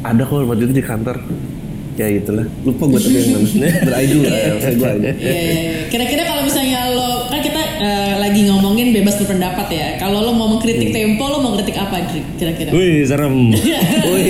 ada 0.01 0.23
kok 0.23 0.43
waktu 0.43 0.65
itu 0.65 0.75
di 0.75 0.85
kantor 0.85 1.17
ya 1.95 2.07
itulah 2.11 2.47
lupa 2.67 2.91
gue 2.91 2.99
tapi 2.99 3.17
yang 3.23 3.31
mana 3.39 3.69
ya 4.03 4.53
saya 4.59 4.75
gue 4.75 4.89
aja 4.89 5.11
Iya, 5.15 5.31
iya, 5.31 5.41
iya. 5.55 5.73
Kira-kira 5.87 6.23
kalau 6.27 6.43
misalnya 6.43 6.91
lo 6.91 7.31
kan 7.31 7.39
kita 7.39 7.63
eh, 7.79 8.15
lagi 8.19 8.41
ngomongin 8.51 8.91
bebas 8.91 9.15
berpendapat 9.23 9.67
ya. 9.71 9.89
Kalau 10.03 10.27
lo 10.27 10.35
mau 10.35 10.51
mengkritik 10.51 10.91
Tempo, 10.91 11.23
lo 11.31 11.39
mau 11.39 11.55
kritik 11.55 11.79
apa 11.79 12.03
kira-kira? 12.39 12.75
Wih 12.75 13.07
serem. 13.07 13.55
Wih, 14.11 14.23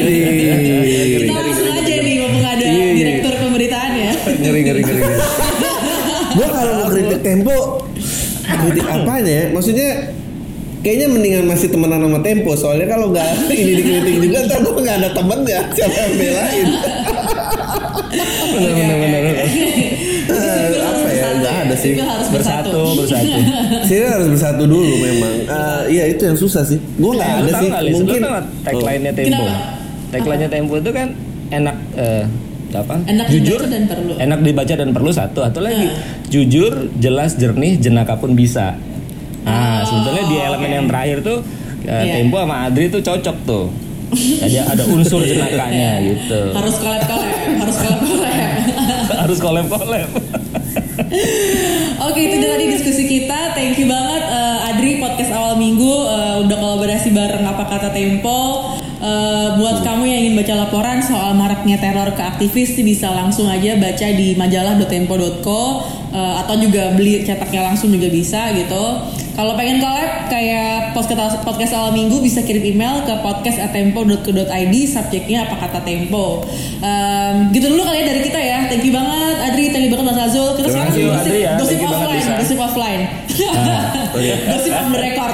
kita 1.25 1.33
langsung 1.33 1.69
aja 1.73 1.95
nih 2.05 2.15
mumpung 2.21 2.45
ada 2.45 2.67
direktur 2.69 3.33
pemberitaan 3.33 3.93
ya. 3.97 4.13
ngeri 4.45 4.61
ngeri 4.61 4.81
ngeri. 4.85 5.01
ngeri. 5.01 5.17
gue 6.35 6.47
kalau 6.51 6.73
mau 6.83 6.89
kritik 6.91 7.21
tempo 7.23 7.57
kritik 8.43 8.87
apanya 8.91 9.33
ya 9.33 9.45
maksudnya 9.55 9.89
kayaknya 10.85 11.09
mendingan 11.09 11.45
masih 11.49 11.73
temenan 11.73 11.99
sama 11.99 12.21
Tempo 12.21 12.53
soalnya 12.55 12.87
kalau 12.87 13.09
nggak 13.09 13.25
ini 13.57 13.73
dikritik 13.81 14.17
juga 14.21 14.39
ntar 14.45 14.59
gue 14.61 14.75
nggak 14.77 14.97
ada 15.01 15.11
temennya 15.11 15.59
siapa 15.73 15.97
yang 15.97 16.13
belain? 16.15 16.69
Benar 18.55 18.73
benar 18.77 18.97
benar. 19.01 19.47
Eh, 20.25 20.69
apa 20.79 21.09
ya? 21.11 21.29
nggak 21.41 21.55
ada 21.67 21.75
sih. 21.75 21.93
Bersatu 22.31 22.81
bersatu. 22.97 23.39
sih 23.89 23.99
harus 24.01 24.29
bersatu 24.31 24.63
dulu 24.65 24.95
memang. 25.01 25.35
Eh, 25.45 25.83
iya 25.91 26.05
itu 26.07 26.23
yang 26.23 26.39
susah 26.39 26.63
sih. 26.63 26.79
Gue 26.97 27.13
nggak 27.13 27.29
Lu 27.29 27.41
ada 27.49 27.53
sih. 27.59 27.69
mungkin 27.93 28.21
tagline-nya 28.63 29.13
Tempo? 29.13 29.43
Kenapa? 29.43 29.55
tagline-nya 30.13 30.49
Tempo 30.49 30.75
itu 30.79 30.91
kan 30.95 31.09
enak 31.51 31.77
eh, 31.97 32.25
apa? 32.75 32.95
Enak 33.07 33.27
jujur 33.31 33.59
dibaca 33.63 33.71
dan 33.71 33.85
perlu. 33.87 34.13
enak 34.19 34.39
dibaca 34.43 34.75
dan 34.75 34.89
perlu 34.91 35.11
satu. 35.11 35.41
Atau 35.43 35.61
lagi 35.63 35.87
Nah. 35.87 35.97
jujur 36.29 36.73
jelas 36.99 37.35
jernih 37.35 37.79
jenaka 37.79 38.15
pun 38.19 38.35
bisa. 38.35 38.75
Oh, 38.75 38.94
sebetulnya 39.95 40.25
di 40.27 40.37
elemen 40.43 40.67
oke. 40.67 40.77
yang 40.77 40.87
terakhir 40.91 41.19
tuh 41.23 41.39
eh, 41.87 42.03
Iya. 42.03 42.13
Tempo 42.19 42.37
sama 42.43 42.57
Adri 42.67 42.87
tuh 42.91 43.01
cocok 43.01 43.37
tuh. 43.47 43.67
Jadi 44.15 44.57
ada 44.63 44.83
unsur 44.91 45.21
jenakanya 45.31 46.03
gitu. 46.03 46.41
Harus 46.55 46.75
collab 46.79 47.03
collab 47.07 47.35
harus 47.63 47.77
collab 47.79 48.01
collab 48.03 48.35
harus 49.25 49.39
collab 49.39 49.67
collab 49.67 50.09
Oke 52.07 52.21
itu 52.21 52.37
tadi 52.39 52.65
diskusi 52.71 53.03
kita. 53.07 53.55
Thank 53.55 53.79
you 53.79 53.87
banget 53.87 54.23
eh, 54.25 54.69
Adri 54.71 55.03
podcast 55.03 55.31
awal 55.35 55.55
minggu 55.59 55.91
eh, 56.07 56.43
Udah 56.47 56.57
kolaborasi 56.59 57.11
bareng 57.11 57.43
apa 57.43 57.65
kata 57.67 57.91
Tempo. 57.91 58.75
Eh, 59.03 59.49
Buat 59.59 59.83
kamu 59.83 60.03
yang 60.07 60.19
ingin 60.27 60.35
baca 60.39 60.55
laporan 60.67 60.99
Soal 61.03 61.35
maraknya 61.35 61.77
teror 61.77 62.15
ke 62.15 62.23
aktivis 62.23 62.79
Bisa 62.79 63.11
langsung 63.11 63.51
aja 63.51 63.75
baca 63.77 64.07
di 64.15 64.39
majalah.tempo.co 64.39 65.63
eh, 66.15 66.35
Atau 66.45 66.55
juga 66.63 66.95
beli 66.95 67.27
cetaknya 67.27 67.67
langsung 67.67 67.91
juga 67.91 68.09
bisa 68.09 68.55
gitu 68.55 68.85
kalau 69.35 69.59
pengen 69.59 69.83
collab 69.83 70.31
kayak 70.31 70.95
podcast 70.95 71.43
podcast 71.43 71.73
awal 71.75 71.91
minggu 71.91 72.23
bisa 72.23 72.41
kirim 72.47 72.63
email 72.63 73.03
ke 73.03 73.15
podcast@tempo.co.id 73.19 74.75
subjeknya 74.87 75.51
apa 75.51 75.55
kata 75.59 75.83
Tempo. 75.83 76.47
Em, 76.79 77.51
gitu 77.51 77.67
dulu 77.67 77.83
kali 77.83 78.03
ya 78.03 78.15
dari 78.15 78.21
kita 78.23 78.41
ya. 78.41 78.59
Thank 78.71 78.87
you 78.87 78.95
banget 78.95 79.37
Adri, 79.51 79.65
thank 79.75 79.85
you 79.87 79.93
banget 79.93 80.07
Mas 80.15 80.21
Azul. 80.31 80.55
Kita 80.55 80.69
sekarang 80.71 80.95
gosip, 80.95 81.19
Adri 81.19 81.39
ya. 81.43 81.53
gosip 81.61 81.79
Thank 81.83 81.91
offline, 81.91 82.27
gosip 82.39 82.59
offline. 82.63 83.03
oh 84.15 84.21
iya. 84.23 84.37
gosip 84.55 84.73
on 84.73 84.91
the 84.95 85.01
record. 85.03 85.33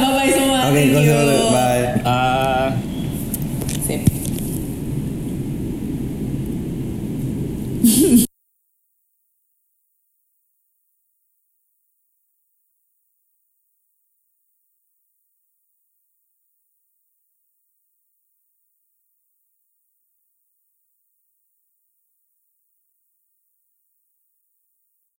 Bye 0.00 0.12
bye 0.16 0.30
semua. 0.32 0.60
oke 0.72 0.80
Thank 0.80 0.90
gue 0.96 1.02
you. 1.04 1.16
bye 1.52 1.75